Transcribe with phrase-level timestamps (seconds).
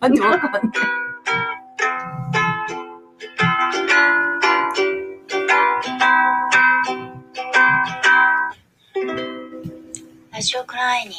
[0.00, 0.62] なんでわかんない。
[10.32, 11.14] ラジオクライニ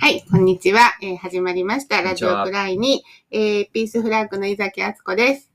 [0.00, 0.96] はい、こんにちは。
[1.02, 2.02] えー始まりました。
[2.02, 5.50] ラジオクライに、えーピースフラッグの井崎敦子です。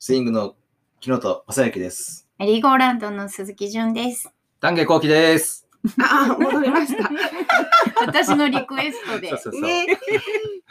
[0.00, 0.56] スイングの
[1.00, 2.26] 木本正幸です。
[2.38, 4.32] メリーゴーランドの鈴木純です。
[4.60, 5.68] 丹下幸喜です。
[6.02, 7.08] あ、戻りました。
[8.04, 9.38] 私のリクエストでそう。
[9.38, 9.62] そうそう。
[9.62, 9.86] ね、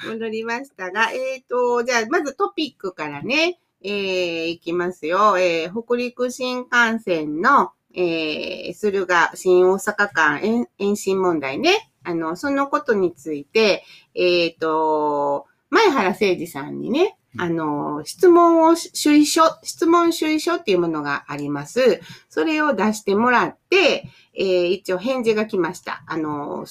[0.09, 5.37] 戻りましたが、えっ、と、じゃあ、まずトピックからね、えー、いきますよ。
[5.37, 11.91] えー、北陸新幹線の、えー、駿河新大阪間延延伸問題ね。
[12.03, 13.83] あの、そのことについて、
[14.15, 21.99] えっ、と、前原誠二さんにね、あの、質問を主意書、質問主意書っていうものがあります。
[22.29, 26.03] それを出してもらって、えー一応返事が来ました。
[26.07, 26.65] あの、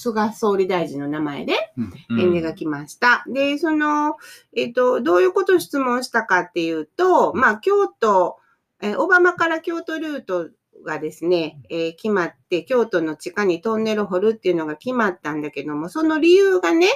[0.00, 2.16] 菅総理大臣の名前でうん。
[2.16, 3.24] 返事が来ました。
[3.28, 4.16] で、その、
[4.56, 8.38] えっ、と、どういうことを質問したかっていうと、まあ、京都、
[8.82, 10.48] えーオバマから京都ルート
[10.86, 16.88] がですね、えー決まって、京都の地下にトンネルを掘るっていうのが決まったんだけども、その理由がね、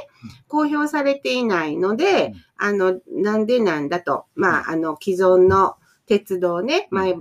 [0.49, 2.35] 公表されていないので、うん。
[2.57, 7.15] あの、なんでなんだと、まあ、あの、既存の鉄道ね、前、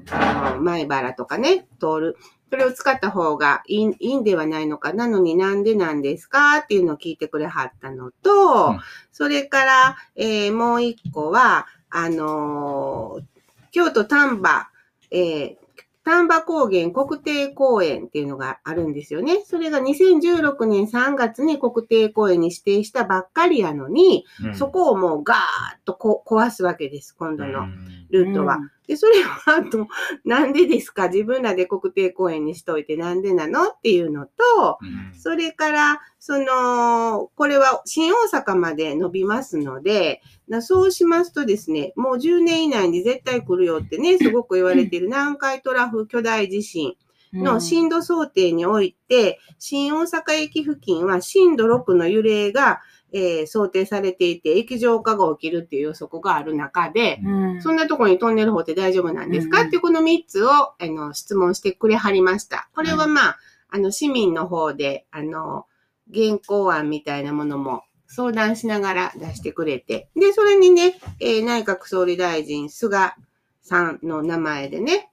[0.60, 2.18] 前原とかね、通る。
[2.54, 4.94] それを使った方がいいいいんではないのか。
[4.94, 8.80] なのになんでなんですかっていうのを聞いてくれはったのと、うん
[9.12, 13.24] それから、えーもう一個は、あのー
[13.72, 14.68] 京都丹波、
[15.10, 15.56] えー
[16.04, 19.42] 丹波高原国定公園っていうのがあるんですよね。
[19.46, 25.40] それが2016年3月に国定公園に指定したばっかりやのに、うんそこをもうガーッ
[25.86, 28.60] とこ壊すわけです、今度のうんルートは。
[28.88, 29.88] で、それは、あと、
[30.24, 31.08] なんでですか？
[31.10, 33.70] 自分らで国定公園にしといてなんでなの？
[33.70, 35.20] っていうのと、うん。
[35.20, 46.96] それから、その、これは新大阪まで伸びますので、なそうしますとですね、もう10年以内に絶対来るよってね、すごく言われている南海トラフ巨大地震
[47.34, 52.82] の震度想定において、新大阪駅付近は震度6の揺れが、
[53.14, 57.62] えー想定されていて、液状化が起きるっていう予測がある中で、うん。
[57.62, 59.68] そんなところにトンネル掘って大丈夫なんですか、うん。
[59.68, 62.70] っていうこの3つをあの質問してくれはりました。
[62.74, 65.68] これはまあ、あの市民の方で、あの、
[66.14, 73.14] 原稿案みたいなものも相談しながら出してくれて、で、それにね、えー内閣総理大臣菅
[73.62, 75.12] さんの名前でね、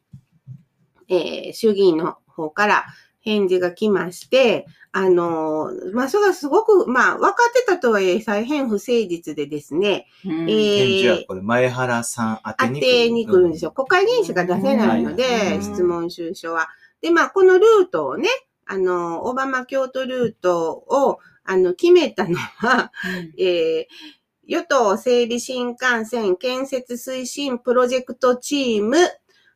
[1.08, 2.86] えー衆議院の方から
[3.20, 10.50] 返事が来まして、あのーまあ、それがすごく、まあ、分かってたとはいえ、大変不誠実でですね、うん。
[10.50, 13.72] えー返事はこれ、前原さん宛て当にてに来るんですよ。
[13.72, 16.68] 国会議員しか出せないのうで、ん質問収書は。
[17.00, 18.28] で、まあ、このルートをね、
[18.66, 22.92] あの、オバマ京都ルートを、あの、決めたのは、
[23.38, 24.20] えー
[24.50, 28.96] 与党整備新幹線建設推進プロジェクトチーム、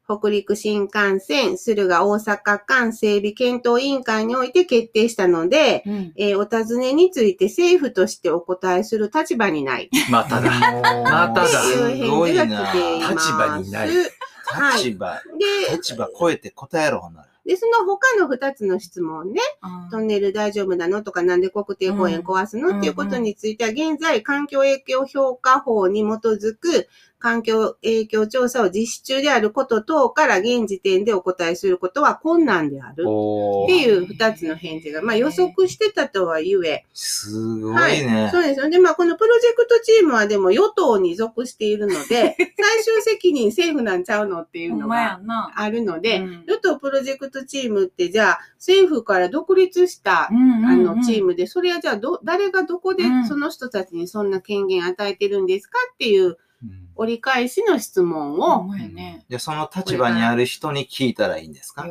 [0.06, 6.12] 北陸新幹線、駿河大阪間整備検討委員会において決定したので、うん。
[6.16, 9.90] えーお尋ねについて政府としてお答えする立場にない。
[10.10, 10.50] まただ。
[11.04, 11.46] まただ。
[11.46, 13.14] っていう返事が来ています。
[13.14, 13.88] 立場にない。
[14.46, 14.84] はい。
[14.84, 15.22] 立場、
[15.68, 17.28] で、立場超えて答えろ、ほんなら。
[17.46, 19.40] で、その他の二つの質問ね、
[19.90, 22.78] トンネル大丈夫なのとか、なんで国定公園壊すの、うん。
[22.78, 26.88] っていうことについては、現在、環境影響評価法に基づく
[27.24, 33.04] 環境影響調査を実施中であること等から、現時点でお答えすることは困難である。
[33.04, 38.28] っていう二つの返事が、まあ予測してたとは言え、すごいはいね。
[38.30, 38.68] そうですよ。
[38.68, 45.50] で、まあ、このプロジェクトチームはでも与党に属しているので、 最終責任政府なんちゃうのっていうのがな。
[45.56, 51.28] あるので、うん与党プロジェクトチームってじゃあ、政府から独立した、うんあの、チーム。
[51.28, 56.36] ムで、それはじゃあ、ど、誰がどこでうんその人たちにそんな権限与えてるんですかっていううん
[56.96, 59.24] 折り返しの質問を、まやね。
[59.28, 61.86] じゃあ、その立場にある人に聞いたらいいんですか？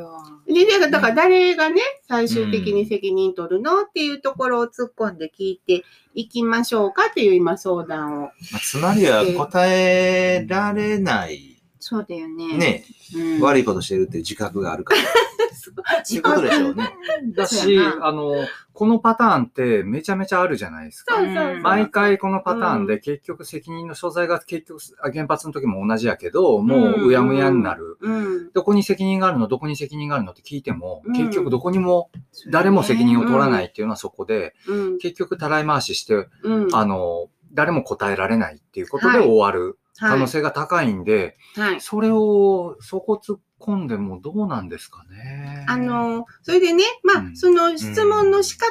[0.47, 5.83] で、でだから誰がね、最終的に責任取るのっていうところを突っ込んで聞いて
[6.13, 8.21] いきましょうかっていう今相談を。
[8.21, 11.52] まあつまりは答えられない、
[11.85, 12.57] そうだよね。
[12.57, 15.01] ね、うん悪いことしてるっていう自覚があるから。
[15.53, 16.95] そういうことでしょうね。
[17.35, 18.35] だしあの、
[18.71, 21.15] このパターンってめちゃめちゃあるじゃないですか。
[21.15, 21.59] そうそうそう。
[21.59, 27.97] 毎回このパターンで結局責任の所在が結局あ原発の時も同じやけど、もううやむやになる。
[27.99, 28.51] うん。
[28.53, 32.09] どこに責任があるのどこに責任があるのって聞いても、うん結局どこにも
[32.49, 34.97] 誰も責任を取らないっていうのはそこで、うん。
[34.99, 36.67] 結局たらい回しして、うん。
[36.73, 41.81] あの、誰も答えられないっていうことではい終わる可はい能性が高いんで、はい。
[41.81, 45.65] それをそこ突っ込んでもどうなんですかね。
[45.67, 48.67] あ、の、それでね、まあ、うんその質問の仕方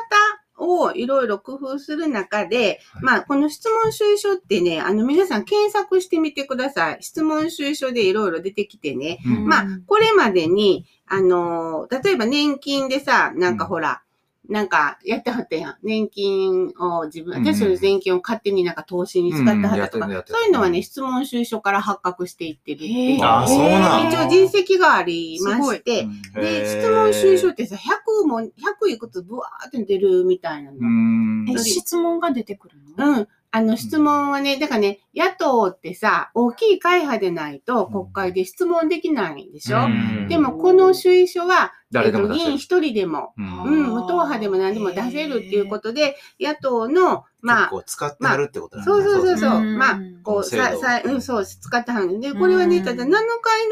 [0.58, 6.98] をいろいろ工夫する中で、はいまあ、この質問主意書ってね、あの、皆さん検索してみてください。
[7.00, 9.18] 質問主意書でいろいろ出てきてね。
[9.26, 14.02] うんまあ、これまでに、あの、例えば年金でさ、なんかうんほら、
[14.52, 15.76] なんかやってはったやん。
[15.82, 23.24] 年金を自分、うん私の年金を勝手になんか投資に使ってはったとか、そういうのはね、質問主意書から発覚していってるっていう。
[23.24, 28.50] あそうなの一応実績がありまして、で、質問主意書ってさ、100も、100
[28.90, 30.76] いくつブワーって出るみたいなの。
[30.78, 33.08] うんえ、質問が出てくるの？
[33.08, 33.28] うん。
[33.54, 40.26] あの、質問はね、だからね、野党ってさ、大きい会派でないと国会で質問できないでしょ、うん。
[40.26, 43.62] でも、この主意書は、えっと、議員一人でも、うん。
[43.64, 52.84] うん、無党派でも何でも出せるっていうことで、野党の、ま結あ、構使ってはるってことなんそうそうそうそう、うんまあ、こう、さ、さ、うん、そう、使ってはるんで、これはね、うん。
[52.84, 53.14] ただ7日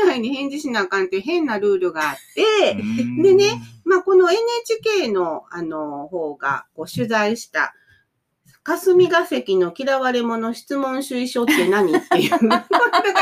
[0.04, 3.22] 以内に返事しなあかんっていう変なルールがあって、うん。
[3.22, 7.74] でね、まあ、この NHK の、あの、方が、こう、取材した、
[8.62, 11.96] 霞が関の嫌われ者質問主意書って何？
[11.96, 12.30] っていう。
[12.46, 12.66] なんか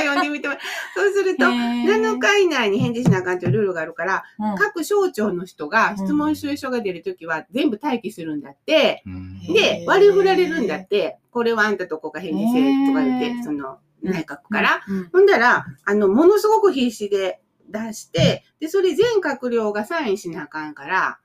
[0.00, 0.54] 読んでみても
[0.94, 4.24] そうすると、7日以内に返事しなあかんというルールがあるから、
[4.58, 9.40] 各省庁の人が質問主意書が出るときは全部待機するんだって、うん。
[9.52, 14.84] で、割り振られるんだって、これはあんたとこが返事せえとか言って、その、内閣から。
[14.88, 15.08] うん。
[15.12, 21.18] ほんだら、あの、ものすごく必死で出して、で、それ全閣僚がサインしなあかんから、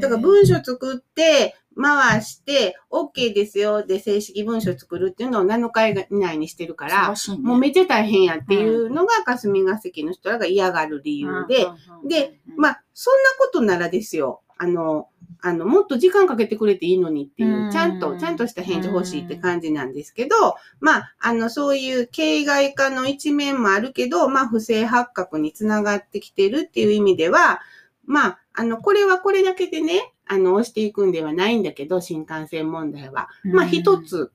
[0.00, 7.14] だから文書作って、回して、OK ですよで正式文書作るっていうのを7日以内にしてるから、ね。
[7.42, 11.66] もうめっちゃ大変やっていうのが霞が関の人らが嫌がる理由で、、
[12.08, 14.40] で、まあ、そんなことならですよ。
[14.58, 15.08] あの、
[15.42, 27.60] あの、もっと時間かけてくれていいのにっていうう、んちゃんと、ちゃんとした返事欲しいって感じなんですけど、まあ、あの、そういう形骸化の一面もあるけど、まあ、不正発覚につながってきてるっていう意味では、
[28.06, 33.28] まあ、あの、これはこれだけでね、あの、押していくんではないんだけど、新幹線問題は。
[33.44, 34.32] まあ、一つ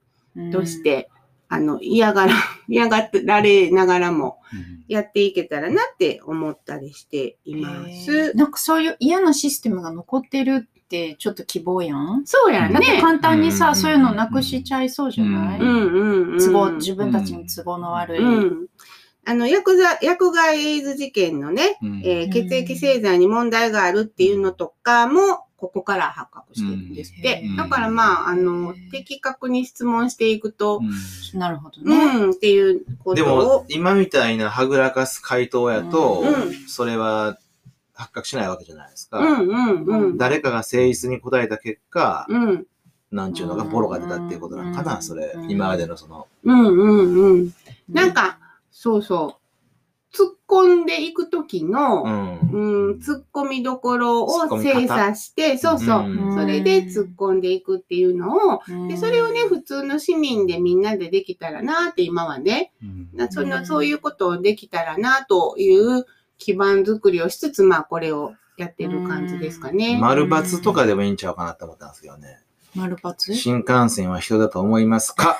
[0.52, 1.10] として、
[1.54, 2.34] あの、嫌がら、
[2.70, 4.40] 嫌がられながらも、
[4.88, 8.34] やっていけたらなって思ったりしています。
[8.36, 12.22] なんかそういう嫌なシステムが残ってるってちょっと希望やん？
[12.24, 13.02] そうやなんかね。
[13.02, 16.40] 簡単にさ、うんそういうのなくしちゃいそうじゃない、ううんうんうん。
[16.40, 18.20] 都合、自分たちに都合の悪い。
[18.20, 18.68] うん。
[19.26, 27.44] あの、薬剤、薬害エイズ事件のね、うんえー血液製剤に問題があるっていうのとかも、ここから発覚してるんですって。
[27.46, 30.82] うんだからまあ、あの、的確に質問していくと、
[31.36, 32.26] なるほどうね。
[32.26, 37.38] ん、っていうことでもを、、今みたいなはぐらかす回答やと、うんそれは
[37.94, 39.20] 発覚しないわけじゃないですか。
[39.20, 40.18] うんうんうん。
[40.18, 42.66] 誰かが誠実に答えた結果、うん。
[43.12, 45.46] なんちゅうのがボロが出たっていうことなのかな、うんそれう。
[45.46, 46.28] ん今までのその。
[46.44, 47.54] うんうんうん。
[47.88, 48.40] なんか、
[48.72, 49.41] そうそう。
[50.52, 52.40] 突っ込んでいくときの、うん。
[52.52, 62.74] うん、突っ込みどころを精査して、そうそう、うんそれで突っ込んでいくっていうのを、うんで、それをね、普通の市民でみんなでできたらなって今はね、
[63.14, 66.06] なその、うんそういうことをできたらなという
[66.38, 69.98] 基盤作りをしつつ、まあこれをやってる感じですかね。
[70.00, 72.40] 丸×とかでもいいんちゃうかなって思ったんですけどね。
[72.76, 75.38] 丸抜新幹線は人だと思いますか？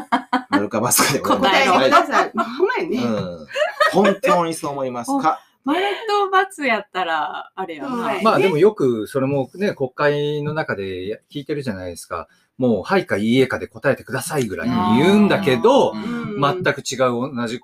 [0.50, 2.30] 丸か×かでございます答えてくはださい。
[2.34, 2.96] ほんまやね。
[2.96, 3.46] いうん。
[3.94, 5.08] 本当にそう思います。
[5.20, 5.40] か。
[5.64, 7.88] 丸と×やったら、あれやな。
[7.88, 8.22] はい。
[8.22, 12.28] まあでもよくそれもね、国会の中で聞いてるじゃないですか。
[12.58, 16.40] もう、はいかいいえかで答えてくださいぐらいに言うんだけど、うん。
[16.40, 17.60] 全く違う同じ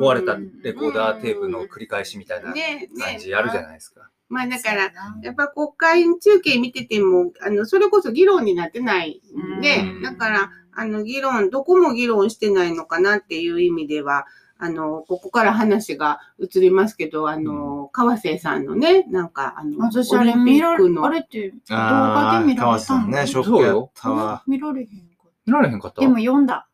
[0.00, 4.08] 壊れたレコーダーテープの繰り返しみたいなね感じあるじゃないですか。
[4.28, 9.20] まあだから、やっぱ国会中継見てても、あの、それこそ議論になってない
[9.58, 10.02] んでう、ん。
[10.02, 14.24] だから、あの、議論、どこも議論してないのかなっていう意味では、
[14.64, 22.78] あの、ここから話が移りますけど、あの、川瀬さんのね、なんか、あの、私あれオリンピ見られ、ックのあれって動画で見ら川れたの？
[22.78, 24.44] 瀬さんね、ショックやったわ。
[24.46, 24.92] 見られへんか
[25.26, 25.96] っ見られへんかった？
[25.96, 26.00] た。
[26.02, 26.68] でも読んだ。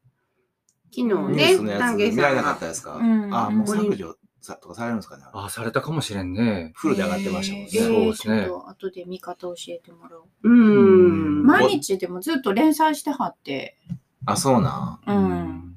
[0.95, 2.97] 昨日ね丹下つ見られなんかったですか？
[2.97, 5.23] うんあ、もう削除さとかされるんですかね？
[5.33, 6.73] ああ、されたかもしれんね。
[6.75, 7.71] フルで上がってましたもんね。
[7.73, 10.25] えーそうですねちょっと後で見方教えてもらおう。
[10.42, 11.47] うーん。
[11.47, 13.78] 毎日でもずっと連載してはって。
[14.26, 15.11] あ、そうなん。
[15.11, 15.75] うん。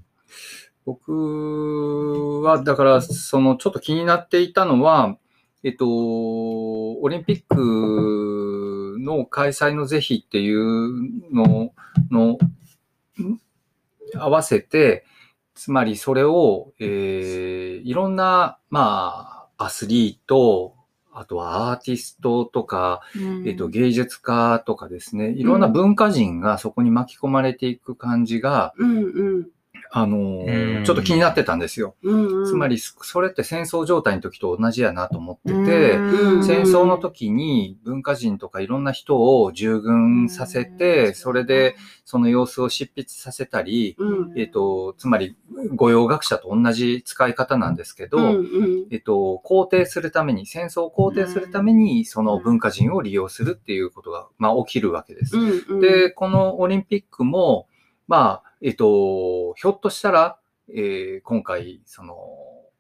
[0.86, 5.18] 僕は、だから、その、ちょっと気になっていたのは、
[5.64, 11.72] えっと、オリンピックの開催の是非っていうの
[12.10, 12.38] の、
[13.22, 13.40] ん
[14.16, 15.06] 合わせて、
[15.54, 20.76] つまりそれを、えーいろんな、まあ、アスリート、
[21.14, 23.02] あとはアーティストとか、
[23.46, 29.48] えっと、芸術家とかですね、いろんな文化人がそこに巻き込まれていく感じがうんうん。
[29.94, 30.84] あのーうん。
[30.86, 31.96] ちょっと気になってたんですよ。
[32.02, 32.46] うんうん。
[32.46, 36.44] つまり、それって戦争状態の時と同じやなと思ってて、うん。
[36.46, 44.40] 戦争の時に文化人とかいろんな人を従軍させて、それで、その様子を執筆させたり、うん。
[44.40, 45.36] えっ、と、つまり、
[45.76, 48.88] 御用学者と同じ使い方なんですけど、うんうん。
[48.92, 55.38] えっと、肯定するために、戦争を肯定するために、その文化人を利用するっていうことが、まあ、起きるわけです。
[55.38, 55.80] うんうん。
[55.82, 57.68] で、このオリンピックも、
[58.12, 60.38] まあ、えっと、ひょっとしたら、
[60.68, 62.14] えー今回、その、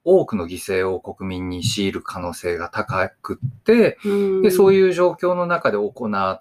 [0.03, 4.41] 多くの犠牲を国民に強いる可能性が高くって、うん。
[4.41, 6.39] で、そういう状況の中で行っ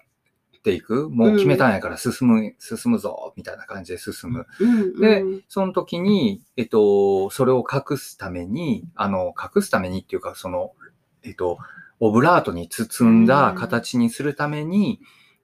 [0.61, 4.45] ていく、もう決めたんやから進む、進むぞ、みたいな感じで進む。
[4.59, 5.43] うんでうん。
[5.47, 10.73] その時に、えっと、それを隠すために、あの、隠すためにっていうか、その、
[11.23, 11.59] えっと、
[12.01, 14.99] オブラートに包んだ形にするために、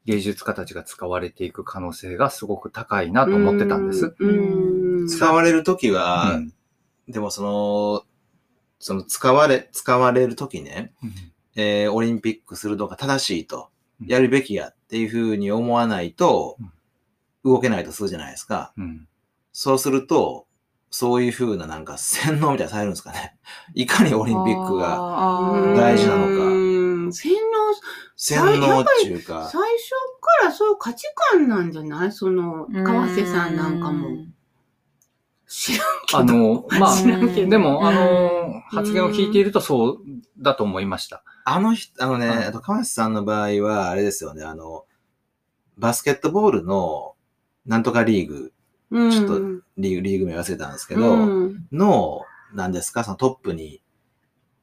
[0.07, 4.15] 芸術家たちが使われていく可能性がすごく高いなと思ってたんです。
[4.19, 6.53] うん使われるときは、うん。
[7.09, 8.03] でもその、
[8.79, 10.93] その使われ、使われるときね、
[11.55, 13.69] えーオリンピックするのが正しいと、
[14.01, 14.07] うん。
[14.07, 16.57] やるべきやっていうふうに思わないと、
[17.43, 18.73] 動けないとするじゃないですか。
[18.77, 19.07] うん。
[19.51, 20.47] そうすると、
[20.89, 23.35] そういうふうななんか洗脳みたいなされるんですかね。
[23.73, 26.45] いかにオリンピックがが大事なのか。
[26.45, 27.13] うん。
[27.13, 27.46] 洗脳、
[28.19, 29.89] 洗脳っていうか、最初
[30.41, 32.11] からそういう価値観なんじゃない？
[32.11, 34.25] その、川瀬さんなんかも。
[35.47, 36.17] 知らんけど。
[36.19, 37.49] あの、ま 知らんけあ、ど。
[37.51, 39.97] でも、あのうん、発言を聞いているとそう
[40.39, 41.23] だと思いました。
[41.45, 42.45] あの人、あのね、はい。
[42.45, 44.85] あと川瀬さんの場合は、あれですよね、あの、
[45.77, 47.13] バスケットボールの
[47.67, 48.51] なんとかリーグ、
[48.89, 49.39] うん、ちょっと
[49.77, 51.15] リーグ、リーグ名忘れたんですけど、う
[51.49, 51.67] ん。
[51.71, 52.21] の、
[52.53, 53.81] なんですか、そのトップに、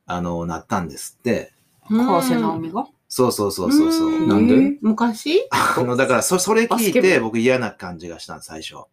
[0.06, 1.54] あの、なったんですって。
[1.88, 2.86] 川瀬直美が？
[3.16, 4.10] そうそうそうそうそう。
[4.10, 4.76] んなんで？
[4.80, 5.46] 昔？
[5.50, 8.86] あの、だから、そ、それ聞いて、僕嫌な感じがしたんです、最初。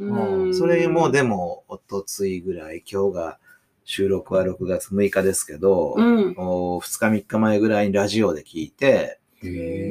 [0.00, 3.38] うんそれも、でも、おとついぐらい、今日が、
[3.84, 6.34] 収録は6月6日ですけど、うん。
[6.36, 9.20] お2日3日前ぐらいにラジオで聞いて、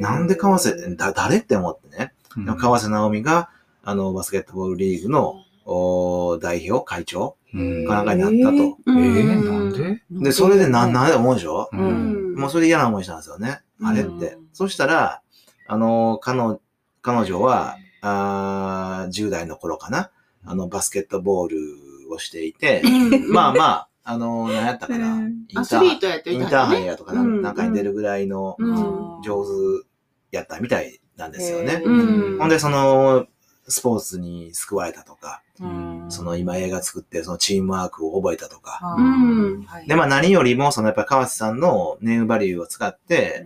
[0.02, 2.12] なんで川瀬、だ、誰って思ってね。
[2.36, 3.48] うんでも川瀬直美が、
[3.82, 8.78] あの、バスケットボールリーグの、お代表、会長うんかなんかになったと。
[8.86, 10.02] えー、なんで？
[10.10, 11.70] で、それでなん、なんで思うでしょ？
[11.72, 12.34] ううんん。
[12.34, 13.60] もうそれで嫌な思いしたんですよね。
[13.82, 14.32] あれって。
[14.34, 14.48] うん。
[14.52, 15.22] そしたら、
[15.66, 16.60] あの、彼女、
[17.02, 20.10] 彼女は、あー10代の頃かな。
[20.44, 21.58] あの、バスケットボール
[22.12, 22.82] をしていて、
[23.30, 25.14] まあまあ、あの、何やったかな。
[25.14, 25.46] うん。
[26.32, 27.20] インターハイやとかな。
[27.20, 27.42] うん。
[27.54, 29.22] かに出るぐらいのうん。
[29.22, 29.86] 上手
[30.30, 31.82] やったみたいなんですよね。
[31.84, 32.38] うん。
[32.38, 33.26] ほんで、その、
[33.68, 36.06] スポーツに救われたとか、うん。
[36.08, 38.80] その今映画作って、そのチームワークを覚えたとか。
[38.96, 39.66] うん。
[39.86, 43.44] で、まあ何よりも、そのやっぱ川瀬さんのネームバリューを使って、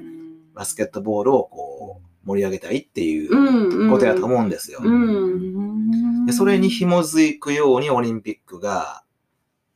[0.55, 3.91] バスケットボールをこう、盛り上げたいっていううん。
[3.91, 4.81] ことやと思うんですよ。
[4.83, 6.25] うん。
[6.27, 9.03] で、それに紐づくようにオリンピックが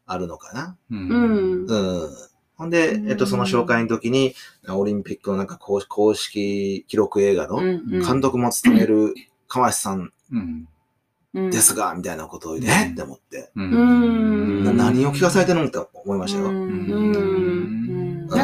[0.06, 0.76] あるのかな。
[0.90, 1.66] ううんん。
[1.66, 1.74] う
[2.06, 2.08] ん。
[2.56, 4.34] ほんで、えっと、その紹介の時に、
[4.68, 9.14] オリンピックのなんか公公式記録映画の監督も務める
[9.48, 16.48] 川瀬さんうんですが、みたいなことを言って、えって思って、ううんな何を聞かされてるのって思いましたよ。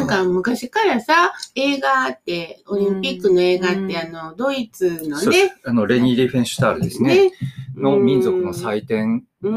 [0.01, 0.07] うん。
[0.07, 7.31] なんか昔からさ、映画って、オリンピックの映画って、あの、ドイツのね、あの、レニー・リーフェンシュタールですね。
[7.75, 9.49] の民族の祭典を、う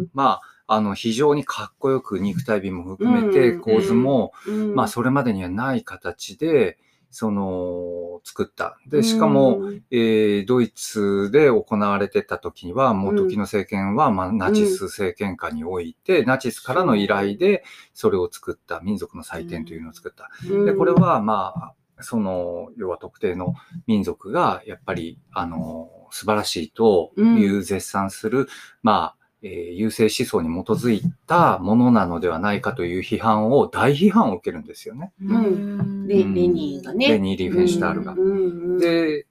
[0.00, 0.06] ん。
[0.12, 3.60] まあ、あの、非常にかっこよく肉体美も含めて、うん。
[3.60, 4.74] 構図も、うん。
[4.74, 6.78] まあ、それまでにはない形で、
[7.14, 8.76] その、作った。
[8.88, 20.28] で、しかも、、えードイツで行われてた時には、もう時の政権は、まあ、ナチス政権下において、ナチスからの依頼で、それを作った、民族の祭典というのを作った。
[20.52, 20.66] うん。
[20.66, 23.54] で、これ、は、まあ、その、要は特定の
[23.86, 28.48] 民族が、やっぱり、あの、素晴らしいという絶賛する、
[28.82, 35.12] まあ、えー優勢思想に基づいたものなのではないかという批判を、大批判を受けるんですよね。
[35.22, 36.06] うん。
[36.08, 37.08] レレニーがね。
[37.08, 38.12] レニー・リーフェンシュタールが。
[38.12, 38.20] うん。
[38.20, 38.32] う
[38.76, 38.78] ん。
[38.78, 39.26] で、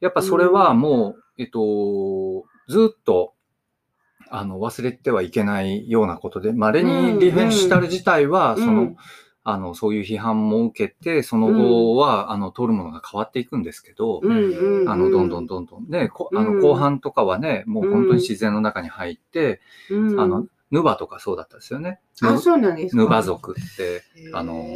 [0.00, 3.32] やっぱそれはもう、えっと、ずっと、
[4.30, 8.64] あの、忘れてはいけないようなことで、まあ、レニー・リーフェンシュタール自体は、うん。
[8.64, 8.96] その、
[9.50, 15.88] あの、そういう批判も受けて、その後は、あの、通るものが変わっていくんですけど、うんうんうんあの、どんどんどんどん。
[15.88, 21.98] で、こあうんの後半とかはね、もう本当に自然の中に入って、うんあの、ヌバとかそうだったですよね。
[22.20, 23.02] あ、そうなんですか。
[23.02, 24.02] ヌバ族って、
[24.34, 24.66] あの、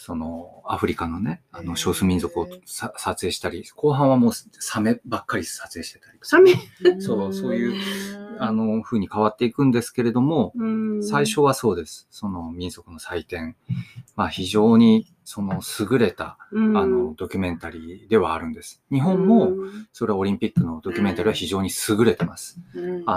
[0.00, 6.52] その、アフリカのね、あの、少数民族をさ撮影したり、後半はもうサメばっかり撮影してたり、サメ、
[7.00, 7.74] そうそういう
[8.38, 11.02] あの、風に変わっていくんですけれども、うん。
[11.02, 12.06] 最初はそうです。
[12.12, 13.56] その民族の祭典。
[14.14, 16.76] まあ非常にその優れた、うん。
[16.76, 18.80] あの、ドキュメンタリーではあるんです。
[18.92, 19.50] 日本も、
[19.92, 22.60] それはオリンピックのドキュメンタリーは非常に優れてます。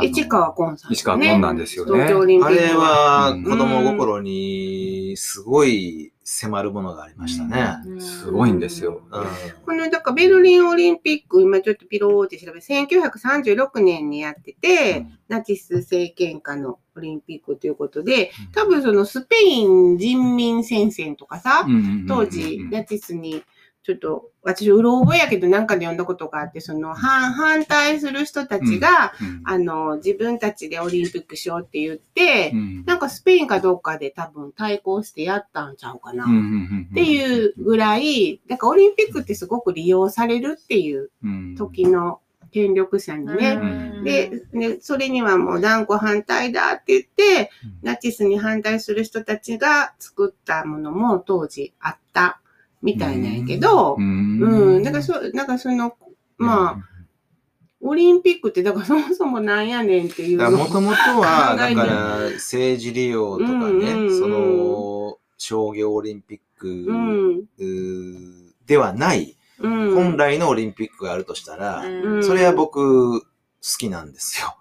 [0.01, 2.03] 市川崑さん、市川崑なんですよね。
[2.03, 3.43] あれはうん。
[3.43, 7.99] 子供心にすごい迫るものがありましたね。
[7.99, 9.01] すごいんですよ。
[9.11, 9.23] うん。
[9.65, 21.65] この、だからベルリンオリンピック、今ちょっとピローって調べ、1936年にやってて、ナチス政権下のオリンピックということで、多分そのスペイン人民戦線とかさ、
[22.07, 23.43] 当時、ナチスに、
[23.83, 32.51] ちょっと、私、うろ覚えやけど、なんかで読んだことがあって、その、反、反対する人たちが、あの、自分たちでオリンピックしようって言って、
[32.85, 36.25] なんかスペインかどうかで多分対抗してやったんちゃうかな。
[36.25, 41.09] っていうぐらい、だからオリンピックってすごく利用されるっていう
[41.57, 42.19] 時の
[42.51, 44.03] 権力者にね。
[44.03, 47.49] で、ね、それにはもう断固反対だって言って、
[47.81, 52.41] ナチスに反対する人たちが作ったものも当時あった
[52.81, 55.95] みたいなんやけど、うん、だからそ、だからその、
[56.37, 56.77] まあ、
[57.81, 64.19] オリンピックって、だからそもそもなんやねんっていうのもともとは、だから政治利用とかうんうんね、うん。
[64.19, 67.47] その、商業オリンピック
[68.67, 69.95] ではない、うん。
[69.95, 72.23] 本来のオリンピックがあるとしたら、うん。
[72.23, 73.27] それは僕好
[73.79, 74.55] きなんですよ。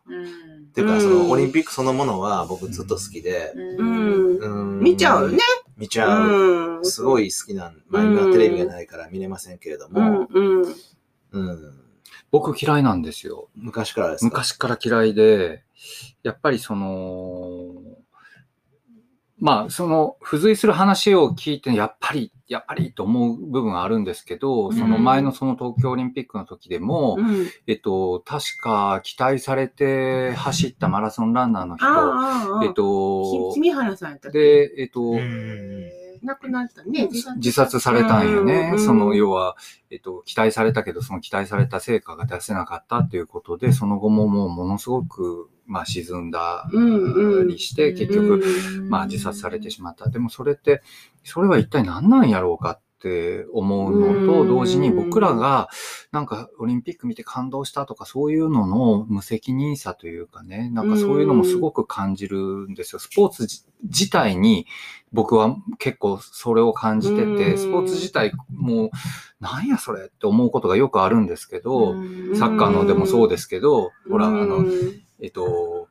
[0.70, 1.00] っていうか、うん。
[1.00, 4.36] そのオリンピックそのものは僕ずっと好きで、うん。
[4.36, 4.80] うん。
[4.80, 5.38] 見ちゃうね。
[5.80, 6.28] 見ちゃう。
[6.28, 6.84] うん。
[6.84, 7.82] すごい好きなん。
[7.88, 10.62] まあ今うんテレビがないから見れませんけれどうもん、、うん。
[11.32, 11.76] うん
[12.30, 13.48] 僕嫌いなんですよ。
[13.56, 14.24] 昔からですか？
[14.26, 15.64] 昔から嫌いで、
[16.22, 17.72] やっぱりその、
[19.40, 27.46] まあ、その、付随する話を聞いて、やっぱり、やっぱりと思う部分はあるんですけど、その前のその東京オリンピックの時でも、うん。
[27.66, 31.86] えっと、確か期待されて走ったマラソンランナーの人。
[32.66, 34.38] えっとき、君原さんやったっけ？
[34.38, 35.90] で、えっと、うん
[36.22, 37.08] 亡くなったね。
[37.36, 38.76] 自殺されたんよねう。
[38.76, 39.56] んその、要は、
[39.90, 46.68] えっと、期待されたけど、その期待された成果が出せなかったっていうことで、その後ももうものすごく、まあ沈んだ
[47.46, 48.42] りして、結局、
[48.88, 50.08] まあ自殺されてしまった。
[50.10, 50.82] でもそれって、
[51.24, 55.68] それは一体何なんやろうかって思うのとうん同時に僕らが
[56.12, 62.98] なんかオリンピック見て感動したとかそういうのの無責任さというかね、なんかそういうのもすごく感じるんですよ。
[62.98, 64.66] スポーツじ自体に
[65.12, 67.36] 僕は結構それを感じてうん。
[67.36, 68.90] て、スポーツ自体もう
[69.40, 71.96] なんやそれって思うことがよくあるんですけど、
[72.34, 74.66] サッカーのでもそうですけど、ほら、あの、
[75.20, 75.88] えっと、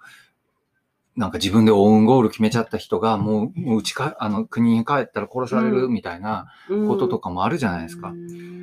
[1.15, 6.47] なんか自分でオウンゴール決めちゃった人が、もう、もううちか、あの、国に帰ったら殺されるみたいな
[6.87, 8.13] こととかもあるじゃないですか。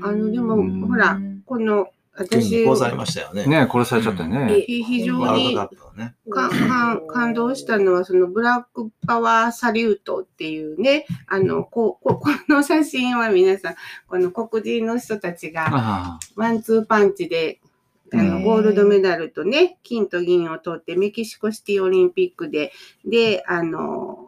[0.02, 0.88] あの、でも、うん。
[0.88, 3.46] ほら、この、私、こうされましたよね。
[3.46, 4.64] ね殺されちゃったよね。
[4.66, 5.54] 非非常に
[5.96, 6.14] ね。
[6.30, 13.74] かか感動したのは、そのブラックパワーサリュートっていうね、あの、こう、こうこの写真は皆さん、
[14.08, 17.60] この黒人の人たちがあワンツーパンチで、
[18.12, 22.72] あの、うんゴールドメダルとね、金と銀を取ってメキシコシティオリンピックで、
[23.04, 24.25] で、あの、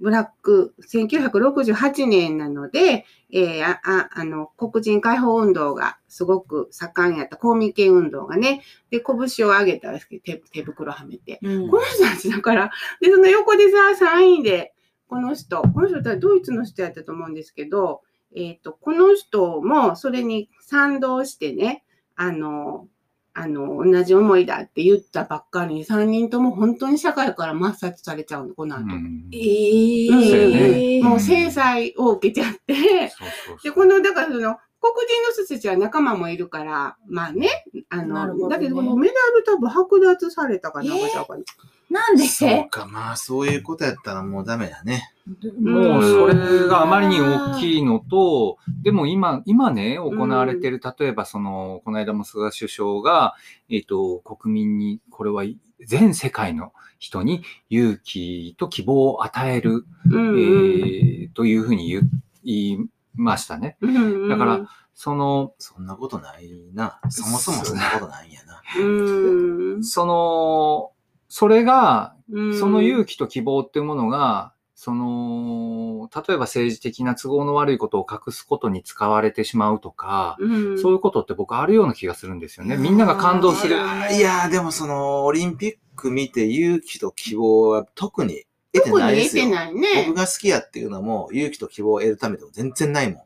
[0.00, 11.38] ブラック、1968年なので、えーあ、あ、あの、黒人解放運動がすごく盛んやった、公民権運動がね、で、拳を上げたんですけど、手手袋はめて。
[11.42, 14.74] うんこの人たちだから、で、その横でさ、3位で、
[15.08, 18.02] この人、この人ってドイツの人やったと思うんですけど、
[18.34, 21.84] えっ、と、この人もそれに賛同してね、
[22.16, 22.88] あの、
[23.38, 28.78] あの、同じ思いだって言ったばっかりに3人とも本当に社会から抹殺されちゃうの、このあ。
[28.80, 28.84] 後。
[28.86, 29.28] うん。
[29.30, 30.22] えうん。
[30.22, 32.74] そうよえねもう制裁を受けちゃって、
[33.10, 37.48] そうそうそで、うこの、だからその、黒人の人たちは仲間もいるから、まあね、
[37.90, 38.48] あの、ね。
[38.48, 41.42] だけどこのメダル多分剥奪されたかなんかちゃうかな。
[41.88, 42.24] なんで？
[42.24, 45.12] そうか、まあそういうことやったらもうダメだね。
[45.60, 53.34] もうそれがあまりに大きいのと、でも今、今ね、行われてる、例えばその、この間も菅首相が、
[53.68, 55.44] えっ、と、国民に、これは
[55.84, 62.08] 全世界の人に勇気と希望を与える、うんうんえーというふうに言
[62.44, 62.78] 言い
[63.14, 63.76] ましたね。
[63.80, 67.00] うんうんだから、その、そんなことないな。
[67.10, 68.62] そもそもそんなことないんやな。
[68.78, 70.92] うんその、
[71.28, 82.76] それが、うんその勇気と希望っていうものが、その、例えば政治的な都合の悪いことを隠すことに使われてしまうとか、うんそういうことって僕あるような気がするんですよね。
[82.76, 83.76] みんなが感動する。
[83.76, 89.44] いやー、でもその、オリンピック見て勇気と希望は特に、得て特に得ないですよ。
[89.44, 90.16] てないね僕。
[90.16, 93.25] が好きやっていうのも、勇気と希望を得るためでも全然ないもん。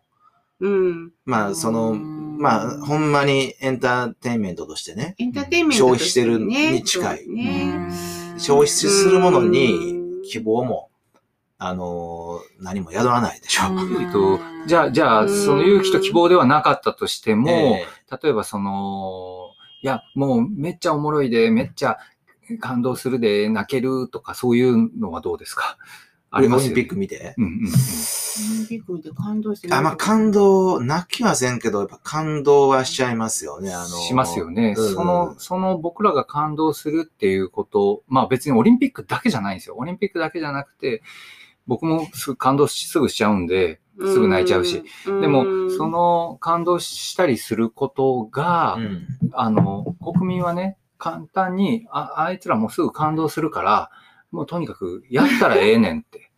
[0.60, 1.12] うん。
[1.24, 7.28] まあ、その、まあ、ほんまにエンターテインメントとしてね、エンターテインメントと消費してるねに近い。
[7.28, 7.90] ね。
[8.38, 10.22] 消費するものにうん。
[10.22, 10.90] 希望も、
[11.58, 13.64] あのー何も宿らないでしょ。
[14.00, 15.28] えっと、じゃあ、じゃあ、うん。
[15.44, 17.86] その勇気と希望ではなかったとしても、え
[18.22, 19.50] 例えばその、
[19.82, 21.98] いや、もうめっちゃおもろいで、めっちゃ
[22.60, 25.78] 感動するで、泣けるとか、そういうのはどうですか？
[25.78, 26.72] ーありますよ、ね。
[26.74, 27.34] オリンピック見て？
[27.36, 27.58] うんうんうん。
[27.58, 27.60] オ
[28.58, 33.74] リンピック見て感動してあ、まあ、感動、泣きはせんけど、やっぱ感動はしちゃいますよね。
[33.74, 34.74] あのーしますよね。
[34.76, 39.74] うんその、その僕らが感動するっていうこと、まあ別にオリンピックだけじゃないんですよ。
[39.76, 41.02] オリンピックだけじゃなくて、
[41.66, 44.84] 僕もすぐ感動しすぐしちゃうんで、すぐ泣いちゃうし。
[45.06, 49.06] うんでも、そ、の感動したりすることが、うん。
[49.32, 53.90] あの、国民はね、簡単に、あ、あいつらもうすぐ感動するから、
[54.30, 56.30] もうとにかくやったらええねんって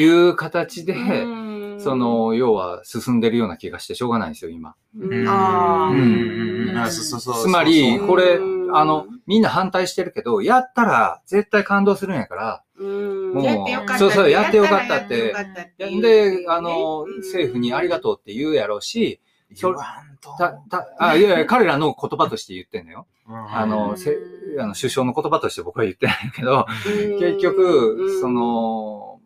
[0.00, 1.80] いう形で、 うん。
[1.80, 4.74] そ、の、要は進んでるような気がしてしょうがないんですよ、今。
[4.98, 5.28] うん。
[5.28, 5.94] あー。
[5.94, 6.68] うん。
[6.70, 6.78] うん。
[6.78, 13.32] あそうそうそうつまりこれうんあの、みんな反対してるけど、やったら絶対感動するんやから、うん。
[13.32, 13.98] もうやってよかった。
[13.98, 14.98] そうそうやってよかったって。
[14.98, 17.16] やらやってよかったっていうで、あの、うん。
[17.18, 20.34] 政府にありがとうって言うやろうし、言わんと。
[20.38, 23.06] た、た、あ、いやいや、彼らの言葉として言ってんのよ。
[23.26, 24.16] あうの、んせ
[24.58, 29.20] あの首相の言葉として僕は言ってないけど、うん結局、そ、の、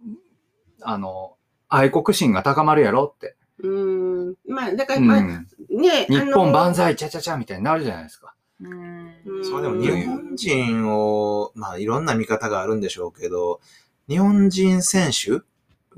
[0.83, 1.37] あの、
[1.69, 3.37] 愛国心が高まるやろって。
[3.63, 4.35] うん。
[4.49, 6.95] まあ、だから、うんまあ、ね、日本万歳。
[6.95, 8.35] 歳、チャチャチャみたいになるじゃないですか。
[8.61, 9.13] うん
[9.45, 13.61] そうでも日本人を、まあいろんな見方があるんでしょうけど、
[14.09, 15.43] 日本人選手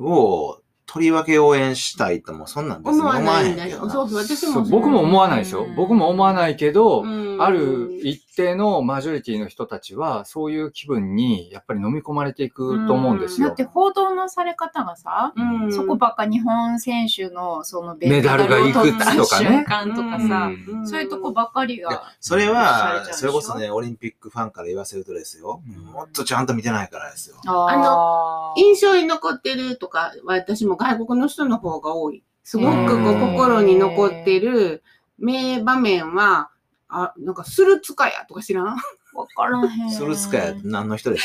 [0.02, 0.60] を
[0.94, 3.90] とりわけ応援したいともそんなん別に思わないんだよ。
[3.90, 5.66] そうそう、私も僕も思わないですよ。
[5.74, 13.64] 僕も思わないけど、うんある一定のマジョリティの人たちは、そういう気分にやっぱり飲み込まれていくと思うんですよだって。
[13.64, 22.04] 報道のされ方がさ、うんそこばっか日本選手のそのメダルがいくつとかね間とかさ、うんそういうとこばっかりが。
[22.20, 25.61] それは、それこそね、オリンピックファンから言わせるとですよ。
[25.92, 27.37] もっとちゃんと見てないからですよ。
[27.46, 32.23] あ印象に残ってるとか、私も外国の人の方が多い。
[32.42, 34.83] すごくこううん心に残ってる
[35.18, 36.51] 名場面は、
[36.88, 38.66] あ、なんか、スルツカヤとか知らん？
[38.68, 38.77] あ
[39.14, 39.90] わからへん。
[39.90, 41.25] スルツカヤって何の人でし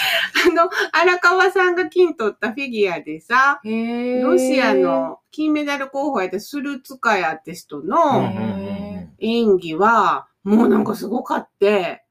[0.56, 12.04] の、荒川さんが金取ったフィギュアでさ、ロシアの金メダル候補やったスルツカヤって人たのへ演技は、もうなんかすごかって、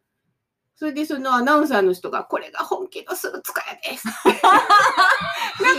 [0.79, 4.07] それでそのアナウンサーの人が、これが本気のスルツカヤです。
[5.59, 5.71] い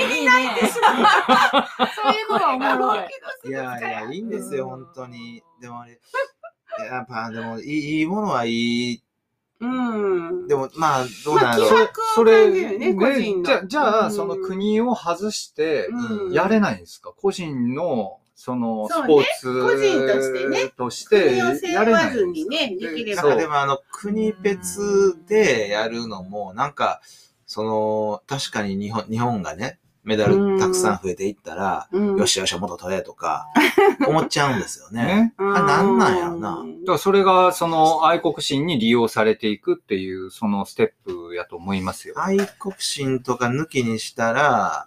[0.00, 0.68] いね、いいね。
[0.68, 3.06] そういうのがおもろい。
[3.46, 5.44] いやいや、いいんですよ、本当に。
[5.60, 6.00] でもあれ、
[6.86, 9.02] やっぱ、でも、いいいいものはいい。
[9.60, 10.46] うん。
[10.48, 17.12] でも、まあ、どうなのまあ気迫それ、感じるよね個人のじゃあ、じゃあ、うんその国を外して、うんやれないんですか？
[17.16, 21.36] 個人の、その、スポーツ個人としてねとして
[21.72, 23.36] やれないずにね、できればなんか。
[23.36, 27.00] でもあの、国別でやるのも、なんか、
[27.46, 33.48] その、確かに日本、日本がね、メダルたくさん増えていったら、うんよしよし、もっと取れとか、
[34.06, 35.02] 思っちゃうんですよね。
[35.34, 35.34] ね。
[35.36, 42.14] うんあなんなんやろなだからそれが、その、愛国心に利用されていくっていう、そのステップやと思いますよ。
[42.16, 44.86] 愛国心とか抜きにしたら、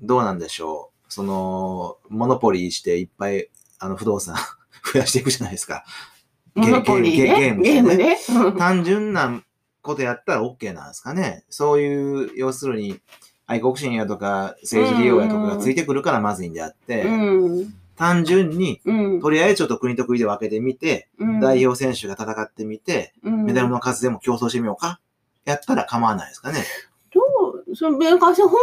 [0.00, 0.87] どうなんでしょう。
[1.08, 4.36] その、モノポリーしていっぱい、あの、不動産
[4.92, 5.84] 増やしていくじゃないですか。
[6.54, 7.40] モノポリーね。
[7.40, 8.18] ゲームゲームね。
[8.28, 9.42] うん単純な
[9.82, 11.44] ことやったら OK なんですかね。
[11.48, 13.00] そういう、要するに、
[13.46, 17.74] 愛国心やとか、政治利用やとかがついてくるからまずいんであって、うん。
[17.96, 19.20] 単純に、うん。
[19.20, 25.00] とりあえずちょっと国と国で分けてみて、うん代表選手が戦ってみて、うんメダルの数でも競争してみようか。
[25.44, 26.62] やったら構わないですかね。
[27.14, 28.58] どうその、なんかほんまに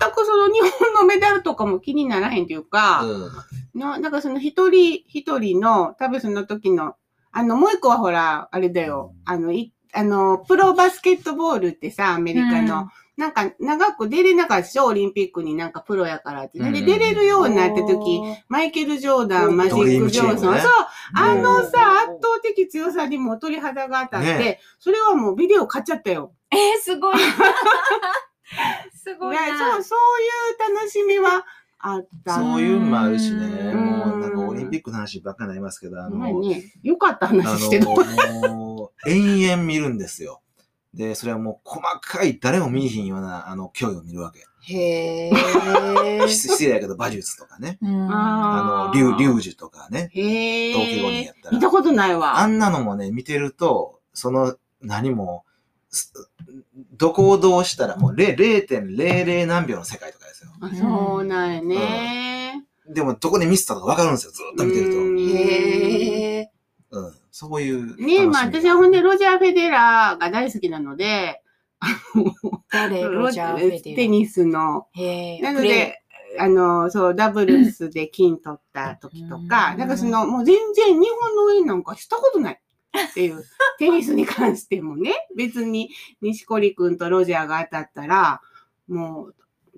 [0.00, 3.80] 全くその日本のメダルとかも気にならへんというか、うん。
[3.80, 6.94] ななんかその一人一人の、多分その時の、
[7.32, 16.60] あの、もう一個はほら、あれだよ、あの、いあの、プロバスケットボールってさ、アメリカの、なんか長く出れなかったでしょオリンピックになんかプロやからって。
[16.60, 16.72] で、うん。
[16.72, 20.38] 出れるようになった時、マイケル・ジョーダン、マジック・ジョン。
[20.38, 20.60] ソン、ね。
[20.60, 20.70] そう、
[21.14, 22.14] あのさ、うん。
[22.14, 26.32] 圧倒的強さにもう鳥肌が当たって、ねそれはもうビデオ買っちゃったよ。
[26.52, 27.16] えー、すごい。
[28.94, 29.74] すごいねな。
[29.74, 31.44] そう、そういう楽しみは
[31.78, 32.34] あった。
[32.34, 33.46] そういうのもあるしね。
[33.74, 37.84] うんもうなんかオリンピックの話ばっかりになりますけど、あの、まあね、よかったあ話してる。
[37.84, 37.94] の、
[38.54, 40.42] もう延々見るんですよ。
[40.94, 44.44] で、それはもう細かい誰も見えひんような、あの、競技を見るわけ。
[44.60, 45.30] へ
[46.26, 47.78] 失 失礼やけど、馬術とかね。
[47.80, 50.10] うんあの、あー竜、竜樹とかね。
[50.12, 50.72] へえ。
[50.72, 52.38] 東京五人やったら見たことないわ。
[52.38, 55.47] あんなのもね、見てると、その、何も、す
[56.92, 60.50] どこをどうしたらもう0 0.00何秒の世界とかですよ。
[60.60, 62.64] あそうなんやね。
[62.88, 64.98] でもどこでミスったとかわかるんですよ、ずっと見てると。
[64.98, 66.50] うんへえ。
[66.90, 67.96] うん、そういう。
[68.04, 71.42] ねまあ私はほんでロジャー・フェデラーが大好きなので、
[72.72, 73.02] 誰？
[73.02, 74.86] ロジャー・フェデラテニスの。
[74.92, 75.40] へえ。
[75.42, 76.02] なので、
[76.38, 82.60] あの、そう、ダブルスで金取った時とか、うんなんかその、もう全然日本の上なんかしたことない
[83.10, 83.44] っていう、
[83.78, 88.40] テニスに関してもね、別に西堀君とロジャーが当たったら、
[88.88, 89.34] もう、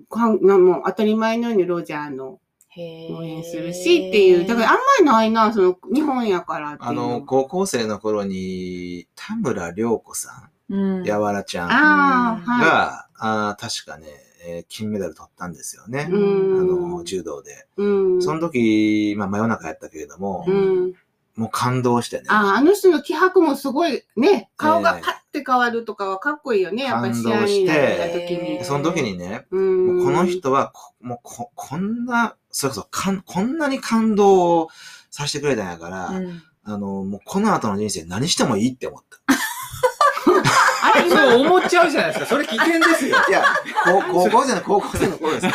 [0.09, 2.39] かんなもう当たり前のようにロジャーの
[2.77, 7.21] 応援するしっていう、だからあんまりないな、その、日本やからっていうあの、の。
[7.21, 13.07] 高校生の頃に、田村良子さうんん、やわらちゃんが、ああ、はい。
[13.23, 14.07] あー確かね、
[14.47, 16.07] えー金メダル取ったんですよね。
[16.09, 17.67] うあんの、柔道で。
[17.75, 18.21] うん。
[18.21, 20.93] その時、まあ真夜中やったけれども、うん。
[21.35, 22.25] もう感動してね。
[22.27, 28.57] ああ、あの人の気迫もすごいね、顔がええパッて変わるとかはかっこいいよね、やっぱり試合感動してになった時に。
[28.59, 34.69] でその時にね、この人はこ、もうこ、こんな、それこそかん、こんなに感動を
[35.09, 39.17] させてくれたんやから、うんあの、もうこの後の人生何してもいいって思った。
[40.93, 42.25] あれ、今、そう思っちゃうじゃないですか。
[42.27, 43.17] それ危険ですよ。
[43.27, 43.43] いや、
[43.83, 45.47] 高高校生の高校生の頃です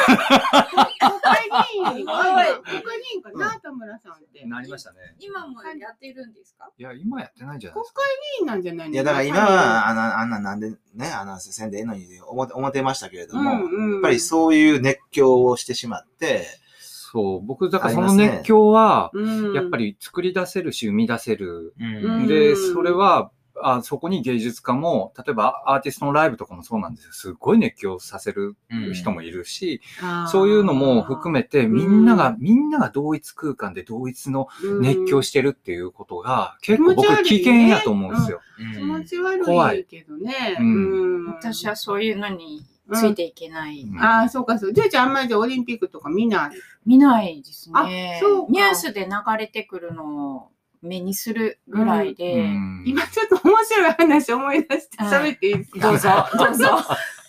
[1.79, 1.85] よ。
[1.85, 4.45] 国会議員かな国会議員かな、田村さんって。
[4.47, 4.99] なりましたね。
[5.19, 6.71] 今もやってるんですか？
[6.77, 8.01] いや、今やってないんじゃない国ですか。
[8.01, 8.09] 会
[8.39, 8.95] 議員なんじゃないの？
[8.95, 16.47] いや、だから今は、あんな、あんななんでね、あんなせんでええのに思って思ってましたけれども、うんうん、やっぱりそういう熱狂をしてしまって、
[16.81, 17.47] そう。
[17.47, 21.75] 僕、だからその熱狂は、うん、やっぱり作り出せるし、生み出せる。
[21.79, 23.31] うんで、それは、
[23.69, 27.13] あそこに芸術家も、例えばアーティストのライブとかもそうなんですよ。
[27.13, 28.57] すごい熱狂させる
[28.93, 30.31] 人もいるし、あー。
[30.31, 34.49] そういうのも含めて、みんなが、みんなが同一空間で同一の
[34.81, 37.39] 熱狂してるっていうことが、結構僕気持ち悪いね。
[37.39, 38.41] 危険やと思うんですよ。
[38.75, 39.81] 気持ち悪怖い。
[39.81, 40.57] いけどね。
[40.61, 40.67] うん。
[40.67, 41.35] うん。
[41.35, 43.83] 私はそういうのについていけない。
[43.83, 44.01] うん。
[44.01, 44.73] ああ、そうかそう。
[44.73, 46.57] じゃあ、じゃあ、あんまりじゃあオリンピックとか見ない？
[46.87, 48.21] 見ないですね。
[48.21, 48.53] あそうか。
[48.53, 50.51] ニュースで流れてくるのを
[50.87, 52.85] 目にするぐらいで、うん。
[52.87, 55.33] 今ちょっと面白い話思い出してはい。
[55.33, 56.67] 喋っていいですか、どうぞ、 どうぞ。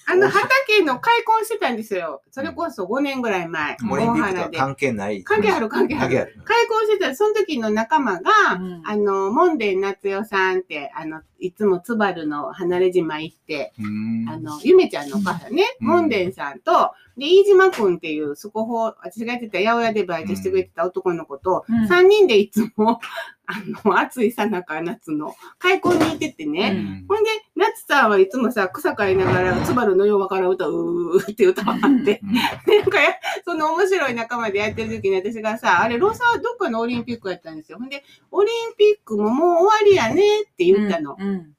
[0.09, 2.21] あの、畑の開墾してたんですよ。
[2.31, 3.75] それこそ5年ぐらい前。
[3.81, 3.91] うん。
[3.91, 5.21] オリンピッ関係ない。
[5.21, 6.33] 関係ある関係ある。
[6.45, 8.81] 開墾してた、その時の仲間が、うん。
[8.85, 14.29] あの、門田夏代さんって、あの、いつも津軽の離れ島行って、うん。
[14.29, 15.87] あの、ゆめちゃんのお母さんね、うん。
[15.87, 21.87] 門田さんと、で、飯島くんっていう、そこほ、私がやってた八百屋でバイトしてくれてた男の子と、うん。
[21.87, 22.99] 三人でいつも、
[23.47, 23.53] あ
[23.85, 27.15] の、暑いさなか夏の、開墾に行っててね、うん。
[27.15, 32.21] ほんで、夏さんはいつもさ、草刈りながら、津軽のようわからん歌、うーって歌わって、
[32.67, 37.79] なんかや、その面白い仲間でやってる時に私がさ、あれ、ロサどっかのオリンピックやったんですよ。
[37.79, 41.15] ほんで、オリンピックももう終わりやねって言ったの。
[41.17, 41.53] うん。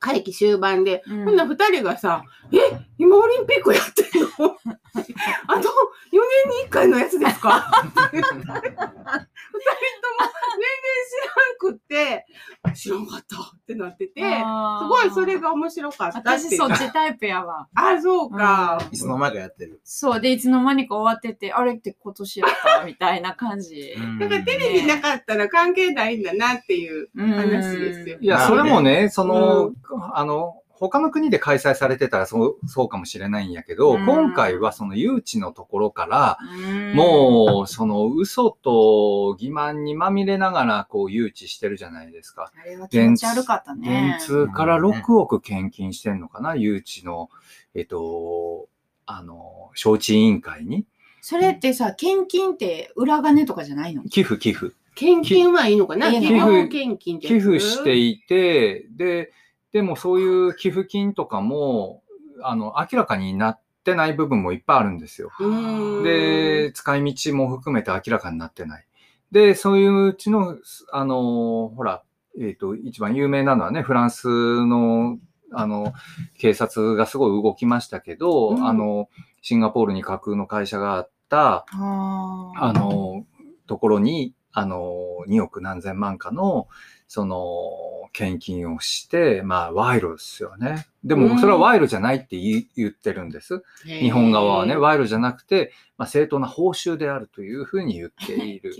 [0.00, 1.02] 会期終盤で。
[1.06, 1.24] うん。
[1.24, 4.28] ほんなら二人がさ、え、今オリンピックやってんの？
[5.46, 5.62] あと、4
[6.12, 7.70] 年に1回のやつですか？
[8.12, 8.68] 二人とも全然
[11.08, 12.26] 知らんくって、
[12.74, 14.26] 知らんかったってなってて、す
[14.88, 16.18] ごいそれが面白かった。
[16.18, 17.68] 私そっちタイプやわ。
[17.74, 18.78] あ、そうか。
[18.90, 19.80] いつの間にかやってる。
[19.84, 23.94] そうで、いつの間にか終わってて、あれって今年やったみたいな感じ。
[24.20, 28.18] だからテレビなかったら関係ないんだなっていううん話ですよ。
[28.20, 29.72] いや、それもね、その、
[30.14, 42.52] あの、他の国で開催されてたらそう、そうかもしれないんやけど、うん今回はその誘致のところから、うんもう、その嘘と欺瞞にまみれながら、こう、誘致してるじゃないですか。
[42.56, 44.20] あれは気持ち悪かったね電。
[44.20, 47.28] 通から6億献金してんのかな、誘致の、
[47.74, 48.68] えっと、
[49.06, 50.84] あの、招致委員会に。
[51.20, 54.04] それってさ、献金って裏金とかじゃないの？
[54.04, 54.72] 寄付、寄付。
[54.94, 56.10] 献金はいいのかな？
[56.10, 59.32] 寄付献金って寄付していて、で、
[59.72, 62.02] でもそういう寄付金とかも、
[62.42, 65.30] あの、明らかになってない部分もいっぱいあるんですよ。
[66.02, 68.86] で、使い道も含めて明らかになってない。
[69.30, 70.56] で、そういううちの、
[70.92, 72.02] あの、ほら、
[72.40, 74.28] えっ、と、一番有名なのはね、フランス
[74.66, 75.18] の、
[75.52, 75.92] あの、
[76.38, 79.08] 警察がすごい動きましたけど、うんあの、
[79.42, 83.24] シンガポールに架空の会社があった、あの、
[83.66, 86.68] ところに、あの、2億何千万かの、
[87.06, 87.36] その、
[88.18, 90.88] 献金をして、まあ、賄賂ですよね。
[91.04, 91.38] でも、うん。
[91.38, 93.62] それは賄賂じゃないって言ってるんです。
[93.84, 98.74] 日本側はね、賄賂じゃなくて、まあ、正当な報酬であるというふうに言っている。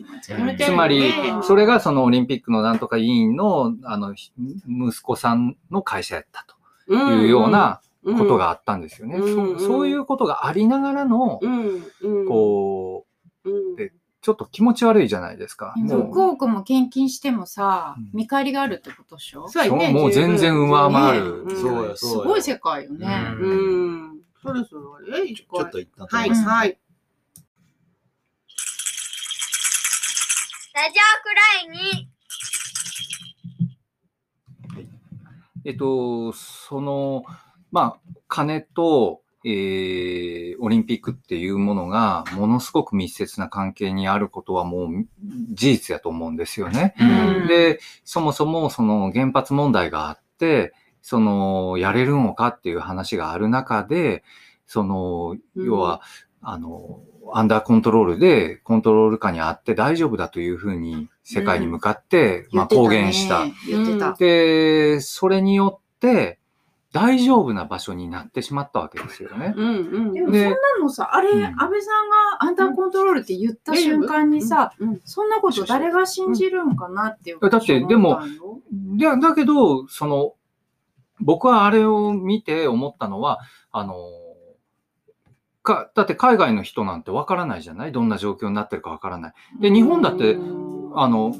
[0.58, 1.12] つまりね、
[1.44, 4.32] それがそのオリンピックのなんとか委員の、あの、ひ
[4.66, 6.44] 息子さんの会社やった
[6.88, 9.18] というようなことがあったんですよね。
[9.18, 9.58] うん。
[9.60, 13.06] そそういうことがありながらの、うん、うん、こ
[13.44, 13.92] う、うん、で
[14.28, 15.72] ちょっと気持ち悪いじゃないですか。
[15.74, 19.48] でももう6億も献金してもさうん、見返りがあるってことでしょ？
[19.48, 21.46] そうやねそうもう全然上回る
[21.96, 22.04] す。
[22.04, 23.06] ごい世界よね。
[23.40, 24.20] ううん。
[24.42, 26.78] そろそろあれちょっと一旦止はい、はい。
[30.74, 32.10] ラジオくらいに。
[35.64, 37.24] えっと、その、
[37.72, 45.06] まあ、金と、えー、オリンピックっていうものが、ものすごく密接な関係にあることはもう
[45.52, 46.94] 事実やと思うんですよね。
[47.00, 54.24] うんで、そもそもその原発問題があって、その、やれるのかっていう話がある中で、
[54.66, 56.02] その、うん要は、
[56.42, 57.00] あの、
[57.32, 63.46] アンダーコントロールで、コントロール下にあって大丈夫だというふうに世界に向かって、まあ公言した。
[63.68, 64.14] 言ってた。
[64.14, 66.37] で、それによって、
[66.92, 69.52] 大丈夫な場所になってしまったわけですよね。
[69.56, 70.12] うんうん。
[70.14, 77.50] ででもそんなのさ、あれ、うん安倍さんがアンダーコントロールって言った瞬間にさ、うん、そんなこと誰が信じるんかなっていう。
[77.50, 78.20] だってでも、
[78.72, 80.34] でだけど、その、
[81.20, 83.94] 僕はあれを見て思ったのは、あの、
[85.62, 87.92] か、だって海外の人なんてわからないじゃない？
[87.92, 89.34] どんな状況になってるかわからない。
[89.60, 90.38] で、日本だって、
[90.94, 91.34] あの、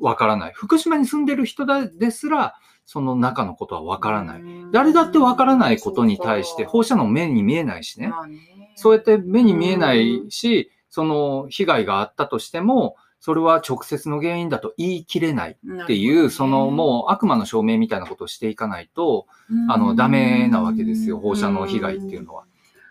[0.00, 0.52] わからない。
[0.54, 2.54] 福島に住んでる人だですら、
[2.92, 4.42] その中のことはわからない。
[4.72, 8.12] 誰だってわからないことに対して、放射能目に見えないしね。
[8.74, 19.28] そうやって目に見えないし、その被害があったとしても、それは直接の原因だと言い切れないっていう、そのもう悪魔の証明みたいなことをしていかないと、
[19.68, 21.20] あの、ダメなわけですよ。
[21.20, 22.42] 放射能被害っていうのは。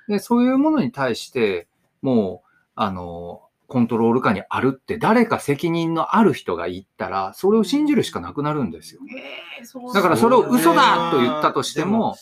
[0.07, 1.67] で、そういうものに対して、
[2.01, 9.01] もう、あの、コントロール下にあるって誰か責任のある人が言ったら、それを信じるしかなくなるんですよ。
[9.09, 12.15] えーそうだからそれを嘘だと言ったとしても、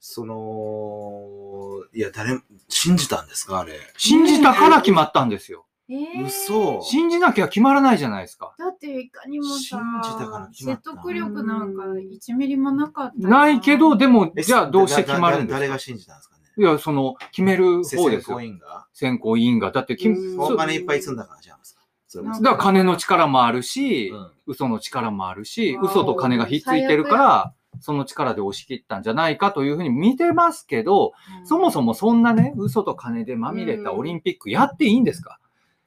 [0.00, 3.74] その、いや、誰も、信じたんですかあれ？
[3.96, 5.66] 信じたから決まったんですよ。
[5.90, 6.80] えー嘘。
[6.82, 8.54] 信じなきゃ決まらないじゃないですか。
[8.58, 15.52] だっていかにもさ信じたから決まった説得力なんか1ミリもなかったないけど、でも、えじゃあどうして決まるんですか？
[15.54, 16.36] だ誰が信じたんですか？
[16.36, 18.10] ねいや、その、決める方ですよ。
[18.10, 18.40] 選考。
[18.40, 18.86] 委員が？
[18.92, 19.70] 選考委員が。
[19.70, 20.36] だって、きうん。
[20.36, 20.54] そう。
[20.54, 21.82] お金いっぱい積んだからじゃんですか。
[22.08, 22.30] それも。
[22.30, 24.30] なんだから金の力もあるし、うん。
[24.46, 31.12] 嘘の力もあるし、嘘と金がひっついてるから、その力で押し切ったんじゃないかというふうに見てますけど、
[31.44, 35.38] そもそもそんなね、嘘と金でまみれたオリンピックやっていいんですか？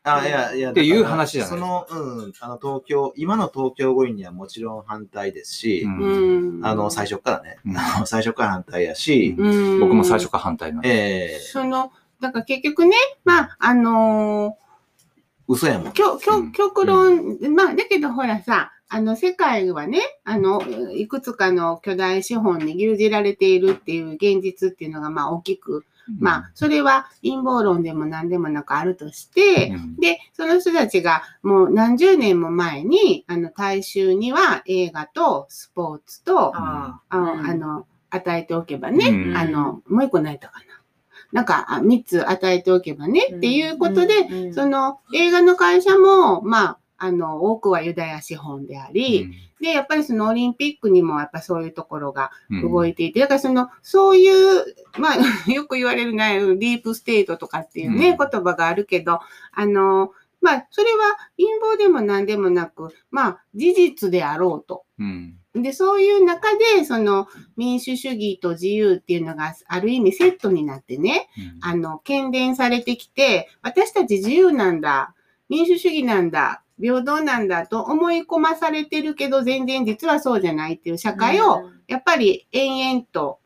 [0.03, 6.57] あ、いや、いや、っていう話じゃないその、うん、あの、東京、今の東京五輪にはもちろん反対ですし、うん。
[6.57, 6.65] うん。
[6.65, 7.57] あの、最初からね、
[8.05, 9.79] 最初から反対やし、うん。
[9.79, 10.89] 僕も最初から反対なんで。
[10.89, 11.39] ええ。
[11.39, 14.57] その、だから結局ね、まあ、あの
[15.47, 15.87] 嘘やもん。
[15.89, 15.91] ー。
[15.91, 16.51] きょ、きょ、うん。
[16.51, 20.61] 極論、まあ、だけどほらさ、あの、世界はね、あの、
[20.93, 25.85] いくつかの巨大資本に牛耳られているっていう現実っていうのが、まあ、大きく、
[26.19, 29.95] まあ、それは陰謀論でも何でもなくあるとして、うん。
[29.97, 39.37] で、その人たちがもう何十年も前に、あの、大衆には映画とスポーツと、ああの、与えておけばね、うん。
[39.37, 40.65] あの、もう一個ないとかな。
[41.31, 52.71] なんか、あ三つ与えておけばね、っていうことで、その映画の会社も、まあ、あの、多くはユダヤ資本であり、で、やっぱりそのオリンピックにもやっぱそういうところがうん。
[52.71, 54.63] 動いていて、だからその、そういう、
[54.99, 55.15] まあ、
[55.51, 58.29] よく言われるね、ディープステートとかっていうね、うん。
[58.29, 59.19] 言葉があるけど、
[59.51, 60.11] あの、
[60.41, 64.83] まあ、それは陰謀でも何でもなく、まあ、事実であろうと。
[64.99, 65.37] うん。
[65.55, 71.29] で、そういう中で、その民主主義と自由っていうのがある意味セットになってね、
[71.61, 75.15] あの、喧伝されてきて、私たち自由なんだ、
[75.49, 83.39] 民主主義なんだ、平等なんだと思い込まされてるけど、全然実はそうじゃないっていう社会を、やっぱり延々と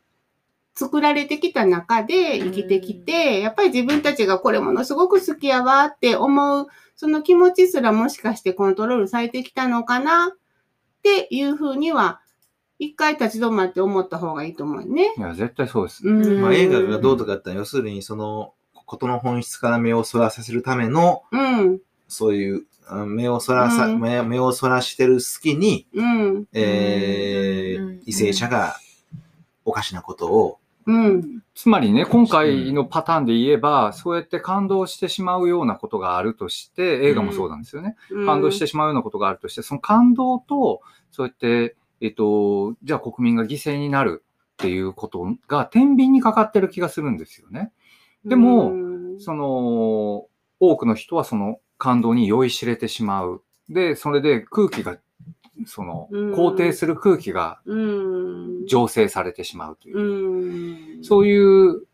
[0.74, 10.36] 作られてきた中で生きてきて、やっぱり自分たちがこれものすごく好きやわって思う、その気持ちすらもしかしてコントロールされてきたのかなっ
[11.02, 12.20] ていうふうには、
[12.78, 15.14] 一回立ち止まって思った方がいいと思うね。
[15.16, 16.06] いや、絶対そうです。
[16.06, 18.52] うんまあ、映画がどうとかってのは、要するにその、
[18.86, 24.00] ことの本質から目をそらさせるための、うん、そういう、あ目をそらさ、うん。
[24.00, 28.00] 目目をそらしてる隙に、うん、えーうん。
[28.00, 28.76] 為政者が
[29.64, 37.96] おかしなことを、うん、つまりね、今回のパターンで言えば、そうやって感動してしまうようなことがあるとして、映画もそうなんですよね。
[38.10, 38.26] うん。
[38.26, 47.72] 感動してしまうようなことがあるとして、その感動と、そうやって、えっと、じゃあ国民が犠牲になるっていうことが天秤にかかってる気がするんですよね。
[48.24, 48.74] でもう
[49.16, 49.20] ん。
[49.20, 50.26] その、
[50.60, 53.42] 多くの人はその感動に酔いしれてしまう。
[53.68, 54.96] で、それで空気が、
[55.66, 56.34] その、うん。
[56.34, 61.86] 肯定する空気がうん、醸成されてしまうという、うん、そういう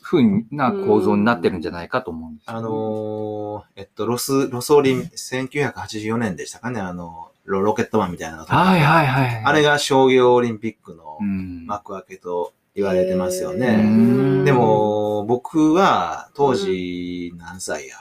[0.00, 9.42] ふうな構造になってるんじゃないかと思うんですよね、あのーえっと、ロス、ロスオリン、1984年でしたかね、あの、ロロケットマンみたいなのとかはいはいはい。
[9.44, 13.76] あれが商業オリンピックのうん、幕開けと言われてますようね。
[13.76, 14.44] ん。
[14.44, 17.96] で、も、僕は当時何歳や、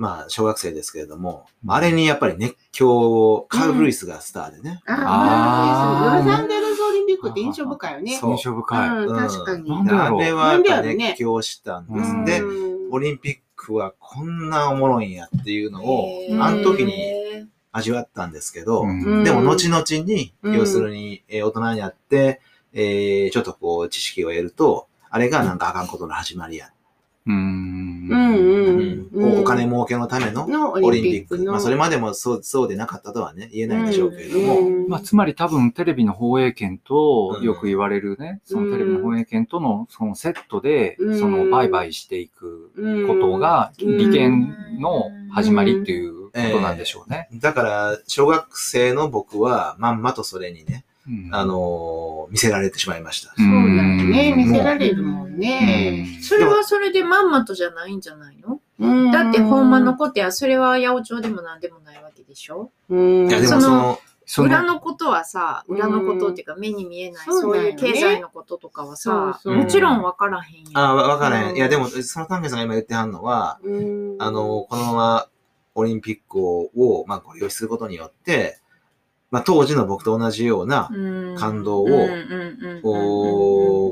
[0.00, 4.80] まあ、小学生ですけれども、あれにやっぱり熱狂、カール・ルイスがスターでね。
[4.86, 8.12] ああ、あーロサンゼルスオリンピックって印象深いよね。
[8.12, 8.88] 印象深い。
[8.88, 9.68] うん、確かに。
[9.68, 12.10] なんでだろうあれはやっぱ熱狂したんです。
[12.10, 16.08] うんで、うんオリンピックはこんなおもろいんやっていうのを
[16.40, 16.92] あの時に
[17.70, 22.40] 味わったんですけど、うんでも後々に、うん要するに、えー大人になって、
[22.72, 26.70] えーちょっとこう知識を得ると、あれがなんかあかんことの始まりや。
[27.26, 28.08] うん。
[28.10, 29.40] うんうんうん。
[29.40, 31.38] お金儲けのためののオリンピック。
[31.38, 42.70] のまあそれまでもそうそうでなかったとはね、言えないんでしょうけれども、うんまあ、つまり多分テレビの放映権と、うんよく言われるね、そのテレビの放映権とのそのセットで、うんその売買していく
[43.06, 47.28] ことがうん利権の始まりっていうことなんでしょうね。
[47.34, 50.89] だから、小学生の僕はまんまとそれにね、うん
[51.32, 53.32] あのー見せられてしまいました。
[53.32, 54.32] うそうだよね。
[54.32, 56.18] うん見せられるもんね。
[56.22, 58.60] それはそれでまんまとじゃないんじゃないの？
[58.78, 62.70] うんだってほんまのことや、それは八百長でもなんでもないわけでしょ？
[62.88, 63.28] うん。
[63.28, 70.78] いや、でもそのその、そ裏ののことはさ、裏のことっていうか目に見えない、そうそういうだよね経済のこととかはさ、もちろんわからへんやん。
[70.78, 71.48] あ、わわからへ。
[71.48, 75.28] うんんいや、でも、その丹下さんが今言ってはんのは、うんあの、このまま
[75.74, 78.59] オリンピックを、をまあ、ご利用することによって、
[79.30, 81.86] まあ、当時の僕と同じような、うん感動を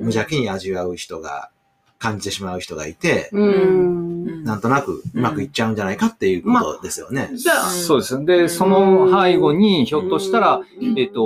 [0.01, 1.51] 無邪気に味わう人が、
[1.99, 4.45] 感じてしまう人がいて、うん。
[4.45, 7.31] なんとなくうまくいっちゃうんじゃないかっていうことですよね。
[7.35, 8.25] じゃあ、そうです。
[8.25, 10.61] で、その背後に、ひょっとしたら、
[10.97, 11.21] えっ、と、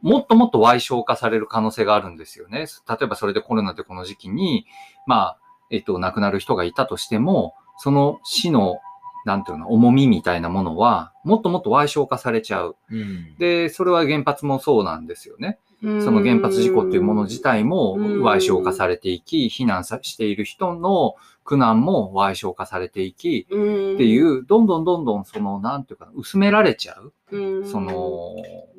[0.00, 2.66] もっともっと歪小化される可能性があるんですよね。
[2.88, 4.66] 例えばそれでコロナでこの時期に、
[5.06, 5.38] まあ、
[5.70, 8.78] えっ、と、亡くなる人がいたとしても、その死の、
[9.24, 12.76] なんていうの、重みみたいなものは、もっともっと歪小化されちゃう。
[12.90, 15.58] うんで、それは原発もそうなんですよね。
[15.82, 21.14] そその原発事故っていうもの自体もうん歪小化されていき、避難さしている人の
[21.44, 23.56] 苦難も歪小化されていき、って
[24.04, 27.12] いう、どんどんどんどんその、なんていうかな、薄められちゃう。
[27.32, 28.34] うん、その、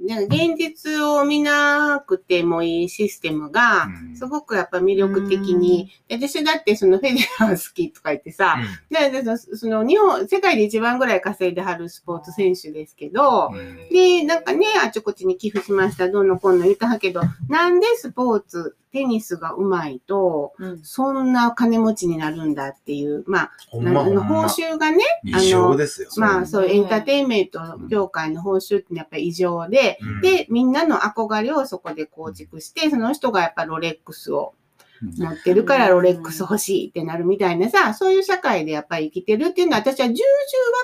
[0.08, 4.16] なんか現実を見なくてもいいシステムが、うん。
[4.16, 8.58] すごくやっぱ魅力的に、私だってそのフェデラー好きとか言ってさ、
[8.90, 13.90] ででそその日本、世界で一番ぐらい稼いではるスポーツ選手ですけど、うん。
[13.90, 20.80] で、なんかね、あちこちに寄付しました、どんのこんの言ったはけど、なんでスポーツ、テニスが上手いと、うん。
[20.84, 24.46] そんな金持ちになるんだっていう、まあ、ほんま報ま。
[24.46, 26.10] 酬がね、異常ですよ。
[26.16, 34.54] まあ、そう、ねエンターテインメント業界の報酬ってやっぱり異常で、うん、で、みんなの憧れをそこで構築して、その人がやっぱロレックスを
[35.02, 40.18] 持ってるからロレックス欲しいってなるみたいなさ、そういう社会でやっぱり生きてるっていうのは私は重々分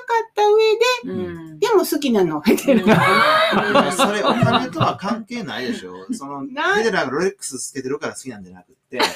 [0.06, 1.58] かった上で、うん。
[1.58, 5.94] でも好きなの、フェデそれお金とは関係ないでしょ。
[6.12, 8.98] その、フなェデラーがロレックスつけてるから好きなんじゃなくって。
[8.98, 9.12] だか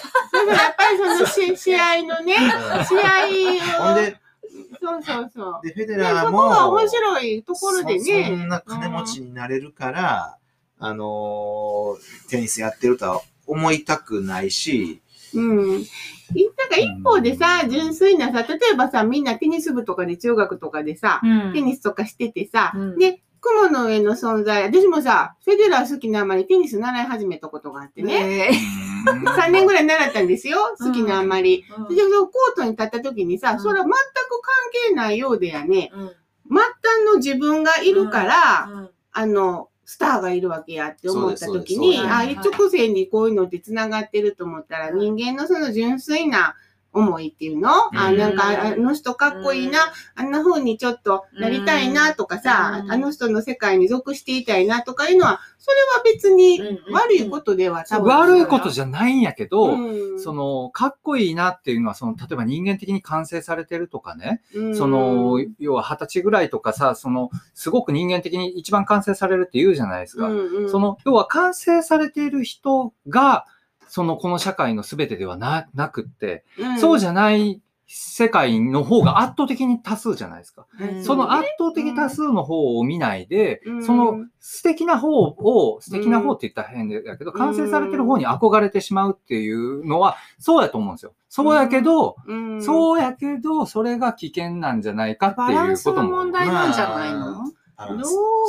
[0.47, 2.35] らやっぱりそのし試合のね、
[2.89, 4.17] 試合を、ほんで、
[4.81, 5.61] そうそうそう。
[5.67, 8.31] で、フェデラーも、こが面白いところでそそね。
[8.37, 10.39] んな金持ちになれるから、
[10.79, 15.01] あのーテニスやってるとは思いたくないし、
[15.35, 15.81] うん。
[15.81, 15.87] い
[16.57, 28.49] なんか一方でさ、純粋なさ、例えばさ、みんなテニス部とかで中学とかでさ、うんテニスとかしててさ、うんで、雲の上の存在、私もさ、フェデラー好きなあまりテニス習い始めたことがあってね。
[28.49, 28.61] ね
[29.07, 31.65] 3 年ぐらい習ったんですよ、好きなあまり。
[31.79, 31.95] うん。
[31.95, 33.61] で、そのコートに立った時にさ、うん。
[33.61, 33.95] それは全く
[34.43, 36.09] 関係ないようでやね、うん。
[36.09, 36.15] 末
[36.49, 38.91] 端の自分がいるから、うん。
[39.13, 42.15] あの、スターがいるわけやって思った時に、あ、そうです。
[42.15, 45.17] はい一直線にこういうのって繋がってると思ったら、うん。
[45.17, 46.57] 人間のその純粋な
[46.97, 48.17] 思いっていうの、あ、うん。
[48.17, 49.79] なんか、あの人かっこいいな、
[50.15, 52.93] あんな風にちょっとなりたいなとかさ、うん。
[52.93, 60.21] あの人の世界に属していたいなとかいうのは、それは別にうん悪いことでは多分悪いことじゃないんやけど、うん。
[60.21, 64.77] その、かっこいいなっていうのは、その、例えば人間的に完成されてるとかね、うん。
[64.77, 70.29] その、要は二十歳ぐらいとかさ、その、すごく人間的に一番完成されるって言うじゃないですか。
[70.29, 70.71] うんうん。
[70.71, 73.45] その、要は完成されている人が、
[73.97, 76.79] その、この社会の全てではな、なくって、うん。
[76.79, 80.67] そうじゃない世界の方が圧倒的に多数じゃないですか。
[80.79, 81.03] うん。
[81.03, 83.83] その圧倒的多数の方を見ないで、うん。
[83.83, 91.15] その素敵な方を、素敵な方って言ったら変だけど、完成されてる方に憧れてしまうっていうのは、そうやと思うんですよ。
[91.31, 92.63] そうやけど、うん。
[92.63, 96.17] そうやけど、それが危険なんじゃないかってバランスのいうことも。
[96.19, 97.51] 問題なんじゃないの、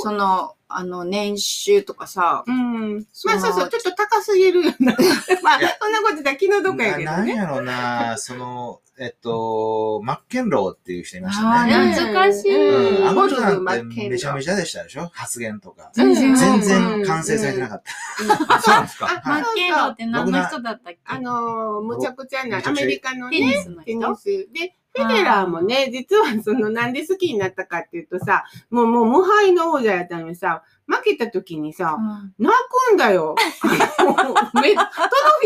[0.04, 3.06] その、あの、年収とかさ、うん。
[3.26, 4.96] まあそうそう、ちょっと高すぎるよな。
[5.42, 7.18] まあ、そんなこと言ったら気の毒やけどね。
[7.18, 11.94] ななんやろうな、その、えっと、マッケンローっていう人いましたね。
[11.94, 15.10] 懐かしいうんうん、あの人ボルグマなんッケンローてめちゃめちゃでしたでしょ？
[15.14, 15.92] 発言とか。
[15.94, 17.84] 全然全然完成されてなかっ
[18.48, 18.56] た。
[18.56, 19.22] あ そうなんですか？
[19.24, 21.00] あマッケンローって何の人だったっけ？
[21.06, 24.24] あのー、むちゃくちゃな、アメリカのテニね、スのテニ人ス。
[24.52, 32.34] で、フェデラーもね、実はその、なんで好きになったかっていうとさ、もう、もう無敗の王者やったのにさ、負けた時にさ、うん。
[32.40, 32.56] 泣
[32.90, 33.36] くんだよ。
[33.62, 33.78] トロフ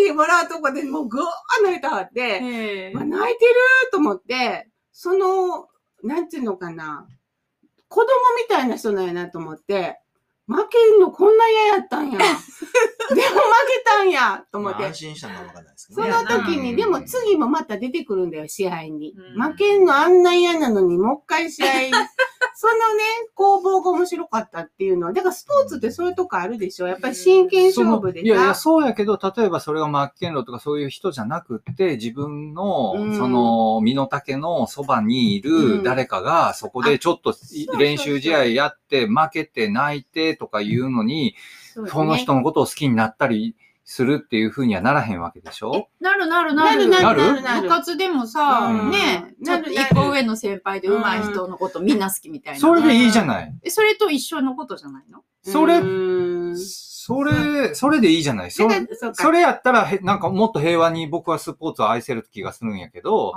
[0.07, 1.23] ィーもらうとこでもうぐー
[1.63, 3.53] 泣いたはって、まあ、泣いてる
[3.91, 5.67] と思って、その、
[6.03, 7.07] なんていうのかな、
[7.87, 8.07] 子供
[8.41, 9.99] みたいな人なんやなと思って、
[10.47, 12.17] 負けんのこんな嫌やったんや。
[12.19, 12.35] でも負
[13.13, 14.95] けたんやと思ってまあ安。
[14.95, 16.11] 心したのかわかんないですけそどね。
[16.11, 19.13] の時に、うんでも次もまた出てくるんだよ、試合に。
[19.15, 21.67] うん負けんのあんな嫌なのに、もう一回試合。
[22.53, 25.13] そのね、攻防が面白かったっていうのは。
[25.13, 28.61] だからスポーツってそういうとこあるでしょやっぱり真剣勝負でいやいや、さ。
[28.61, 37.33] そうやけど、例えばそれがマッケンローとかそういう人じゃなくって、自分の、うんその、身の丈のそばにいる誰かが、そこでちょっと
[37.79, 41.35] 練習試合やって、負けて泣いてとか言うのに、
[41.73, 45.89] そねその人のことを好きになったりするっていうふうにはならへんわけでしょ？
[45.99, 46.87] なるなるなる。
[46.87, 47.61] なるなるなる？
[47.63, 52.59] 部活でもさ、うんね、ちょっとなるなる一個上の先輩で上手い人のことみんな好きみたいな。
[52.59, 53.53] それでいいじゃない。
[53.63, 56.57] えそれと一緒のことじゃないのそれう、ーん
[57.03, 58.51] それ、それでいいじゃない。
[58.51, 63.33] そだからそそれやったら、へなんかもっと平和に僕はスポーツを愛せる気がするんやけど、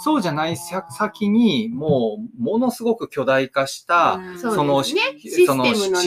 [0.00, 4.94] そうじゃないさ先に、もう、ものすごく巨大化した、その、そのシ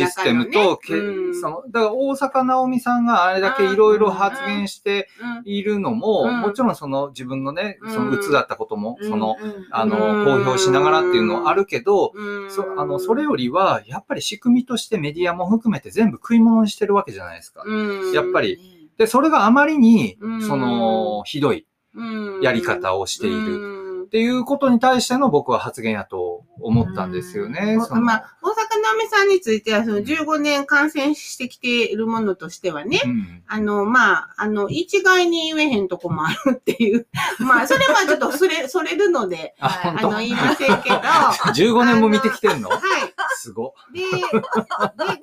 [0.08, 1.42] ステムと、けうん。
[1.42, 6.42] その、だから大阪直美さんがあれだけいろいろ発言してうんいるのも、うん。
[6.42, 7.94] もちろんその自分のね、うん。
[7.94, 9.10] その鬱だったことも、うん。
[9.10, 9.68] その、うん。
[9.72, 10.26] あの、うん。
[10.26, 12.52] 公表しながらっていうのはあるけど、うん。
[12.52, 17.64] そあの、それよりは、やっぱり仕組みとしてメディアも含めて全部食い物にしてるわけじゃないですか。
[17.66, 18.14] うん。
[18.14, 18.58] やっぱり。
[18.98, 22.42] で、それがあまりにうん、その、ひどいうん。
[22.42, 23.79] やり方をしている。
[24.12, 27.78] うんっていうことに対しての僕は発言やと思ったんですよね。
[27.78, 37.08] うんまあ、大阪なおみさんについては、その15年感染してきているものとしてはね、うんあの、まあ、あの、一概に言えへんとこもあるっていう。
[37.40, 42.70] まあ、それはちょっとそれ、それるので、あ、あの、言いませんけど、は当15年も見てきてんの？
[42.70, 42.74] い。
[43.38, 43.74] すご。
[43.94, 45.20] で、で、だからそれは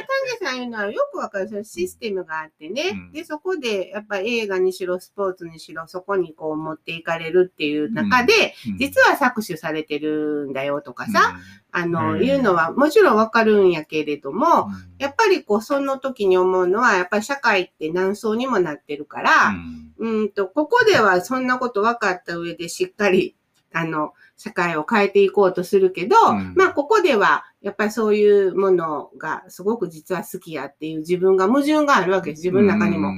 [0.00, 1.48] 丹下さん言うのはよくわかる。
[1.48, 2.90] そのシステムがあってね。
[2.92, 8.23] うんで、そこで、やっぱり映画にしろ、スポーツにしろ、そこにこう持っていかれるっていう中で、
[8.66, 8.78] うん。
[8.78, 11.38] 実は搾取されてるんだよとかさ、
[11.72, 12.24] あの、うん。
[12.24, 14.72] いうのはもちろんわかるんやけれども、うん。
[14.98, 19.54] やっぱりこう、その時に思うのは、やっぱり社会って何層にもなってるから、
[19.98, 20.20] うん。
[20.20, 23.36] うんと、ここではそんなこと分かった上でしっかり、
[23.72, 33.08] あの、社会を変えていこうとするけど、うんまあ、ここでは、やっぱりそういうものがすごく実は好きやっていう自分が矛盾があるわけです、自分の中にも。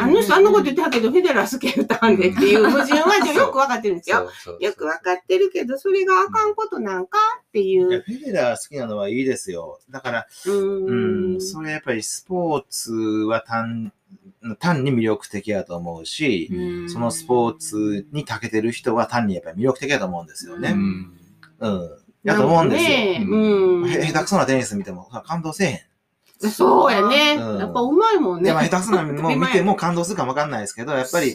[0.00, 4.30] あの人あんなこと言ってたけど、フェデラー好きやったんでっていう矛盾はよく分かってるんですよ。
[4.60, 7.88] よく分かってるけど、それがあかんことなんかっていいやう。
[7.88, 9.80] フェデラー好きなのはいいですよ。
[9.90, 10.94] だから、うう
[11.34, 11.40] ん、ん。
[11.40, 13.92] それやっぱりスポーツは単
[14.58, 20.72] 単に魅力的だと思うし、うんそのスポーツに長けてる人は単にやっぱり魅力的だと思うんですようね。
[20.72, 21.12] ん
[21.60, 21.90] うん。
[22.22, 22.88] やと思うんですよ。
[22.90, 23.88] ねうん。
[23.88, 26.50] へ下手くそなテニス見ても感動せえへん。
[26.50, 27.36] そうやね。
[27.40, 28.50] うんやっぱうまいもんね。
[28.50, 31.34] でも下手くそなもの 見ても感動するかもわかんないですけど、やっぱり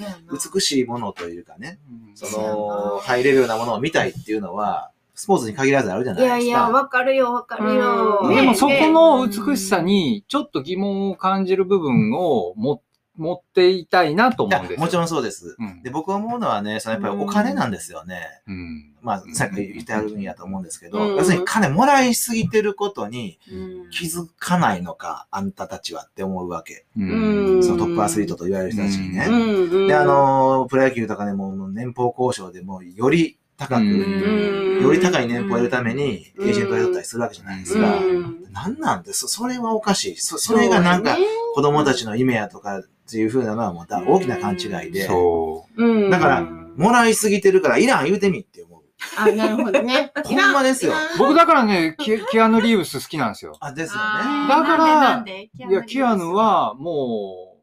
[0.54, 1.80] 美しいものというかね、
[2.16, 6.38] その、な入れるようなものを見たいっていうのは、スポーツに限らずあるじゃないですか。
[6.38, 8.20] いやいや、わかるよ、わかるよ。
[8.24, 12.82] うんでもそこのね美しさにちょっと疑問を感じる部分をも
[13.20, 15.56] 持っていたいなとい思うんですもちろんそうです。
[15.60, 15.84] うん。
[15.84, 18.42] で、僕思うのはね、そのやっぱりお金なんですよね。
[18.48, 18.94] うん。
[19.02, 21.16] まあ、さっき言ってあるんやと思うんですけど、うん。
[21.18, 23.90] 要するに金もらいすぎてることにうん。
[23.90, 26.86] 気づかないのか、あんたたちはって思うわけ。
[26.98, 27.64] うん。
[27.64, 29.26] そのトップアスリートと言われる人たちにね。
[29.28, 29.88] うんうん。
[29.88, 34.82] で、あ、の、プロ野球とかでも年俸交渉でもより高く、うん。
[34.82, 37.98] より高い年俸を得るために、エージェントを雇ったりするわけじゃないですか。
[37.98, 38.40] うん。
[38.54, 40.18] なんなんですそれはおかしい。
[40.18, 41.18] そそれがなんか、
[41.54, 48.82] 子供たちの夢やとかっていう風なのはもうだ大きな勘違いで、そうんだからもらいすぎてるからいらん言うてみって思う。
[49.18, 50.12] あ、なるほどね。
[50.24, 50.94] ほんまですよ。
[51.18, 53.56] 僕だからね、キキアヌ・リーブス好きなんですよ。
[53.60, 54.48] あ、ですよね。
[54.48, 57.56] だからいや、キアヌ、はも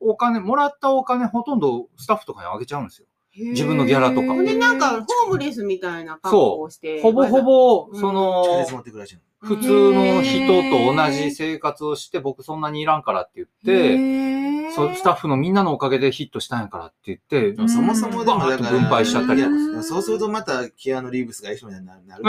[0.00, 3.06] う、お金、もらったお金ほとんどスタッフとかにあげちゃうんですよ。
[3.36, 7.02] 自分のギャラとかほんで、なんか、ホームレスみたいな格好をして。
[7.02, 9.20] ほぼほぼ、うんその鉄、持ってくるらしいの。
[9.40, 14.20] 普通の人と同じ生活をして、僕そんなにいらんからって言って、
[14.70, 17.68] スタッフのみんなのおかげでヒットしたんやからって言って、うん。
[17.68, 19.42] そもそもでもだから、分配しちゃったり
[19.82, 22.24] そうするとまたキアヌ・リーブスが一緒みたいになる。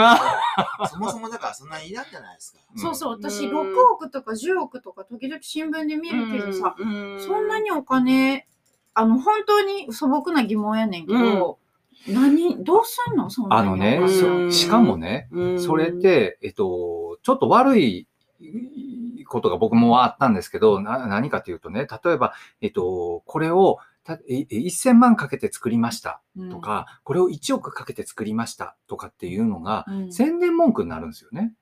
[0.88, 2.58] そもそもだからそんなにいらんじゃないですか。
[2.76, 3.74] そうそう、私うん。
[3.74, 6.84] 6億とか10億とか時々新聞で見るけどさ、う
[7.16, 7.20] ん。
[7.20, 8.46] そんなにお金、
[8.94, 11.58] あの、本当に素朴な疑問やねんけど、
[12.08, 13.30] 何、どうすんの？
[13.30, 15.60] そんなにあのねしかもね、うん。
[15.62, 18.08] それって、えっと、ちょっと悪い
[19.28, 30.12] ことが僕もあったんですけど、な何かというとね、例えば、えっと、これをたええ1000万かけて作りましたとか、これを1億かけて作りましたとかっていうのが、うん。
[30.12, 31.54] 宣伝文句になるんですよね。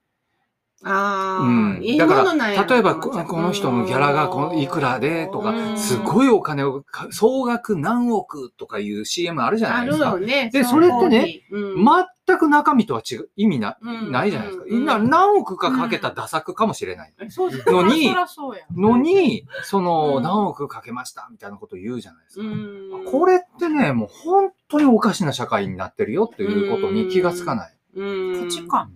[0.82, 10.18] ああ、うんいいだからものなんや例えばここの人のギャラがこのいくらでとかうんすごいお金をか、総額何億とかいう CM あるじゃないですかよ。
[10.18, 10.50] ね。
[10.52, 11.84] でそれってねうん、
[12.26, 14.64] 全く中身とは違う、意味な、うんないじゃないですか。
[14.68, 17.12] うんな何億かかけた打作かもしれない。
[17.28, 18.62] そうそうのにそらそうや。
[18.74, 22.48] のに、その、うん何億かけましたみたいなこと言うじゃないですうか。
[22.48, 27.76] んこれってね、もう本当におかしな社会になってるよっていうことに気がつかない。
[27.96, 28.92] うん価値観。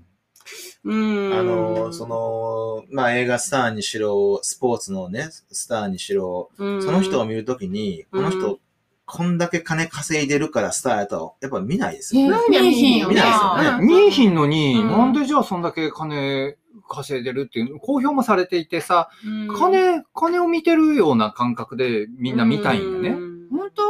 [0.85, 1.33] うん。
[1.33, 6.83] あの、その、まあ映画スターにしろ、スポーツのね、スターにしろ、うん。
[6.83, 8.59] その人を見るときに、この人、
[9.07, 12.39] こんだけ金稼いでるからスターやとは、やっぱ見ないですよね。
[12.49, 13.87] 見ひんよ見ないですよね。
[13.87, 14.89] 見えひんのに、うん。
[14.89, 16.57] なんでじゃあそんだけ金
[16.89, 19.57] 稼いでるっていう、公表もされていてさ、うん。
[19.57, 23.11] 金、金を見てるような感覚でみんな見たいんよね。
[23.11, 23.49] うん。
[23.51, 23.83] 本当？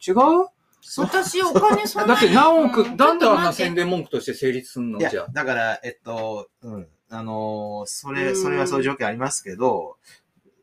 [0.00, 0.48] 違う？
[0.96, 2.96] 私お金そんなだって何億、うん。
[2.96, 6.88] なんであんな宣伝文句として成立すんのじゃあ。、だから、えっと、うん。
[7.10, 8.36] あのーそれ、うん。
[8.36, 9.96] それはそういう状況ありますけど、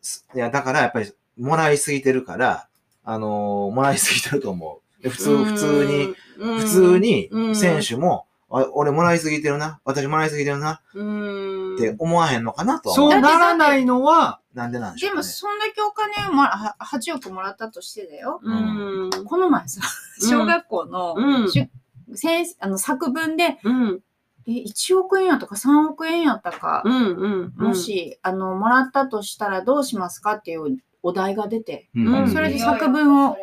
[0.02, 2.68] すいや、だからやっぱり、もらいすぎてるから、
[3.04, 5.04] あのーもらいすぎてると思う。
[5.04, 6.60] で普通、普通に、、うん。
[6.60, 7.56] 普通にう、ん。
[7.56, 13.12] 選手も、あ俺もらいすぎてるな、私もらいすぎてるな、うんって思わへんのかなとは思う。
[13.12, 15.14] そうならないのは、なんでなんでしょう、ね。
[15.14, 18.40] でもそんだけお金をもらは8億もらったとしてだよ。
[18.44, 19.10] うん。
[19.26, 19.82] この前さ、
[20.20, 21.70] 小学校の、うんしゅ
[22.16, 24.02] 先あの作文で、うん。
[24.48, 27.54] え、1億円やったか3億円やったか、うん。
[27.58, 27.68] うん。
[27.68, 33.38] もし、あの、もらったとしたらどうしますかっていうお題が出て、うんそれで作文を、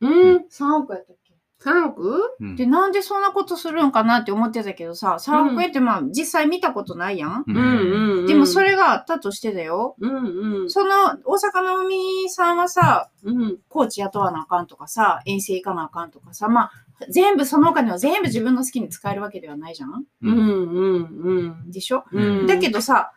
[0.00, 0.36] うん。
[0.50, 1.12] 3億やった
[1.64, 7.40] 3億うんで、なんでそんなことするんかなって思ってたけどさ、3億円ってまあ実際見たことないやん？
[7.40, 8.20] ううんん。
[8.20, 8.26] うん。
[8.26, 9.96] でもそ、れがあったとしてだよ。
[9.98, 10.62] うん。
[10.62, 10.70] うん。
[10.70, 13.58] その大阪の海さんはさ、うん。
[13.68, 16.70] コーチ雇わなあかんとかさ、遠征行かなあかんとかさ、まあ、
[17.10, 20.38] 全部そのお金を全部自分の好きに使えるわけではないじゃんうん。
[20.38, 21.70] うん。
[21.70, 22.46] でしょ、うん。
[22.46, 23.12] だけどさ、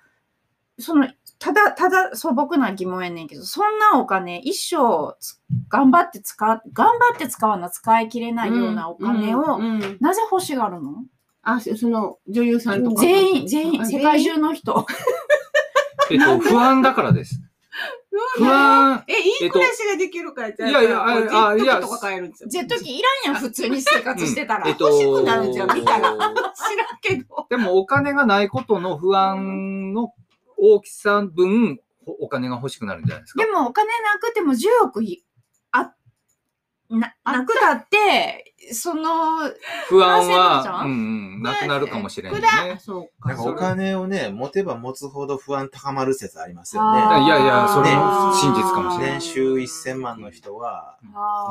[0.80, 1.08] その、
[1.40, 11.06] ただ、ただ素朴な疑問やねんけど、そんなお金、一生つ頑張って使う、頑張って使わな使い切れないようなお金を、うんうんなぜ欲しがるの？
[11.42, 13.02] あ、その女優さんとか。
[13.02, 14.86] 全員、全員、あ世界中の人。
[16.12, 17.42] えっと、不安だからです。
[18.38, 19.06] 不安？
[19.08, 22.50] え、いい暮らしができるからじゃあいやいやあジェットあいや機とか買えるんですよ。
[22.50, 24.68] ジェット機いらんやん、普通に生活してたら。
[24.68, 26.36] えっと、欲しくなるじゃん見たら 知らん
[27.02, 27.48] けど。
[27.50, 30.14] でもお金がないことの不安の
[30.60, 33.44] 大きさ分、お金が欲しくなるんじゃないですか？
[33.44, 33.52] で。
[33.52, 35.24] もお金なくても10億い
[35.72, 35.94] あ
[36.90, 39.48] ななくだって、その、
[39.88, 40.94] 不安は、んうん
[41.36, 42.80] うん、なくなるかもしれないね。
[42.80, 43.30] そうか。
[43.30, 47.22] なんかお金をね、持てば持つほど不安高まる説ありますよあね。
[47.22, 50.98] ーいやいやそれも真実かもしれない年収1000万の人は、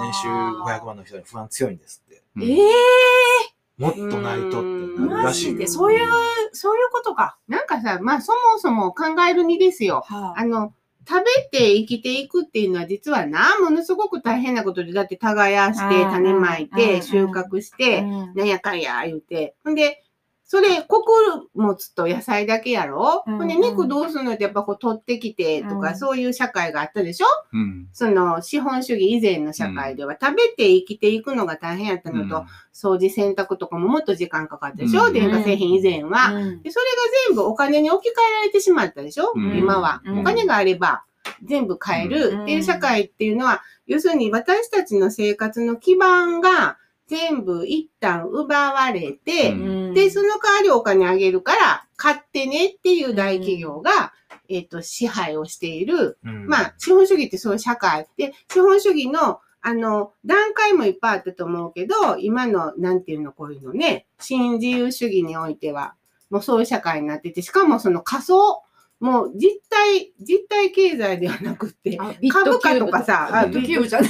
[0.01, 2.23] 年収500万の人に不安強いんですって。
[2.37, 6.09] うんええもっとないとってなるマらしいで、そういう、
[6.53, 7.39] そういうことか。
[7.47, 10.03] なんかさ、まあそもそも考えるにですよ。
[10.07, 10.45] はあ。
[10.45, 10.74] の、
[11.09, 18.35] 食べて生きていくっていうのは実はな、ものすごく大変なことで、だって耕して、うん種まいうんて、収穫して、うん。
[18.35, 19.55] なんやかんや言うて。
[19.64, 20.05] ほんで、
[20.51, 21.13] それ、穀
[21.55, 25.97] 物と野菜だけやろ、うんほんで、肉どうするのってやっぱこう取ってきてとか、うん。
[25.99, 27.27] そういう社会があったでしょ？
[27.53, 27.89] うん。
[27.93, 35.13] その資本主義以前の社会では、食べて生きていくのが大変やったのと、掃除洗濯とかももっと時間かかったでしょ、うん。
[35.13, 36.63] 電化製品以前は、うん。
[36.63, 36.71] で。
[36.71, 36.93] それが
[37.29, 39.59] 全部お金に置き換えられてしまったでしょ、うん。
[39.59, 40.21] 今は、うん。
[40.21, 41.05] お金があれば
[41.45, 46.79] 全部買えるっていう社会っていうのは、要するに私たちの生活の基盤が
[47.09, 54.13] 全部一旦奪われて、うんで、その代わりお金あげるから買ってねっていう大企業が、
[54.49, 58.07] えっ、と、支配をしているうんまあ、資本主義ってそういう社会。
[58.17, 65.95] で、資本主義の、あの、段階もいっぱいあったと思うけど、今の、なんていうの、こういうのね、新自由主義においては、
[66.31, 68.63] もうそういう社会になってて、しかもその仮想、
[69.01, 71.97] もう実体、実体経済ではなくって、
[72.31, 74.09] 株価とかさ、あビットキューブじゃね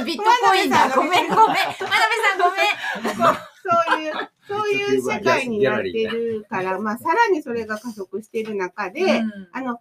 [0.00, 0.04] え。
[0.04, 0.90] ビットコインだ。
[0.94, 1.56] ごめんごめん。
[1.56, 1.96] 真鍋
[2.28, 3.36] さんごめん。
[3.62, 4.12] そういう、
[4.50, 9.48] そういう世界になってるから、まあ、さらにそれが加速してる中で、うん。
[9.52, 9.80] あの、暇がなか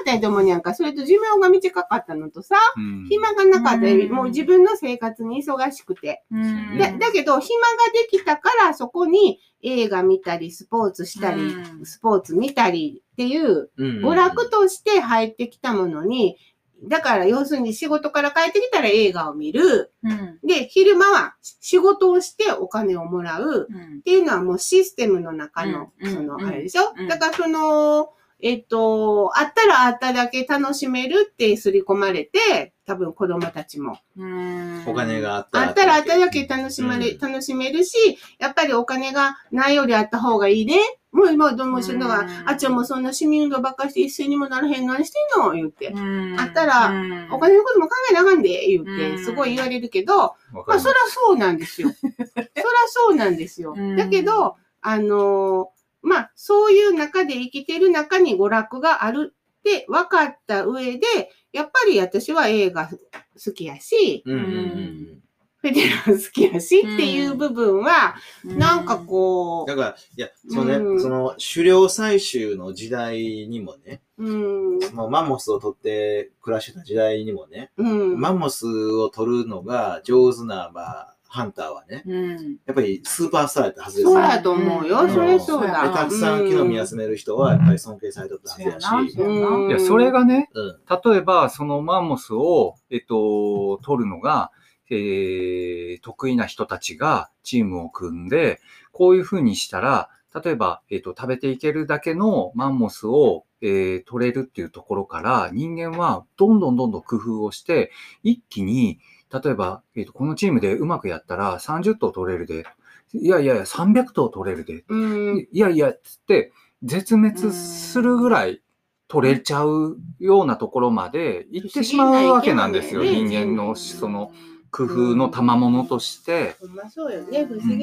[0.00, 3.06] ったんやと思うにゃんか、それと寿命が短かったのとさ、うん。
[3.08, 4.12] 暇がなかったり、うん。
[4.12, 6.22] もう自分の生活に忙しくて。
[6.30, 6.78] うん。
[6.78, 11.86] だだけど、暇ができたから、そこに映画見たり、スポーツしたり、うん。
[11.86, 16.36] スポーツ見たりっていう、うん娯楽として入ってきたものに、
[16.84, 19.92] だから要するに仕事から帰ってきたら映画を見る。
[20.02, 23.66] うんで、昼間は仕事をしてお金をもらう。
[23.70, 28.10] うんっていうのはもうシステムの中の、うんその、うんあれでしょ、うんだからその、
[28.42, 33.98] えっと、あったらあっただけ楽しめるって刷り込まれて、多分子供たちも。
[34.16, 35.68] うんお金があったら。
[35.68, 40.78] あったらあっただけ楽しまれ、うん楽しめるし、やっぱりお金がないよりあった方がいいね。
[41.12, 42.48] もう今どうもしのが、うん。
[42.48, 45.88] あっちはもうそんな市民運動ばっかりして一斉にもならへん何してんの言って。
[45.88, 46.38] うん。
[46.38, 47.28] あったらうん。
[47.32, 49.24] お金のことも考えなあかんで、言っうて、ん。
[49.24, 51.90] すごい言われるけど、まあ、そらそうなんですよ。
[52.00, 52.44] そら
[52.86, 53.74] そうなんですよ。
[53.76, 53.96] うん。
[53.96, 61.06] だけど、あのーまあ、そういう中で生きてる中に娯楽があるって分かった上で、
[61.52, 65.22] やっぱり私は映画好きやし、うんうんうん
[65.62, 71.00] フェデラー好きやしっていう部分は、なんかこだから、いや、そのね、うん。
[71.00, 82.56] その狩猟採集の時代にもね、う、うん、そのマンモスを取って暮らしてた時代にもね、うん、マンモスを取るのが上手な、まあ、ハンターはね、うん。
[82.66, 84.12] やっぱりスーパースターやったはずですよ。
[84.14, 85.02] そうやと思うよ。
[85.02, 85.10] うん。
[85.10, 85.90] それそうでだ。
[85.90, 89.68] たくさん木の実集める人はやっぱり尊敬されとったはずやし、そう。
[89.68, 90.78] いや、それがね、うん。
[91.12, 94.50] 例えば、そのマンモスを、えっと、取るのが、
[94.90, 98.60] えー、得意な人たちがチームを組んで、
[98.92, 100.08] こういう風にしたら、
[100.44, 107.90] 例えば、えっと、食べていけるだけのマンモスを、えー取れるっていうところから、人間はどんどんどんどん工夫をして、
[108.22, 109.00] 一気に、
[109.32, 112.64] 例えば、えっと、このチームでうまくやったら30頭取れるで、
[113.12, 118.62] いやいやいや、300頭取れるで、うん、いやいや、つって、絶滅するぐらい
[119.08, 123.02] 取れちゃうようなところまで行ってしまうわけなんですよ。
[123.02, 124.30] 人間のその
[124.70, 126.56] 工夫の賜物として。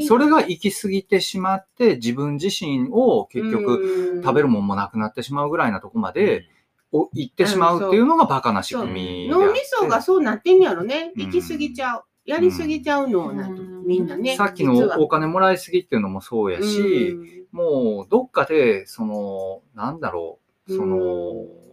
[0.08, 6.46] それが行き過ぎてしまって、自分自身を結局局食べるもんもなくなってしまうぐらいなとこまで
[6.92, 9.28] お行ってしまうっていうのがバカな仕組み。
[9.30, 11.12] 脳みそがそうなってんやろね。
[11.16, 12.04] うん行き過ぎちゃう。
[12.26, 13.54] やりすぎちゃうのなと。
[13.54, 14.36] うんみんなね。
[14.36, 21.67] さっきのお金もらいすぎっていうのもそうやし、うんもうどっかで、その、なんだろう、その、うん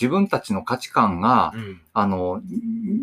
[0.00, 1.80] 自分たちの価値観が、うん。
[1.92, 2.42] あの、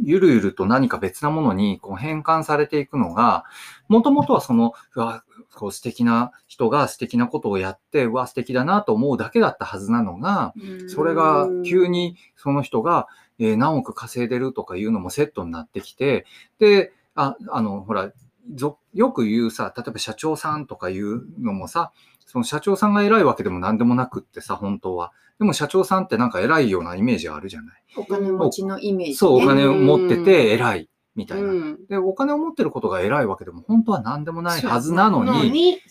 [0.03, 3.45] ゆるゆると何か別なものにこう変換されていくのが、
[3.87, 5.23] もともとはその、うわ、
[5.55, 10.53] こう素敵な人が素敵なことをやって、うわ、素敵だなと思うだけだったはずなのが、
[10.87, 13.07] それが急にその人が、
[13.39, 16.25] えー何億稼いでるとかいうのもセットになってきて、
[16.59, 18.11] で、あ、あの、ほら、
[18.55, 21.91] ぞよく言うさ、例えば社長さんとかいうのもさ、
[22.25, 25.11] その社長さんが偉いわけでも何でもなくってさ、本当は。
[25.39, 27.83] でも社長さんってなんか偉いようなイメージあるじゃない。
[27.97, 29.15] お金持ちのイメージ、ね。
[29.15, 31.49] そう、お金を持ってて偉い、みたいな。
[31.49, 35.81] うんで、お金を持ってることが偉いわけでも本当は何でもないはずなののに、に、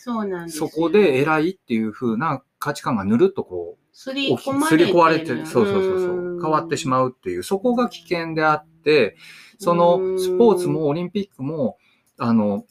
[0.49, 6.07] そこで偉いっていう風な価値観がぬるっとこう、すり込まれて、そうそうそうそ
[6.39, 9.16] う、変わってしまうっていう、そこが危険であって、
[9.59, 11.76] そのスポーツもオリンピックも、
[12.18, 12.64] あの、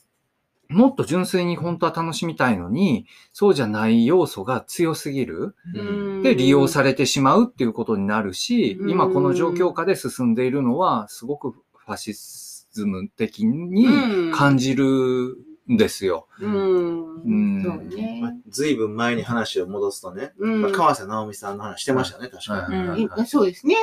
[0.72, 5.54] もっと純粋に本当は楽しみたいのに、そうじゃない要素が強すぎる。
[5.74, 15.36] うんで、利用されてしまうっていうことになるし、うん今この状況下で進んでいるのは、すごくファシズム的にうん感じる
[15.70, 16.26] んですよ。
[16.40, 17.22] うん。
[17.22, 18.32] うんそうねまあ。
[18.48, 23.08] ずいぶん前に話を戻すとね、うんまあ、川瀬直美さんの話してましたね、確かに。
[23.26, 23.74] そうですね。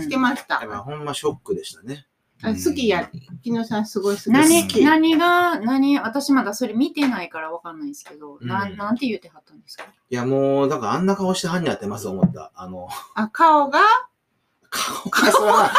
[0.00, 0.70] してましたやっ。
[0.70, 2.06] ぱほんまショックでしたね。
[2.42, 3.10] あ好きや。
[3.42, 4.30] 木野さんすごい好き。
[4.30, 8.76] 何何が、何、私まだそれ見てないからわかんないんですけど、なうん。
[8.76, 9.84] なんて言ってはったんですか？
[9.84, 12.52] いや、もう、だからあんな顔して犯人やってます思った。
[12.54, 13.80] あの、あ、顔が？
[14.70, 15.72] 顔がそれは、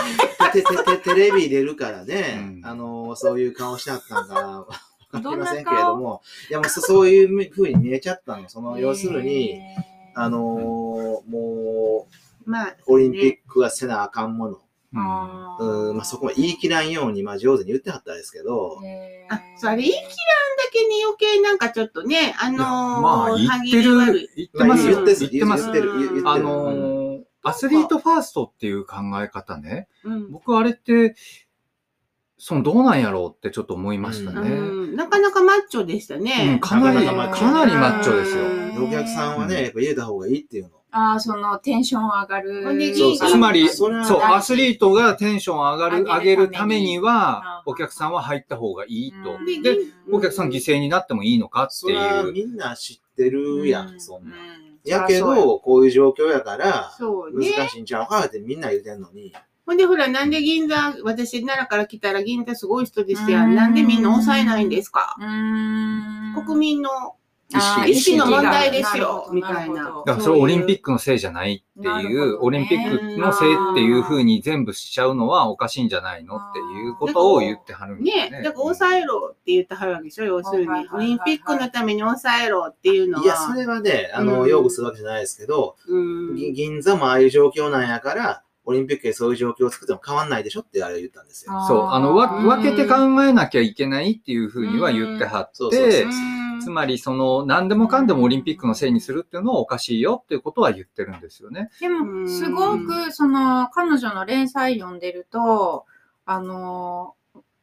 [0.52, 2.66] ててててテレビ出るからね、うん。
[2.66, 4.80] あの、そういう顔してはったんかわか
[5.14, 8.50] りどんなませんけれども、いや、もうそそういう風に見えちゃったの。
[8.50, 9.62] その、要するに、
[10.14, 12.08] あのも
[12.46, 14.60] まあう、、オリンピックはせなあかんもの。
[14.94, 18.78] うん、まあ、そこは言い切らんように、まあ、上手に言ってはったですけど、
[19.30, 20.12] あ、それ言い切らんだ
[20.72, 25.04] けに余計なんかちょっとね、あのー、まあ、言ってるい、言ってますよ。
[25.04, 26.30] 言って言ってます言ってる、言ってる。
[26.30, 26.92] あのー
[27.44, 29.88] アスリートファーストっていう考え方ね。
[30.04, 31.16] うん僕あれって、
[32.38, 34.50] そのどうなんやろうってちょっと思いましたね。
[34.50, 36.60] うんなかなかマッチョでしたうんね。
[36.62, 38.44] かなり、なかなかマッチョかなりマッチョですよ。
[38.44, 40.81] うんお客さんはね、やっぱ入れた方がいいっていうの。
[40.94, 42.96] ああ、そのテンション上がる。
[42.96, 47.74] そうつまり、そう、アスリートがテンション上がる、上げるるためには、うん。
[47.74, 49.38] お客さんは入った方がいいと。
[49.38, 49.62] うん。
[49.64, 49.78] で
[50.12, 52.32] お客さん犠牲になってもいいのかってそれはいう。
[52.34, 54.36] みんな知ってるやん、そんな。
[54.84, 57.52] やけど、こういう状況やから、そうね。
[57.58, 59.32] 難しいんちゃうかってみんな言うてんのに。
[59.66, 63.44] ほんで、ほら、なんで銀座、私、奈良から来たら銀座すごい人ですや。
[63.44, 63.52] うん。
[63.52, 65.16] んなんでみんな抑えないんですか？
[65.20, 66.46] うーん。
[66.46, 66.90] 国民の
[67.88, 69.84] 意識の問題ですよ、どみたいな。
[69.84, 78.30] だからそれオリンピックのせいじゃないっていう、オリンピックのせいっていうふうに全部しちゃうのはおかしいんじゃないのっていうことを言ってはるんですねね。
[78.44, 80.70] だから抑えろって言ってはるわけでしょ、要するに。
[80.94, 83.24] オリンピックのために抑えろっていうのは。
[83.24, 86.36] いや、それはね、あの、うん擁護するわけじゃないですけど、うん。
[86.36, 91.52] ぎ銀座もああいう状況なんやから、オリンピックでそういう状況を作っても変わんないでしょってあれ言ったんですよ。
[91.68, 96.06] そう、あの、分けて考えなきゃいけないっていうふうには言ってはって
[96.62, 101.70] つまりその何でもかんでもオリンピックのせいにするっていうのはおかしいよっていうことは言ってるんですよね。
[101.80, 105.86] でも、うんすごく、その、彼女の連載読んでると、
[106.26, 107.16] あの、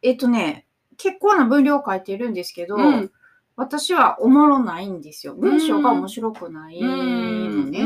[0.03, 3.13] えっとね、結構な分量書いてるんですけど、うん
[3.59, 5.35] 私はおもろないんですよ。
[5.35, 7.81] 文章が面白くないのね。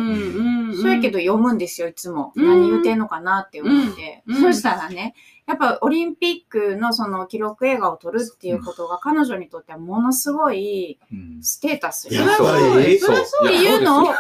[0.77, 2.35] そうやけど読むんですよ、いつも。
[2.37, 2.47] うん。
[2.47, 4.23] 何言うてんのかなって思って。
[4.27, 4.41] うん。
[4.43, 5.15] そしたらね、
[5.47, 11.43] やっぱオリンピックのその記録映画を撮るっていうことが彼女にとってはものすごいうん。
[11.43, 13.17] ステータスやっっぱりそう。
[13.49, 14.05] ていうの？
[14.05, 14.15] を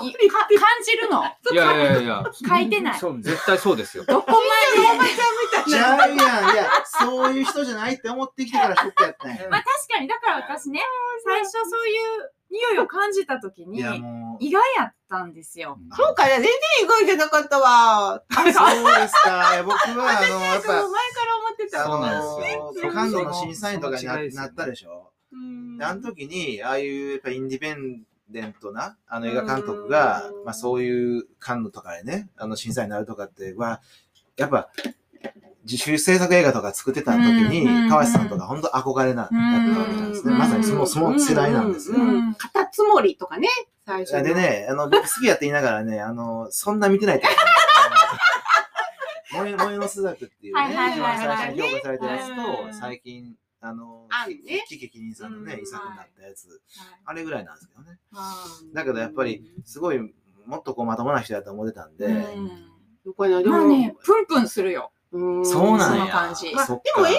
[0.00, 0.12] か感
[0.84, 1.24] じるの？
[1.52, 2.24] いやいやいや。
[2.48, 4.04] 書いてないそう、絶対そうですよ。
[4.04, 4.36] どこま
[5.66, 6.54] ちゃうやん。
[6.54, 9.36] いや、そういう人じゃないって思ってきてからショックやったんや。
[9.36, 9.48] で。
[9.48, 10.80] まあ確かに、だから私ね、
[11.24, 14.44] 最初そういう匂いを感じた時にいや、もう。
[14.44, 15.78] 意外やったんですよ。
[15.96, 16.52] そうかね、全然
[16.84, 18.22] 意外じゃなかったわ。
[18.32, 19.54] そうですか。
[19.54, 21.84] いや僕は、あの、やっぱ、そう前から思ってた。
[21.84, 22.42] そうなん
[22.72, 25.12] ですよあの感度の審査員とかになったでしょ。
[25.32, 33.80] うんであの時に、ああいうやっぱインディペンデントな、あの映画監督がう、んまあそういうカンヌとかでね、あの審査員になるとかっては、
[34.36, 34.70] やっぱ、
[35.64, 37.82] 自主制作映画とか作ってた時にうん。
[37.84, 40.32] うん、川瀬さんとか本当憧れな、だったわけなんですね。
[40.32, 40.38] うん。
[40.38, 41.98] まさにその、その世代なんですよ。
[41.98, 42.00] う。
[42.00, 42.34] ん。
[42.34, 43.48] カタツムリとかね、
[43.84, 44.22] 最初の。
[44.22, 47.26] でね、あの、僕好きやって言いながらね、あの、そんな見てないって
[49.32, 49.44] 言う。
[49.44, 52.74] 燃 え、燃えの数学っていうね、一番最初に評価されたやつうと、ん。
[52.74, 56.60] 最近、あのあるね、キキキリンさんのね、うん遺作になったやつ、
[57.04, 57.98] あれぐらいなんですけどね。
[58.12, 58.34] は
[58.70, 59.98] いだけどやっぱり、すごい、
[60.46, 62.50] もっとこうまともな人だと思ってたんで、うん。
[63.04, 64.92] どこやでも、まあね、プンプンするよ。
[65.12, 66.04] うんそそうなんや。
[66.04, 67.12] の感じまあでも映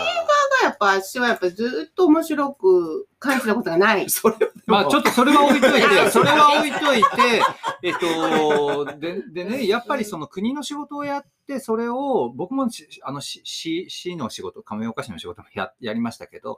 [0.64, 4.08] やっぱ、私はやっぱずっと面白く感じたことがない。
[4.10, 4.36] それ
[4.66, 5.80] まあちょっとそれは置いといて、
[6.12, 7.42] それは置いといて、
[7.84, 16.58] えっと、で、でね、やっぱりその国の仕事をやって、それを、僕もしあの、市、市市の仕事、亀岡市の仕事もや、やりましたけど、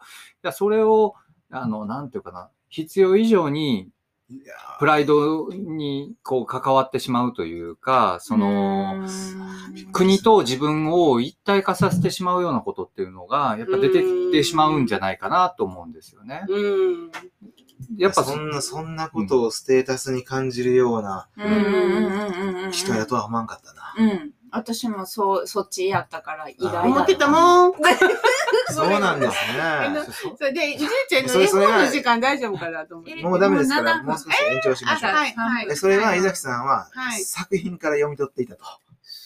[0.52, 1.16] それを、
[1.52, 3.90] あの、なんていうかな、必要以上に、
[4.80, 9.06] プライドに、こう、関わってしまうというか、その、
[9.94, 16.46] 国と自分を一体化させてしまうようなことっていうのが、やっぱ出てきてしまうんじゃないかなと思うんですよね。
[16.50, 17.12] うん。
[17.98, 21.28] やっぱそんな、そんなことをステータスに感じるような。
[22.72, 23.48] 人やとは思わん。
[23.48, 23.94] かったな。
[23.98, 24.34] うん。
[24.52, 27.74] 私もそう、そっちやったから意外だ思ってたもん。
[28.72, 30.04] そうなんですね。
[30.38, 33.12] それで、ゆずちゃんのそれそれが絵本の時間大丈夫かなと思って。
[33.18, 35.12] えもうダメですから、もう少し延長しましょう。
[35.12, 38.64] あはいはいでそれは、伊崎さんははい作品から読み取っていたと。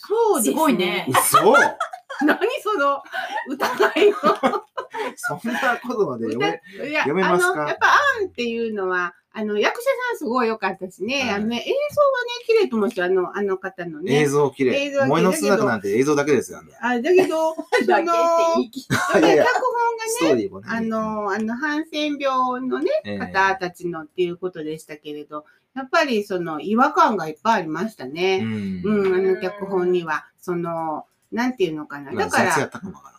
[0.07, 1.07] そうですすごいね。
[1.09, 1.39] 嘘
[2.25, 3.01] 何その
[3.49, 4.13] 疑い
[5.17, 6.39] そんなことまで読
[7.13, 7.61] め、ますか？
[7.61, 11.23] あの、やっぱ、アンっていうのは、あの、役者さんすごい良かったしね。
[11.23, 11.75] はいあのね、映像はね、
[12.47, 14.21] 綺麗と思うし、あの、あの方のね。
[14.21, 15.01] 映像綺麗映像。
[15.01, 16.61] 萌えの数学なんて映像だけですよ。
[16.81, 18.05] あ、だけど、 その、脚。
[20.63, 25.43] 本がね、あの、あの、ハンセン病のね、ええ方たちのっていうことでしたけれど、
[25.75, 28.39] やっぱりその違和感がいっぱいありましたうね。
[28.39, 28.81] ん。
[28.85, 32.13] うん、あの脚本には、その、なんていうのかな。
[32.13, 32.71] だから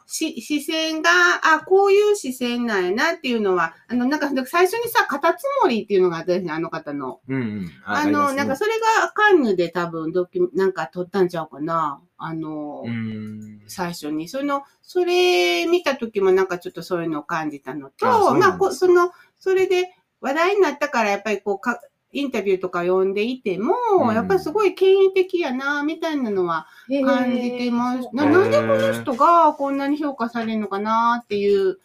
[0.07, 1.11] し視線が、
[1.43, 7.21] あ、こういう視線なんやなっていうのは、あの、なんか、最初にさ、カタツムリっていうのがあったですね、あの方の。
[7.29, 7.71] うんうん。
[7.85, 8.71] あの、なんかそれ
[9.03, 12.01] がカンヌで多分ドキュなんか撮ったんちゃうかな。
[12.19, 13.63] あの、うん。
[13.67, 14.29] 最初に。
[14.29, 21.81] その、それ見た時もなんかちょっとそういうのを感じたのと、あそうなんですまあこ、その、それで話題になったからやっぱりこうか、
[22.17, 26.67] インタビューとか読んでいても、うんやっぱりすごい権威的やな、みたいなのは
[27.05, 28.09] 感じてます。
[28.15, 31.79] なへーなんでこの人がこんなに評価されるのかなっていう、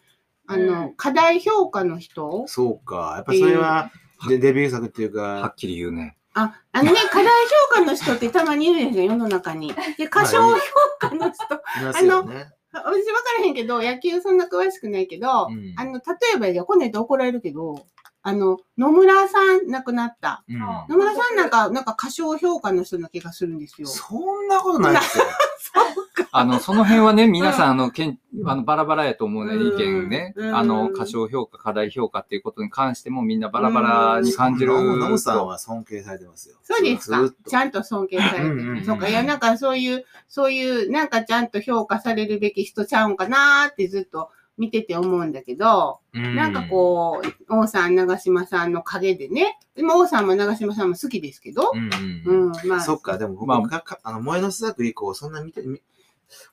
[0.47, 2.45] あの、う課題評価の人？
[2.47, 3.13] そうか。
[3.17, 3.91] やっぱそれは、
[4.29, 6.15] でデビュー作っていうかはっ、きり言うね。
[6.33, 7.25] あ、あのね、 課題
[7.69, 9.73] 評価の人ってたまにいるんですよ、世の中に。
[9.97, 10.59] で、過小評
[10.99, 12.51] 価の人、いますよね。
[12.73, 16.01] 私分からへんけど、野球そんな詳しくないけど、うんあの、例
[16.35, 17.85] えばじゃあ、こんなんや怒られるけど、
[18.23, 20.43] あの、野村さん亡くなった。
[20.47, 23.87] うんあ野村さんなんか、なんか過小評価の人な気がするんですよ。
[23.87, 25.25] そんなことないですよ。
[26.33, 30.33] あの、その辺はね、皆さん、あの、けんあのバラバラやと思うね、うん意見ね。
[30.35, 34.71] うんあの、過小評価、過大評価っていうことに関してもみんなバラバラに感じる。
[34.73, 36.55] ノムさんは尊敬されてますよ。
[36.63, 38.85] そうですかずっとちゃんと尊敬されてうんうんうんる。
[38.85, 39.09] そうか。
[39.09, 51.89] いや、なんかそういう、そういう、なんかちゃんと評価されるべき人ちゃうんかなーってずっと見てて思うんだけど、なんかこう、王さん、長島さんの陰でね、でも王さんも長島さんも好きですけどう、ん
[52.25, 55.81] うんうん、まあ、そっか、でも僕まああの、萌えの巣作り以降、そんな見て、み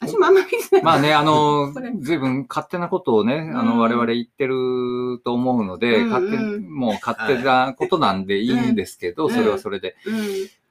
[0.01, 0.83] 私もあんまり見てない。
[0.83, 6.37] まあね、あの これ、随分勝手なことをね、あうんの、我々言ってると思うので、うんうん勝手、
[6.69, 9.97] もう勝手なことなんでいいんですけど、うんそれはそれで。
[10.07, 10.15] うん。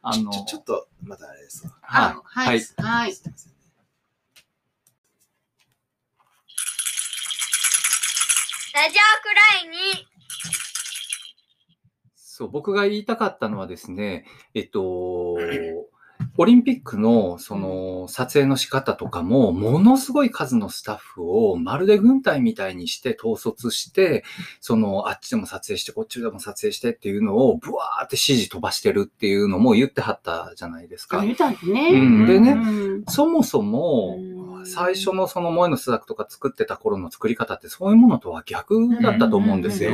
[0.02, 1.74] あのちょ、ちょっと、またあれですわ。
[1.84, 2.62] あ、ははいい。
[2.78, 3.14] はい。
[3.14, 3.57] すい
[8.78, 10.08] ラジオくらいに。
[12.16, 15.36] そう、僕が言いたかったのはですね、えっと、
[16.38, 24.24] オリンピックのその撮影の仕方とかも、ものすごい数のスタッフをまるで軍隊みたいにして統率して、
[24.62, 31.26] そのあっちでも撮影して、こっちでも撮影してっていうのをブワーって指示飛ばしてるっていうのも言ってはったじゃないですかあ、。
[31.26, 31.58] 言ったね。
[31.94, 32.56] うんでねう
[33.00, 34.27] んそもそもう、ん
[34.68, 39.92] 最初のその萌えの巣作とか作ってた頃の作り方ってそういうものとは逆だったと思うんですよ。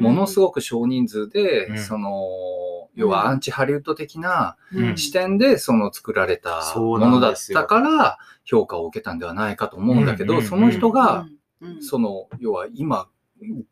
[0.00, 1.78] ものすごく少人数で、うん。
[1.78, 2.28] その、
[2.94, 11.26] 要はアンチハリウッド的なうん視点でその作られたものだったから評価を受けたんではないかと思うんだけど、うんその人が、
[11.60, 11.82] うん。
[11.82, 13.08] その、要は今、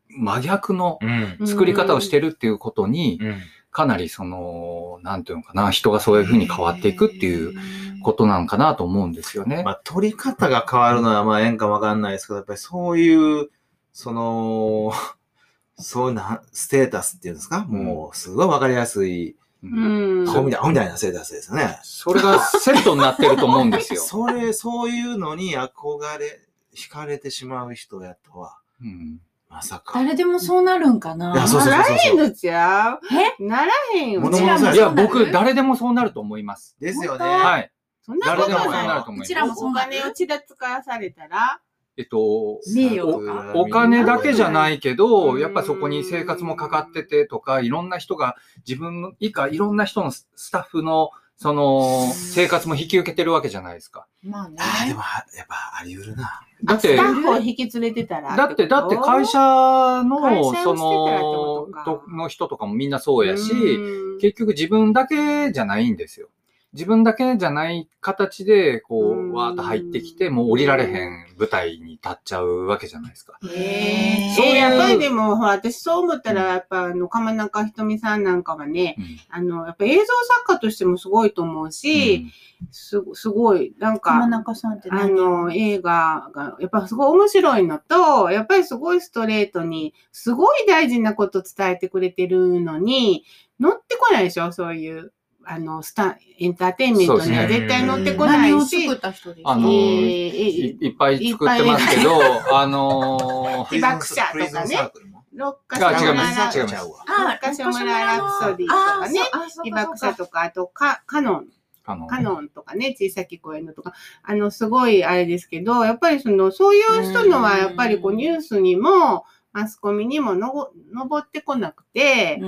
[0.09, 1.47] 真逆のうん。
[1.47, 3.35] 作り方をしてるっていうことに、うん。
[3.73, 7.55] かなりその、なんていうのかな、人がそういうふうに変わっていくっていう
[8.03, 9.71] ことなんかなと思うんですよねま。
[9.71, 13.49] あ、取り方が変わるのは、まあ、ええんかわかんないですけど、やっぱりそういう、
[13.91, 14.93] その、
[15.79, 21.79] そういうな、ステータスっていうんですか、もう、すごいわかりやすい、うんみたいアホみたいなステータスですよね。
[21.83, 24.01] それがセットになってると思うんですよ。
[24.03, 26.41] それ、そういうのに憧れ、
[26.75, 29.19] 惹かれてしまう人やとは、うん
[29.53, 29.99] まさか。
[29.99, 31.33] 誰でもそうなるんかな？
[31.33, 32.99] いやそうそうならへんのちゃう？
[33.39, 33.43] え？
[33.43, 34.21] ならへんよ。
[34.21, 35.07] 物々いや、うちらもそうなる？
[35.07, 36.75] 僕、誰でもそうなると思います。
[36.79, 37.25] ですよね。
[37.25, 37.71] はい。
[38.01, 39.35] そんなこと誰でもそうないなると思いますうち。
[39.35, 41.61] らもそうおなる金をちらつかされたら、
[41.95, 43.53] えっと、名誉とか？
[43.55, 48.35] お金だけじゃないけど、うんやっぱそこに生活もかかっててとか、いろんな人が
[48.67, 54.07] 自分の以下、いろんな人のススタッフの、その、生活も引き受けてるわけじゃないですか。
[54.21, 54.55] まあね。
[54.59, 56.41] ああ、でも、あやっぱあり得るな。
[56.63, 58.35] だってスタ、ッフを引き連れてたら。
[58.35, 66.29] だって、だって会社会の、その、との人とかもみんなそうやし、うん結局自分だけじゃないんですよ。
[66.73, 69.29] 自分だけじゃない形で、こうん。
[69.31, 73.37] う、わーっと入ってきて、もう降りられへん舞台に立っちゃうわけじゃないですか。
[73.43, 74.55] へえそういう。
[74.55, 79.05] やっぱりでも、ほら、私そう思ったら、やっぱ、あの、鎌中ひとみさんなんかはね、うん。
[79.29, 82.25] あの、やっぱ映像作家としてもすごいと思うし、
[82.71, 93.25] すすごい、なん浜か、中さんってあ何の、映画が、やっぱすごい面白いのと、やっぱりすごいストレートに、すごい大事なこと伝えてくれてるのに、
[93.59, 95.13] 乗ってこないでしょそういう、
[95.45, 102.19] ああの、スタ、エンターテインメントには絶対乗ってこないし、作った人ですあのえーいいっぱい作ってますけど、
[102.55, 104.91] あの ー被爆者とかね。
[105.35, 106.57] 六あヶ所違います。
[106.57, 106.83] 村違います。
[106.83, 107.03] 違うわ。
[107.07, 109.19] あ六ヶ所村ラプソディとかね、
[109.63, 111.47] 被爆者とか、あとカ、カノン、
[111.83, 122.39] カノンとかね、小さき声のとか、あの、すごいあれですけど、やっぱりその、そういう人のは、やっぱりこう、ニュースにも、マスコミにものご上ってこなくて、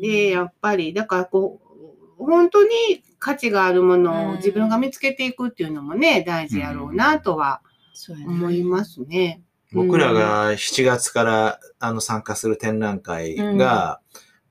[0.00, 1.65] で、やっぱり、だからこう、
[2.18, 2.68] 本当に
[3.18, 7.60] 価値があるものを自分が見つけていくっていうのもね、大事やろうなとは
[8.26, 9.42] 思いますね。
[9.72, 14.00] 僕らが7月からあの参加する展覧会が、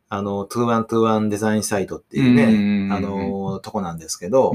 [0.09, 4.53] あの、2121デザインサイトっていうね、あ、の、とこなんですけど、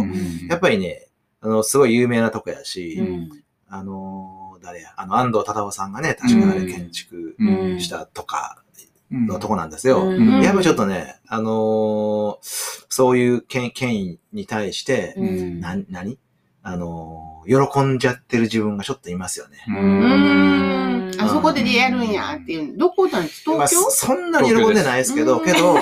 [0.49, 1.09] やっぱりね、
[1.41, 3.31] あの、すごい有名なとこやし、うん。
[3.69, 7.81] あの、誰や、あの、安藤忠夫さんがね、確かあれ建築うん。
[7.81, 8.70] したとかうん
[9.11, 10.03] のとこなんですよ。
[10.03, 10.41] うん。
[10.43, 15.61] やっぱちょっとね、あのーそういう権権威に対して、うん。
[15.61, 16.19] な、何？
[16.63, 19.59] あのー喜んじゃってる自分がちょっといますよね。
[19.69, 21.11] ううん。
[21.11, 21.21] ん。
[21.21, 22.77] あそこでやるんやっていう。
[22.77, 23.49] どこなんです？
[23.49, 23.91] まあ、東京？
[23.91, 25.77] そそんなに喜んでないですけど、けど、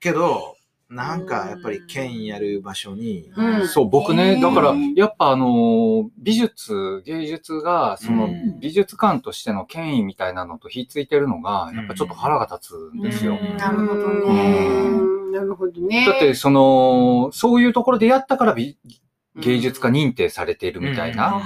[0.00, 0.55] けど、
[0.88, 3.68] なんかやっぱり権威やる場所に、うん。
[3.68, 8.60] そう、僕ね、だから、やっぱあの、美術、芸術が、そのうん。
[8.60, 13.36] 美術館としての権威みたいなのとひっついてるのが、やっぱちょっと腹が立つんですよ。
[13.42, 13.56] うん。
[13.56, 14.90] なるほどうね。
[14.90, 16.06] んなるほどね。
[16.06, 18.78] だって、その、そういうところでやったから美
[19.34, 21.40] 芸術家認定されているみたいな。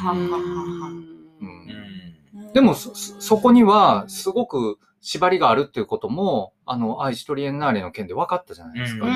[2.52, 9.06] でもそ、そそこには、すごく縛りがあるっていうことも、あの、愛知トリエンナーレの件で分かったじゃないですか。
[9.06, 9.12] も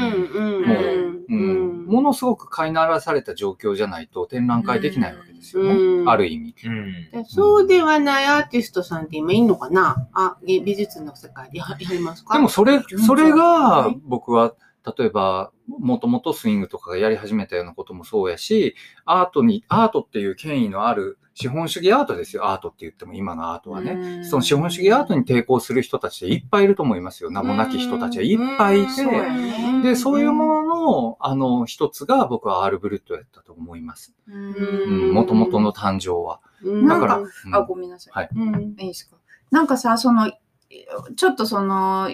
[1.29, 5.71] うものすごく飼いならされた状況じゃないと展覧会できないわけですよね。
[5.75, 6.55] うんある意味。
[6.65, 7.11] うん。
[7.13, 12.35] でそうではないアーティストさんって今いんのかなあ、げ美術の世界でややりますか？
[12.35, 14.55] でもそれ、それがはい僕は、
[14.99, 18.75] 例えば、もともとスイングとかがやり始めたようなこともそうやし、
[19.05, 22.47] アートに、アートっていう権威のある資本主義アートですよ。
[22.47, 23.93] アートって言っても今のアートはね。
[23.93, 27.31] うんその資本主義アートに抵抗する人たちっていっぱいいると思いますよ。
[27.31, 34.15] 名もなき人たちはいっぱいいて、で、そういうものの、あの、一つが僕はアールブルットやったと思います。
[35.13, 36.41] もともとの誕生は。
[36.63, 37.21] うんだから、
[37.53, 38.13] あ、ごめんなさい。
[38.15, 39.17] はいうんいいですか？
[39.51, 40.31] なんかさ、その、
[41.17, 42.11] ちょっとその、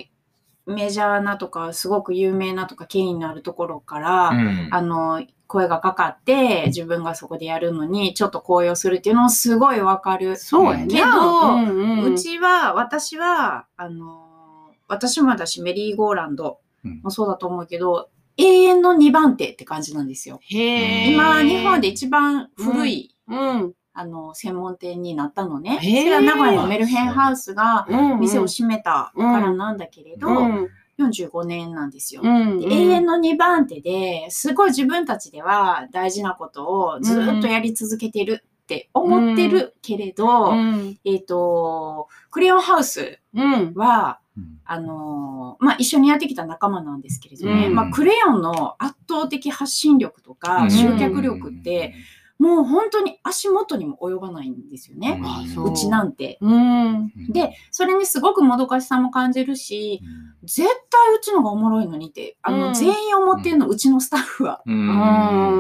[0.67, 10.37] メジャーなとか、すごく有名なとか、権威のあるところから、うんあの、声がかかって、自分がそこでやるのに、ちょっと高揚するっていうのもすごいわかる。
[10.37, 10.87] そうやね。
[10.87, 20.39] けどうんうんうちは、私は、あの、私もだし、メリーゴーランドうんもそうだと思うけど、永遠の2番手って感じなんですよ。
[20.43, 23.73] へー今、日本で一番古い、うん。
[23.93, 25.81] あの、専門店になったのね。
[25.83, 28.21] それは名古屋のメルヘンハウスがうん。
[28.21, 30.69] 店を閉めたからなんだけれど、うん。
[31.05, 32.23] 45年なんですよ。
[32.25, 32.61] うん。
[32.61, 40.99] で永遠の2番手ですごい自分たちでは大事なことをずっとやり続けてるって思ってるけれど、うん。
[41.05, 43.75] えっ、と、クレヨンハウスうん。
[43.75, 51.95] は、うんあのーまあ、一緒にやってきた仲間なんですけれどね、うんまあ、クレヨンの圧倒的発信力とか集客力って、
[52.41, 55.21] もう本当に足元にも及ばないんですよね。
[55.59, 55.77] うう。
[55.77, 56.39] ちなんて。
[56.41, 57.13] うん。
[57.29, 60.01] で、それにすごくもどかしさも感じるし、
[60.43, 62.75] 絶対うちのがおもろいのにって、あの、うん。
[62.75, 64.63] 全員思ってるの、うちのスタッフは。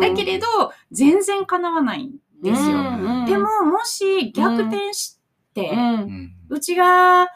[0.00, 0.46] だけれど、
[0.90, 2.12] 全然叶わないん
[2.42, 2.78] ですよ。
[2.78, 3.26] うん。
[3.26, 5.20] でも、もし逆転し
[5.52, 5.70] て、
[6.48, 7.28] うちが、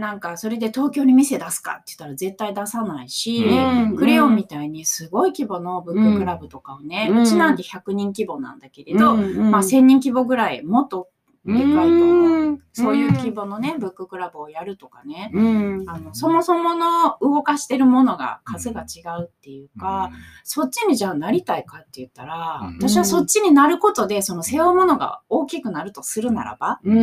[0.00, 3.96] なんか、それで東京に店出すかって言ったら絶対出さないし、うん。
[3.96, 7.24] クレヨンみたいにすごい規模のブッククラブとかをね、ううん。
[7.24, 11.08] ちなんて100人規模なんだけれど、うんまあ1000人規模ぐらいもっと
[11.44, 12.16] でかいと思う。
[12.24, 12.40] うん
[12.72, 15.84] そういう規模のね、ブッククラブをやるとかね、うん。
[15.88, 20.10] あのそもそもの動かしてるものが数が違うっていうか、
[20.44, 26.96] そっちにじゃあなりたいかって言ったら、うん私はそっちになることで、その背負うものが大きくなるとするならば、うん。
[26.96, 27.00] う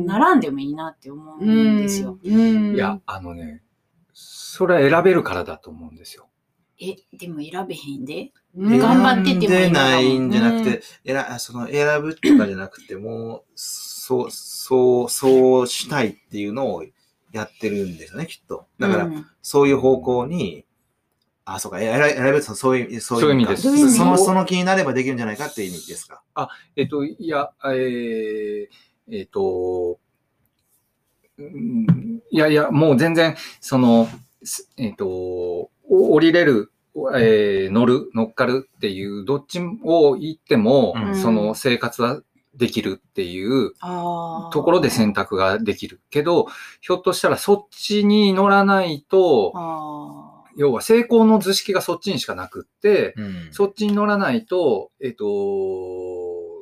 [0.00, 0.06] ん。
[0.06, 2.18] ならんでもいいなって思うんですよ。
[2.22, 2.74] うん。
[2.74, 3.62] いや、あのね、
[4.12, 6.28] それは選べるからだと思うんですよ。
[6.80, 8.32] え、でも選べへんで。
[8.56, 10.64] うん、頑張ってても選んでないんじゃなくうん。
[10.64, 16.84] て、選その選ぶとかじゃなくて、もう、そう、そう、そうしたいっていうのを
[17.32, 18.66] やってるんですよね、きっと。
[18.78, 19.26] だから、うん。
[19.42, 20.64] そういう方向に、
[21.44, 23.64] あ、そうか、選べ選べるとそういう、そうそういう意味かです。
[23.64, 26.22] どういう意味その、その気になればできるんじゃないかっていう意味ですか？
[26.74, 28.66] えっと、いや、えー、
[29.10, 29.98] えっと、
[31.36, 31.86] うん
[32.30, 34.08] いやいや、もう全然、その、
[34.42, 36.72] すえっと、お降りれる、
[37.14, 41.16] えー乗る、乗っかるっていう、どっちを言っても、うん。
[41.16, 42.20] その生活は
[42.56, 46.00] できるっていうところで選択ができる。
[46.10, 46.46] けど、
[46.80, 53.48] ひょっとしたらそっちに乗らないと、あ要は成功の図式がそっちにしかなくって、うん。
[53.50, 55.26] そっちに乗らないと、えっ、と、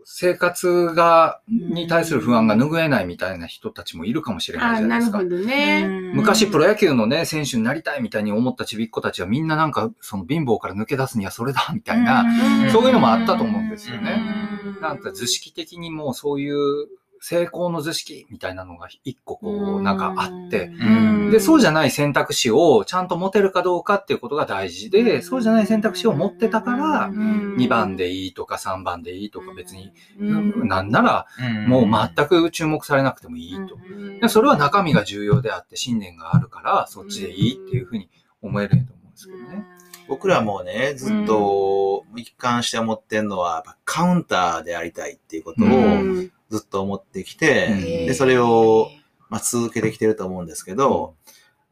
[0.04, 5.18] 生活が、に対する不安が拭えないみたいな人たちもいるかもしれないあじゃないですか。
[5.18, 6.12] なるほどーね。
[6.14, 12.24] 昔プロロ野球のね、選手になりたいみたいに思ったちびっ子たちはみんななんかその貧乏から抜け出すにはそれだみたいな、
[12.70, 14.22] そういうのもあったと思うんですよね。
[14.80, 16.88] なんか図式的にもうそういう
[17.24, 21.30] 成功の図式みたいなのが一個こうなんかあって、うん。
[21.30, 30.66] で、そうじゃない選択肢をちゃんと持てるかどうかっていうことが大事で、そうじゃない選択肢を持ってたから、2番でいいとか3番でいいとか別に、うん。
[30.66, 31.26] なんなら
[31.68, 33.76] もう全く注目されなくてもいいと。
[34.20, 38.10] でそれは中身が重要であって信念があるからそっちでいいっていうふうに
[38.40, 39.64] 思えると思うんですけどね。
[40.08, 47.80] 僕らもね、ずっと一貫して思ってるのは、カウンターでありたいっていうことをうんずっと思ってきて、うん。
[47.80, 48.90] で、それを、
[49.30, 51.14] まあ、続けてきてると思うんですけど、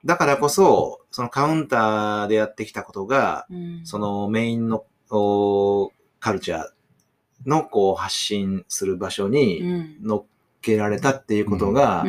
[0.06, 3.46] だからこそ、そのカウンターでやってきたことが、
[3.84, 6.64] そのメインのおカルチャー
[7.44, 10.24] のこう発信する場所に乗っ
[10.62, 12.06] けられたっていうことが、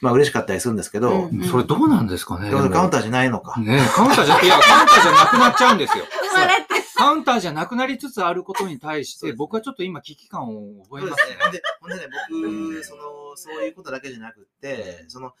[0.00, 1.42] まあ嬉しかったりするんですけど、うん。
[1.42, 3.60] それどうなんですかねカウンターじゃないのか。
[3.60, 6.04] ねえカウンターじゃ、いや、カウンターじゃなくなっちゃうんですよ。
[6.98, 11.36] カウンターじゃなくなりつつあることに対して、僕はちょっと今危機感を覚えそうでますすね。
[11.36, 11.52] ね。
[11.52, 15.32] で、ほんでね、僕、その、そういうことだけじゃなくって、その、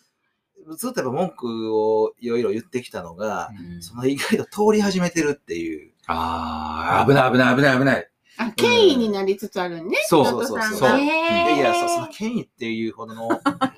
[0.76, 3.50] ずっとやっぱ文句をいろいろ言ってきたのが、
[3.80, 5.92] その意外と通り始めてるっていう。
[6.06, 8.10] ああ、危ない危ない危ない危ない。
[8.40, 9.96] あ、権威になりつつあるね。
[10.06, 10.98] そう木本さんそうが。
[10.98, 13.28] いやいや、そそのへ権威っていうほどの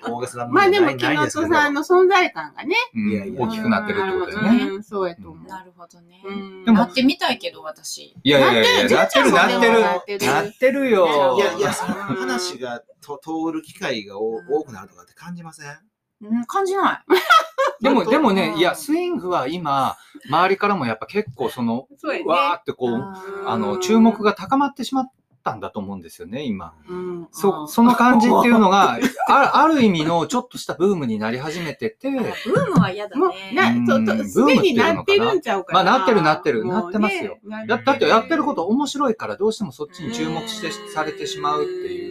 [0.02, 1.54] 大げさなもまあでも、木本ないですけど。
[1.54, 2.76] さんの存在感がね。
[2.94, 4.64] うんいやいや大きくなってるってことだよね。
[4.66, 5.48] うん、そうやと思う。
[5.48, 6.22] なるほどね。
[6.24, 8.14] うんでもなってみたいけど、私。
[8.22, 9.80] いやいやいやいや、なってるなってる。
[9.80, 11.36] なってるなってるよ。
[11.36, 15.89] いやいや、その話がと通る機会がお多くなるとかって感じません？
[16.22, 17.00] うん、感じない。
[17.82, 19.96] でも、でもねう、んいや、スイングは今、
[20.28, 22.22] 周りからもやっぱ結構その、そね。
[22.26, 23.14] わーってこう、
[23.46, 25.10] あの、注目が高まってしまっ
[25.42, 26.74] たんだと思うんですよね、今。
[26.88, 27.28] うん。
[27.32, 28.98] そ、その感じっていうのが、
[29.28, 33.52] あある意味のちょっとしたブームになり始めてて、ブームは嫌だね。
[33.54, 35.82] な、うんそうと、すでになってるんちゃうかな？
[35.84, 37.38] まあなってるなってるなってますよ。
[37.44, 42.09] なだだってやってること面白いからどうしてもそっちに注目して、されてしまうっていう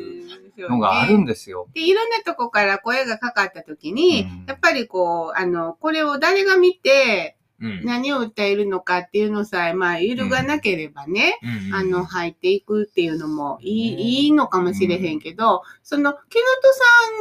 [0.68, 1.68] のがあるんですよ。
[1.74, 4.46] で、いろんなとこから声がかかったときに、うん。
[4.48, 7.82] やっぱりこう、あの、これを誰が見てうん。
[7.84, 11.76] 何を訴えるのかっていうのさえ、まあ、揺るがなければね、うん。
[11.76, 14.02] あの、入っていくっていうのもいい,、ね。
[14.02, 16.40] いいのかもしれへんけど、その、木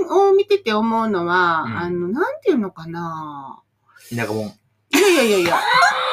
[0.06, 1.76] 本さんを見てて思うのは、うん。
[1.78, 3.62] あの、なんていうのかな。
[4.10, 4.52] 田舎もん。
[4.98, 5.60] いやいやいやいや、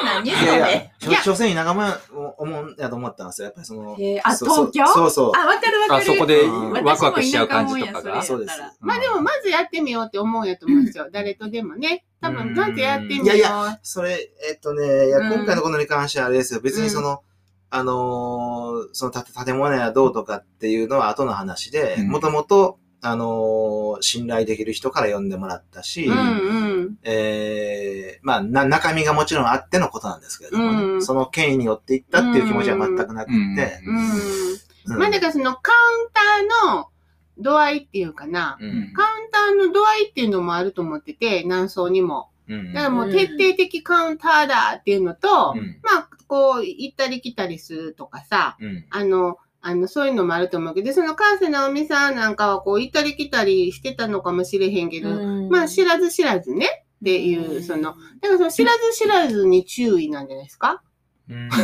[0.04, 1.98] 何そいやいやれ。、しょ所詮田舎もんや
[2.38, 3.46] 思うんやと思ったんですよ。
[3.46, 4.94] やっぱりその、へーあ、そうそう東京？
[4.94, 5.32] そうそう。
[5.36, 6.02] あ、わかるわかる。
[6.02, 8.22] あそこでうんワクワクしちゃう感じとかが？
[8.22, 11.08] そうですまあでも、まずやってみようって思うんやと思うんですよ。
[11.12, 12.04] 誰とでもね。
[12.20, 13.26] 多分、まずやってみよう。
[13.26, 16.60] いやいやそれ、えっとね、いや、うん今回のことに関してはあれですよ。
[16.60, 17.22] 別にその、
[17.68, 26.98] あのーそのた建物やどうとかっていうのは後の話でう、んもともと、あのー信頼できる人から呼んでもらったし、うんうん。
[27.02, 31.04] えーまあな、中身がもちろんあってのことなんですけれどもね、うん。
[31.04, 33.52] その権威によっていったっていう気持ちは全くなくて、うん。
[34.92, 34.98] うん。
[34.98, 35.74] まあだからそのカウ
[36.04, 36.88] ンターの
[37.38, 38.56] 度合いっていうかな。
[38.60, 38.92] うん。
[38.94, 42.30] カウンターの度合いっていうのもあると思ってて、何層にも。
[42.48, 42.72] うん。
[42.72, 45.78] だからもう徹底的カウンターだっていうのと、うん。
[45.82, 48.86] まあ、こう、行ったり来たりするとかさ、うん。
[48.90, 49.36] あの、
[49.68, 55.10] あの、そういうのもあると思うけど、で、その関西直美さんなんかはこう、行ったり来たりしてたのかもしれへんけど、
[55.50, 57.96] まあ、知らず知らずね、っていう、その、だか
[58.28, 60.82] らその知らず知らずに注意なんじゃないですか？
[61.28, 61.48] うん。
[61.48, 61.56] な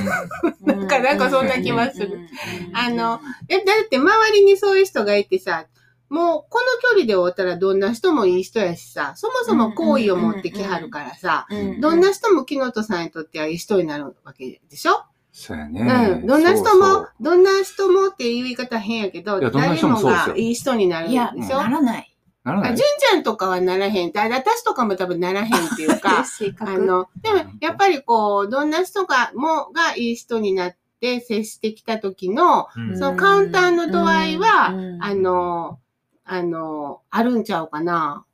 [0.85, 2.09] んかなんかそんな気はする。
[2.17, 2.77] うん。
[2.77, 5.67] あの、え、だって周りにそういう人がいてさ、
[6.09, 11.81] もうこの距離で終わったらどんな人もいい人やしさ、そもそも好意を持ってきはるからさ、うん。
[11.81, 15.05] どんな人も木本さんにとってはいい人になるわけでしょ？
[15.33, 15.83] そうやうね。
[16.17, 16.27] ん。
[16.27, 22.17] どんな人もそうそう、どんな人もっていう言い方変やけど、いやどんな誰も人もそうですよがいい人になるいや、でしょならない。
[22.45, 24.13] ならないあ純ちゃんとかはならへん。
[24.13, 35.79] だ私とかも多分ならへんっていうか、 性格あの、でもやっぱりこう、どんな人が、もがいい人になって接してきた時の、うんそのカウンターの度合いは、うんあの、
[36.25, 38.25] あの、あるんちゃうかな。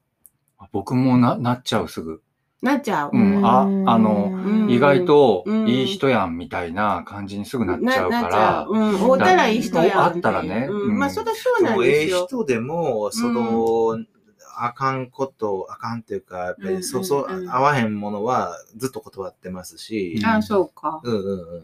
[0.72, 2.22] 僕もな、なっちゃうすぐ。
[2.60, 3.10] なっちゃう。
[3.12, 8.72] うんああのうん意外とうんいい人やんみたいな感じにすぐなっちゃうからう。。
[8.72, 8.98] うん。
[8.98, 10.12] 会うたらいい人やん。
[10.12, 10.98] 会ったらねううんん。
[10.98, 12.26] まあ、そりゃそうなんですよ。
[12.26, 13.98] 人でも、その、
[14.60, 21.00] あかんこと、あかんっていうか、やっぱり、そうそう、合わへんものはずっと断ってますし、あ、そうか。
[21.04, 21.62] うんうん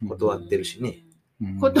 [0.00, 0.08] うん。
[0.08, 1.00] 断ってるしね。
[1.42, 1.74] うん断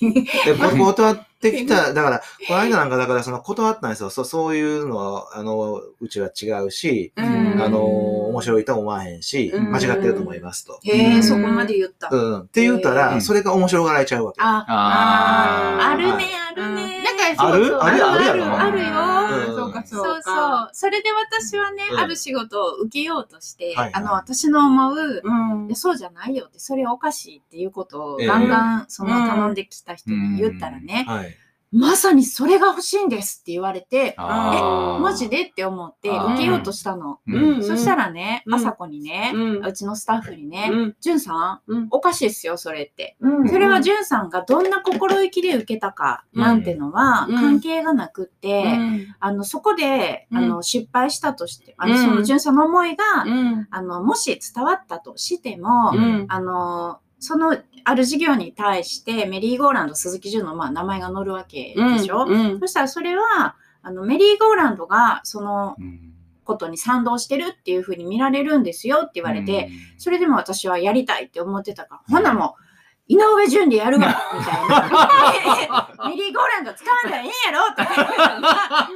[0.00, 4.10] で、こ断ってきた、だから、この間なんか、だから、その断ったんですよ。
[4.10, 7.62] そうそういうのは、あの、うちは違うし、うん。
[7.62, 9.70] あの、面白いとは思わへんし、うん。
[9.70, 10.78] 間違ってると思いますと。
[10.84, 11.22] へえ、うん。
[11.22, 12.08] そこまで言った。
[12.10, 12.40] うん。
[12.40, 14.40] って言ったうら、んそれが面白がられちゃうわけ。
[14.42, 15.86] あ、あー。
[15.88, 17.04] あるねはい、あるね。
[17.04, 17.66] だからある？
[17.66, 17.80] そうそう。
[17.80, 18.04] ある？
[18.04, 18.24] ある？
[18.24, 19.48] やろあるあるよ。
[19.48, 19.56] うん。
[19.56, 20.08] そうか、そうか。
[20.08, 20.32] そうそ
[20.64, 20.68] う。
[20.72, 21.98] それで私はね、うん。
[21.98, 25.32] ある仕事を受けようとして、あの、私の思う、う
[25.64, 25.66] ん。
[25.66, 28.26] いやそうじゃないよって、それおかしいっていうことをええ。
[28.26, 31.27] ガンガン、その頼んできた人に言ったらね、はい。
[31.70, 35.42] まさにそれが欲しいんですって言われて、あーマジで？
[35.42, 37.20] って思って受けようとしたの。
[37.26, 37.62] うん。
[37.62, 38.54] そしたらね、うん。
[38.54, 39.66] あさこにね、うん。
[39.66, 41.88] うちのスタッフにね、うんじゅんさん、うん。
[41.90, 43.16] おかしいっすよ、それって。
[43.20, 43.48] うん。
[43.48, 47.36] それはじゅんさんがどんな心意気で受けたかなんてのはうん。
[47.36, 49.06] 関係がなくって、うん。
[49.20, 50.38] あの、そこで、うん。
[50.38, 52.00] あの、失敗したとして、あの、うん。
[52.00, 53.68] そのじゅんさんの思いが、うん。
[53.70, 56.26] あの、もし伝わったとしても、うん。
[56.28, 66.14] あの、その、ある事業に対して、メリーゴーランド鈴木純の、まあ、名前が載るわけでしょ、うんそしたらそれは、あの、メリーゴーランドが、そのうん
[66.48, 69.68] ことに賛同してるっていうふうに見られるんですよって言われて、、
[69.98, 72.62] それでも私はやりたいって思ってたから、ほなもう、
[73.08, 76.08] 井上順でやるわみたいな。
[76.08, 78.90] メリーゴーランド使わんだらええんやろとか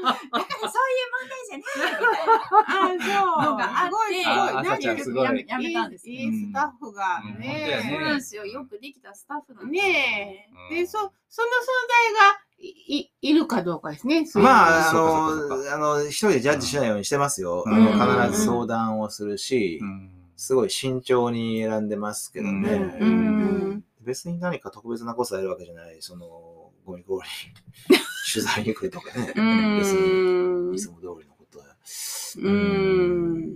[1.57, 3.23] らそういう問題じゃないみたいな。
[3.23, 3.51] あ、そう。
[3.51, 4.27] のがあってすごい、すごい。
[4.27, 6.15] あ朝ちゃんすごいやめたんですよ。
[6.15, 7.83] いいスタッフがうんね。
[7.91, 8.47] そうなんですよ。
[8.47, 10.75] よくできたスタッフなんですよねえ。
[10.75, 12.69] で、うんそ、その存在がい、
[12.99, 14.25] いいるかどうかですね。
[14.35, 17.65] まあ、あの、あの、一人でジャッジしないようにしてますよ。
[17.67, 23.81] 必ず相談をするし、うんすごい慎重に選んでますけどね。
[24.01, 27.29] 別に何か特別なことやるわけじゃない、その、ゴミ氷
[28.33, 29.33] 取材に来るとかね。
[29.37, 31.32] うーん別に、いつも通りの。
[32.41, 33.53] うーん。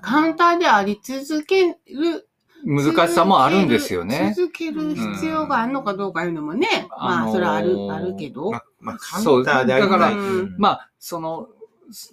[0.00, 2.28] カウンターであり続ける。
[2.64, 4.34] 難しさもあるんですよね。
[4.36, 6.86] 続ける必要があるのかどうかいうのもね。
[6.90, 8.58] まあ、それはある、あるけどま。
[8.58, 11.48] あ、まあ、カウンターでありそうだからうんまあ、その、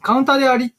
[0.02, 0.74] カウンターであり、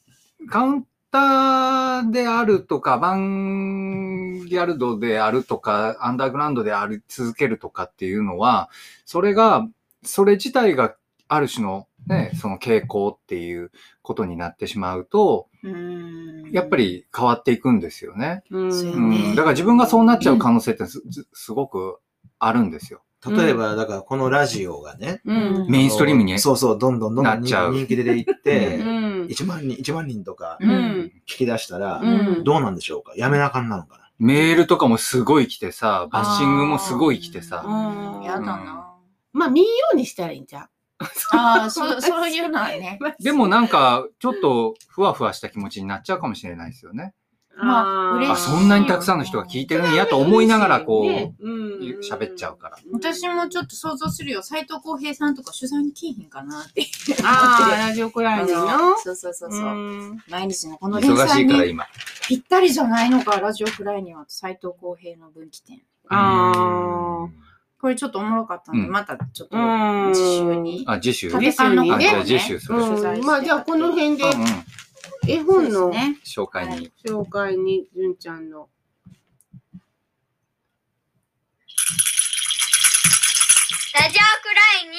[0.48, 8.70] カウンターであるとか、アバンギャルドであるとか、アンダーグラウンドであり続けるとかっていうのは、
[9.04, 9.66] それが、
[10.02, 10.94] それ自体が
[11.28, 13.70] ある種のね、その傾向っていう
[14.02, 18.42] ことになってしまうと、うんやっぱり変わっていくんですよね。
[18.50, 21.02] だから自分がそうなっちゃう可能性ってす
[21.32, 21.98] すごく
[22.38, 23.02] あるんですよ。
[23.26, 25.66] 例えば、だからこのラジオがね、うん。
[25.68, 29.26] メインストリームにねそうそう、どんどんどんどなんっちゃう人気出ていってう、ん。
[29.26, 31.12] 1万人、1万人とかうん。
[31.26, 32.44] 聞き出したらう、ん。
[32.44, 33.14] どうなんでしょうか？
[33.16, 34.04] やめなあかんなのかな？
[34.20, 37.64] メールとかもすごい来てさ、バッシングもすごい来てさ。
[37.66, 38.94] うんやだな。
[39.32, 40.68] まあ、見んようにしたらいいんじゃん。
[41.32, 42.98] ああ、そう、そういうのはね。
[43.20, 47.14] でもなんか、ちょっとふわふわした気持ちになっちゃうかもしれないですよね。
[47.60, 51.44] あ、まあ嬉しいそんなにたくさんの人が聞いてるんやと思いながらこう、
[52.02, 52.78] 喋っちゃうから。
[52.92, 54.42] 私もちょっと想像するよ。
[54.42, 56.84] 斎藤浩平さんとか取材に来いひんかなって。
[57.24, 58.48] ああ、 ラジオくらいの。
[58.98, 59.60] そうそうそうそう。
[59.60, 59.64] う
[60.14, 61.86] ん毎日のこの連忙し載にいから今。
[62.28, 65.82] ぴったりじゃないのか、ラジオフライには斎藤浩平の分岐点。
[66.10, 67.28] あ
[67.80, 70.06] これちょっとおもろかったんで、うんまたちょっとあ。
[70.08, 70.14] うん。
[70.14, 70.84] 次週に。
[70.86, 71.28] あ、次週。
[71.28, 71.52] 立ね。
[71.52, 71.76] 次週に？
[71.76, 74.46] ねての方をあじゃあ次週それまあ、じゃあこの辺でうんうん。
[75.26, 76.18] 絵本のね。
[76.24, 76.90] 紹介に。
[77.06, 78.68] 紹介に、純ちゃんの。
[83.94, 84.96] ラジオくらいに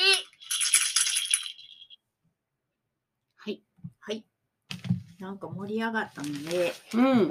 [3.37, 3.61] はい。
[3.99, 4.25] はい。
[5.19, 7.29] なんか盛り上がったので、うん。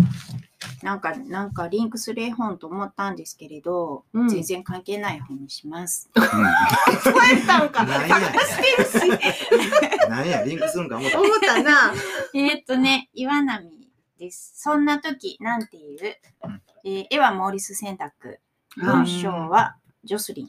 [0.82, 6.10] なんか、なんかリンクする絵本と思ったんですけれど、うん全然関係ない本にします。
[6.14, 7.84] そうやったんか。
[7.86, 8.18] なんや、
[10.08, 11.20] なんや、リンクするんか思った。
[11.20, 11.92] 思ったな。
[12.34, 13.70] えーっとね、岩波
[14.18, 14.52] です。
[14.56, 18.40] そんな時、なんていう、えー絵はモーリス選択。
[18.76, 20.46] 文章はジョスリン。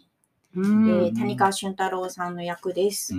[0.55, 3.13] うえんー谷川俊太郎さんの役です。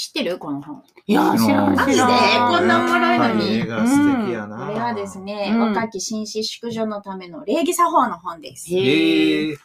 [0.00, 0.38] うん知ってる？
[0.38, 0.82] この本。
[1.06, 1.74] いや、知らん。
[1.74, 1.94] マジで？
[1.94, 4.66] 知らんこんなおもろいのに絵が素敵やな。
[4.66, 8.74] これはですね、うん若き紳士淑女のための礼儀作法の本です。
[8.74, 9.56] えー、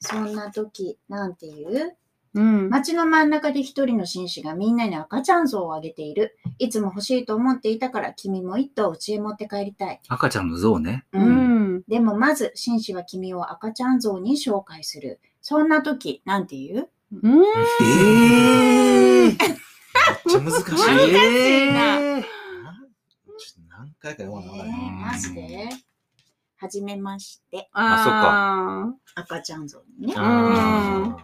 [0.00, 1.96] そんな時、なんていう？
[2.32, 2.70] うん。
[2.70, 6.38] 街の真ん中で一人の紳士がみんなに赤ちゃん像をあげている。
[6.58, 10.00] いつも欲しいと思っていたから君も一頭家へ持って帰りたい。
[10.08, 11.04] 赤ちゃんの像ね。
[11.12, 11.82] ううんん。
[11.88, 15.20] でもまず紳士は君を赤ちゃん像に紹介する。
[15.42, 16.88] そんな時、なんていう？
[17.22, 17.42] うん。
[17.42, 19.36] えー、めっ
[20.28, 20.70] ちゃ難しい。
[20.72, 22.00] 難しいな。
[22.00, 25.06] えーちょっと何回か読まなあかんえねー。
[25.12, 25.68] マジで。
[26.56, 27.68] はじめまして。
[27.72, 30.14] あ赤ちゃん像にね。
[30.16, 31.16] あ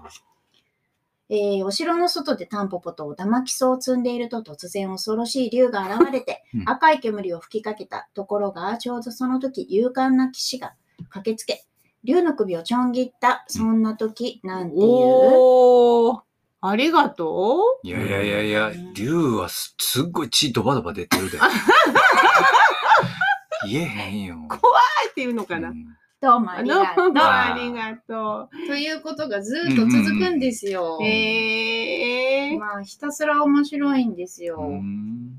[1.31, 6.69] えーお城の外でタンポポとお玉きそを積んでいると突然恐ろしい竜が現れてうん。
[6.69, 10.75] 赤い煙を吹きかけたところがちょうどその時勇敢な騎士が
[11.11, 11.65] 駆けつけ
[12.09, 14.81] 竜の首をちょん切ったそんな時なんていう？
[14.83, 16.21] おー。
[16.63, 21.39] ありがといやいやいやいや、竜はすすっごい血ドバドバ出てるで。
[23.69, 24.37] 言えへんよ。
[24.45, 24.49] う。
[24.49, 24.59] 怖
[25.07, 25.69] いっていうのかな。
[25.69, 25.85] うん
[26.21, 27.13] どうもありがとう。
[27.15, 31.05] ありがとということがずっと続くんですよう。。
[31.05, 32.59] へえ。
[32.59, 34.57] まあひたすら面白いんですよ。
[34.59, 35.31] うん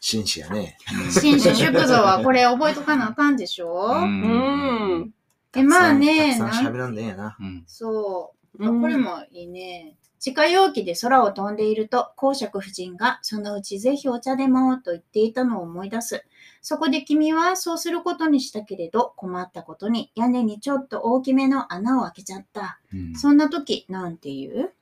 [0.00, 0.78] 紳士やね。
[1.10, 5.12] 紳士淑女はこれ覚えとかなあかんでしょ、うん。
[5.52, 7.36] でまあねなんたくさん喋らんでええやな。
[7.38, 9.96] うんそううんこれもいいね。
[10.24, 16.24] 自家用機で空を飛んでいると、公爵夫人がそのうちぜひお茶でもと言っていたのを思い出す。
[16.60, 22.78] そこで君はそうすることにしたけれど、困ったことに屋根にちょっと大きめの穴を開けちゃった。
[22.94, 24.72] うんそんな時、なんて言う？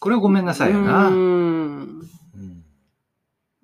[0.00, 1.06] これはごめんなさいよな。
[1.06, 2.02] うん。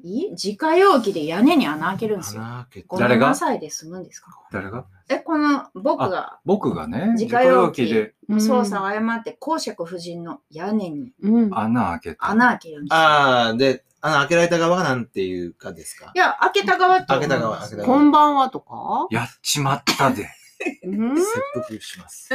[0.03, 0.11] うん。
[0.11, 0.31] いい？
[0.31, 2.43] 自家用機で屋根に穴開けるんですよ。
[2.43, 4.31] 穴開けてごめんなさいで済むんですか？
[4.53, 4.85] 誰が？
[5.09, 6.39] え、この僕が？
[6.45, 11.51] 僕がね、自家用機自で操作を誤って公爵夫人の屋根にうん。
[11.59, 12.31] 穴開けた。
[12.31, 12.97] 穴開けるんですよ。
[12.97, 16.13] ああ、で、穴開けられた側がなんていうかですか？
[16.15, 19.07] いや、開けた側って開けた側開けた側こんばんはとか？
[19.11, 20.29] やっちまったで。
[20.85, 21.17] うん？
[21.17, 22.31] 切腹します。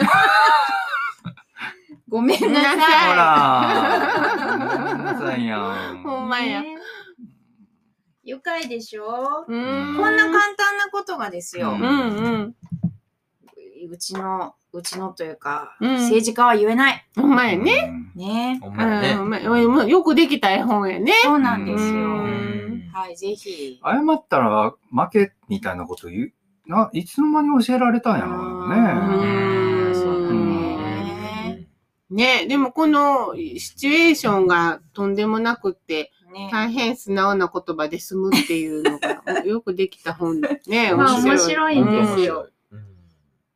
[2.09, 3.09] ごめんなさい。
[3.09, 4.87] ほら。
[4.87, 6.03] ごめんなさいやん。
[6.03, 6.61] ほんまや。
[6.61, 6.77] ね
[8.25, 9.95] 愉快でしょ、うん。
[9.97, 11.71] こんな簡単なことがですよ。
[11.71, 12.55] ううんうん。
[13.91, 17.05] うちの、うちのというか、うん政治家は言えない。
[17.17, 17.91] ほんまやね。
[18.15, 18.59] ね。
[18.61, 19.11] ほんまやね。
[19.19, 21.11] うんまあよくできた絵本やね。
[21.23, 21.91] そうなんですよ。
[21.91, 23.81] うんはい、ぜひ。
[23.83, 26.31] 謝ったら負けみたいなこと言
[26.65, 26.69] う？
[26.69, 29.91] ないつの間に教えられたんやろううね。
[29.91, 31.67] んそうだうね。
[32.09, 40.93] ね、でもこのシチュエーションがとんでもなくって、ね大変素直な言葉で済むっていうのが よくできた本だね。
[40.93, 42.25] まあ面白いんですよ。
[42.25, 42.49] よ。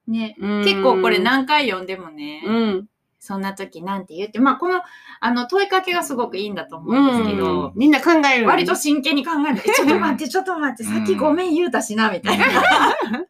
[0.07, 2.87] ね、うん結構これ何回読んでもね、うん。
[3.19, 4.81] そんな時なんて言って、まあこの
[5.19, 9.61] あの問いかけがすごくいいんだと思うんですけど、みんな考える、割と真剣に考える。
[9.65, 12.45] えちょっと待って、ちょっと待って、さっきごめん言うたしな、みたいな。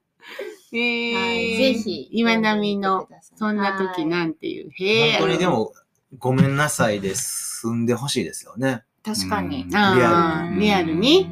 [0.73, 2.09] えーはいぜひ。
[2.11, 4.69] 岩波の、そんな時はいなんていう。
[4.71, 5.11] へえ。
[5.13, 5.73] 本当にでも、
[6.19, 8.83] ごめんなさいで済んでほしいですよね。
[9.07, 9.63] 確かに。
[9.63, 11.29] うんあーリアルに。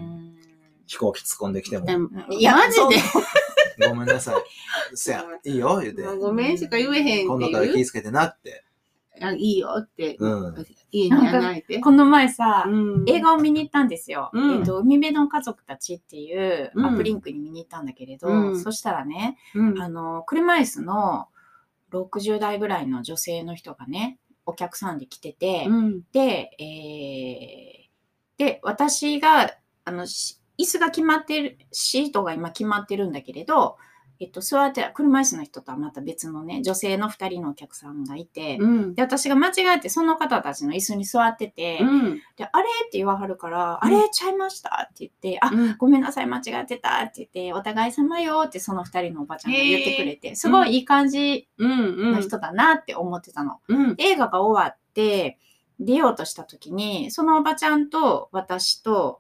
[0.88, 1.88] 飛行機突っ込んできても
[2.30, 2.96] いや、マジで？
[3.86, 3.90] で。
[3.90, 4.36] ごめんなさい。
[4.94, 6.04] せや、いいよ、言うて。
[6.04, 7.50] ごめんしか言えへん今度。
[7.52, 8.64] から気ぃつけてなって。
[9.22, 10.66] あいいよって、うん。
[10.92, 11.80] 家に穴開いて。
[11.80, 14.30] この前さ、うん映画を見に行ったんですよ。
[14.34, 21.28] うんえっと、海辺の家族たちっていううんアップリンクに見に行ったんだけれど、うんそしたらね、うんあの、車椅子の
[21.92, 26.02] 60代ぐらいの女性の人がね、お客さんで来てて、うん。
[26.12, 27.86] で、えー
[28.38, 29.56] で、私が、
[29.86, 33.78] あの、し椅子が決まってる、シートが今決まってるんだけれど、
[34.20, 38.96] えっと、座って、車椅子の人とはまた別のね、女性の2人のお客さんがいて、うん。
[38.96, 42.22] で、私が間違えてその方たちの椅子に座ってて、うん。
[42.38, 42.66] で、あれ？
[42.88, 43.88] って言わはるから、うん。
[43.88, 44.10] あれ？
[44.10, 44.88] ちゃいました？
[44.90, 45.78] って言って、あ、うん。
[45.78, 47.04] ごめんなさい、間違ってた？
[47.04, 53.60] って言って、お互い様よってその2人のおばちゃんが言ってくれて、すごいいい感じうんの人だなって思ってたの。
[53.68, 53.96] うん。
[53.98, 55.38] 映画が終わって
[55.80, 59.20] 出ようとした時にそのおばちゃんと私と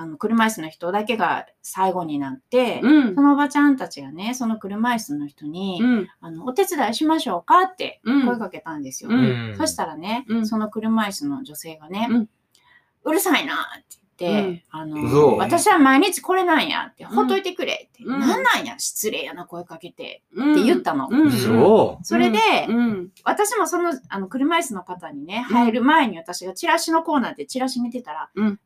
[0.00, 3.14] あの車椅子の人だけが最後になって、うん。
[3.14, 6.08] そのおばちゃんたちがねその車椅子の人に、うん。
[6.22, 8.26] あの「お手伝いしましょうか?」ってうん。
[8.26, 9.10] 声かけたんですよ。
[9.10, 9.54] うん。
[9.58, 10.46] そしたらね、うん。
[10.46, 13.82] その車椅子の女性がね「ううんるさいな」っ
[14.16, 20.52] て言って、あ嘘の私は毎日これなんやって、ほっといてくれって、うんなんなんや失礼やな声かけてうん。
[20.52, 21.08] って言ったの。
[21.10, 21.30] うん。
[22.02, 22.38] それで、
[22.70, 23.10] うん。
[23.24, 28.60] 私もそのあの車椅子の方にね、入る前に私がチラシのコーナーでチラシ見てたら、うん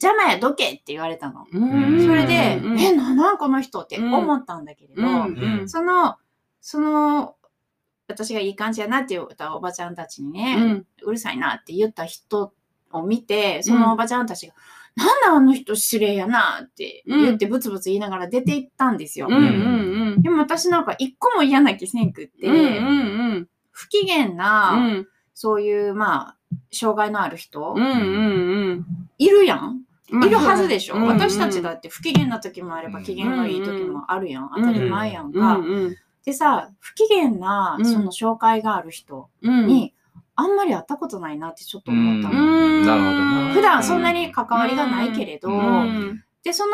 [0.00, 1.46] 邪魔やどけって言われたの。
[1.50, 2.06] うん。
[2.06, 2.80] それで、うん。
[2.80, 5.04] え、なんなんこの人って思ったんだけれど、う
[5.62, 5.68] ん。
[5.68, 6.16] その、
[6.60, 7.36] その、
[8.08, 12.52] 私がいい感じやなって言ったおばちゃんたちにうね、んうるさいなって言った人
[12.92, 14.54] を見て、そのおばちゃんたちが、
[14.94, 19.28] なんだあの人失礼やなって言ってブツブツ言いながら出て行ったんですよ。
[19.28, 22.48] でも私なんか一個も嫌な気せんくって、
[23.70, 25.08] 不機嫌な、うん。
[25.34, 26.36] そういう、まあ、
[26.72, 27.76] 障害のある人、
[29.18, 29.82] いるやん。
[30.12, 30.24] うん。
[30.24, 31.02] いるはずでしょ、うん。
[31.02, 33.04] うん私たちだって不機嫌な時もあればうん。
[33.04, 34.50] 機嫌がいい時もあるやん。
[34.54, 35.58] 当たり前やんうか。
[35.58, 35.64] ん。
[35.64, 35.96] うん。
[36.24, 37.86] でさ、不機嫌な、うん。
[37.86, 39.66] その紹介がある人うん。
[39.66, 39.94] に、
[40.34, 42.40] あんまり会ったことないなってちょっと思ったうの。
[42.40, 42.86] ん。
[42.86, 43.52] なるほどな。
[43.54, 46.22] 普段そんなに関わりがないけれど、うん。
[46.42, 46.72] で、その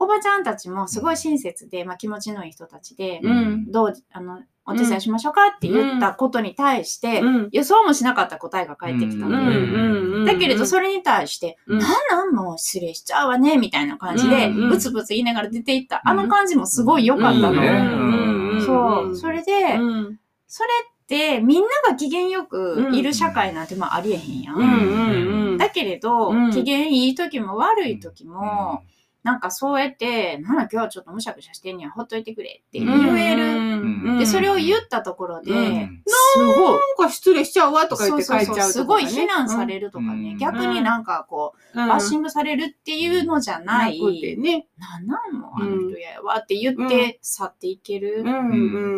[0.00, 3.70] おばちゃんたちもすごい親切で、まあ、気持ちのいい人たちで、うん。
[3.70, 7.48] どう、あの、お手伝いしましょうかって言ったことに対して、うん。
[7.52, 9.28] 予想もしなかった答えが返ってきたの。
[9.28, 11.78] うんうんうんだけれど、それに対して、うん。
[11.78, 14.68] なんなんもう失礼しちゃうわね、みたいな感じで、うんうん。
[14.70, 16.02] ブツブツ言いながら出ていった。
[16.04, 18.60] あの感じもすごい良かったの。
[18.60, 19.16] そう。
[19.16, 20.18] それで、うん。
[20.46, 24.56] それってみんなが機嫌よくいる社会なんてまあありえへんやん。
[24.56, 25.58] うんうんうん。
[25.58, 26.50] だけれど、うん。
[26.50, 28.82] 機嫌いい時も悪い時も、
[29.24, 32.88] なんかそうやって、なんだ今日はちょっとむしゃくしゃしてんにはほっといてくれって言
[33.18, 33.44] える。
[33.44, 33.84] う
[34.14, 34.18] ん。
[34.18, 36.02] で、それを言ったところで、うん。
[36.06, 38.72] すごい、なんか失礼しちゃうわとか言って書いちゃうとかね。
[38.72, 40.38] すごい非難されるとかね、うん。
[40.38, 41.88] 逆になんかこう、うん。
[41.88, 44.00] バッシングされるっていうのじゃない、
[44.38, 44.66] ね。
[44.78, 48.22] なんなんもうあの人やわって言って去っていける。
[48.24, 48.28] うん。
[48.28, 48.54] う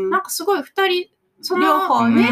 [0.08, 0.10] ん。
[0.10, 1.08] なんかすごい二人、
[1.40, 2.28] その、両方ね。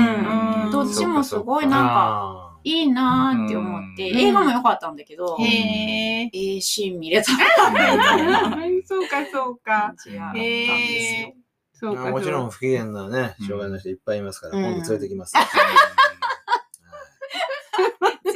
[0.64, 0.70] うん。
[0.70, 6.30] どっちもすごいなんかあいいなーって思って、うん映画も良かったんだけど、へえ。
[6.32, 7.32] ええシーン見れた
[8.84, 9.94] そうかそうか
[10.34, 10.72] へ
[11.24, 11.34] よえ。。
[11.72, 12.04] そうか。
[12.04, 15.32] ーもちろん不機嫌なね、障害の人いっぱいいますから、うん今度連れてきます。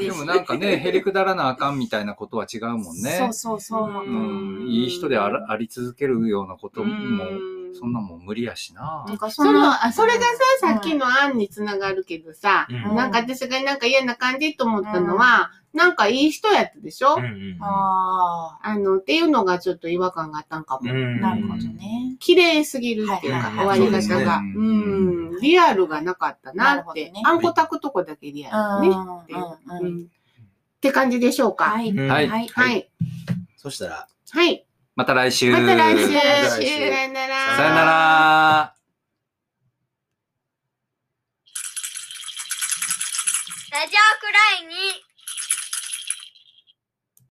[0.01, 3.11] でもなんかね、へりくだらなあかんみたいなことは違うもんね。
[3.19, 3.91] そうそうそう。
[4.05, 9.05] ううんいい人であらあり続けるようなことも、うんそんなもん無理やしな。
[9.07, 10.21] なんかその、その、あそれが
[10.61, 20.93] さ、さっきの案につながるけどさ、うんなんか私がなんか嫌な感じと思ったのは、なんかいい人やったでしょ、うんうんああの、っていうのがちょっと違和感があったんかも。
[20.93, 22.17] うんあ、なるほどね。
[22.21, 24.43] 綺麗すぎるっていうか、はいはいはい終わり方が。
[24.43, 25.41] ねうん。
[25.41, 27.11] リアルがなかったなって。
[27.11, 28.97] ねあんこ炊くとこだけリアルね。
[29.23, 30.05] っていううんうんうんっ
[30.83, 31.67] て感じでしょうか。
[31.67, 31.91] はい。
[31.91, 32.49] うんはいはい。
[32.49, 32.91] はい。
[33.57, 34.67] そしたら、はい。
[34.95, 35.51] また来週。
[35.51, 36.13] また来週。
[36.13, 37.57] また来週さよなら。
[37.57, 38.75] さよなら。
[43.73, 45.02] ラジオくらいに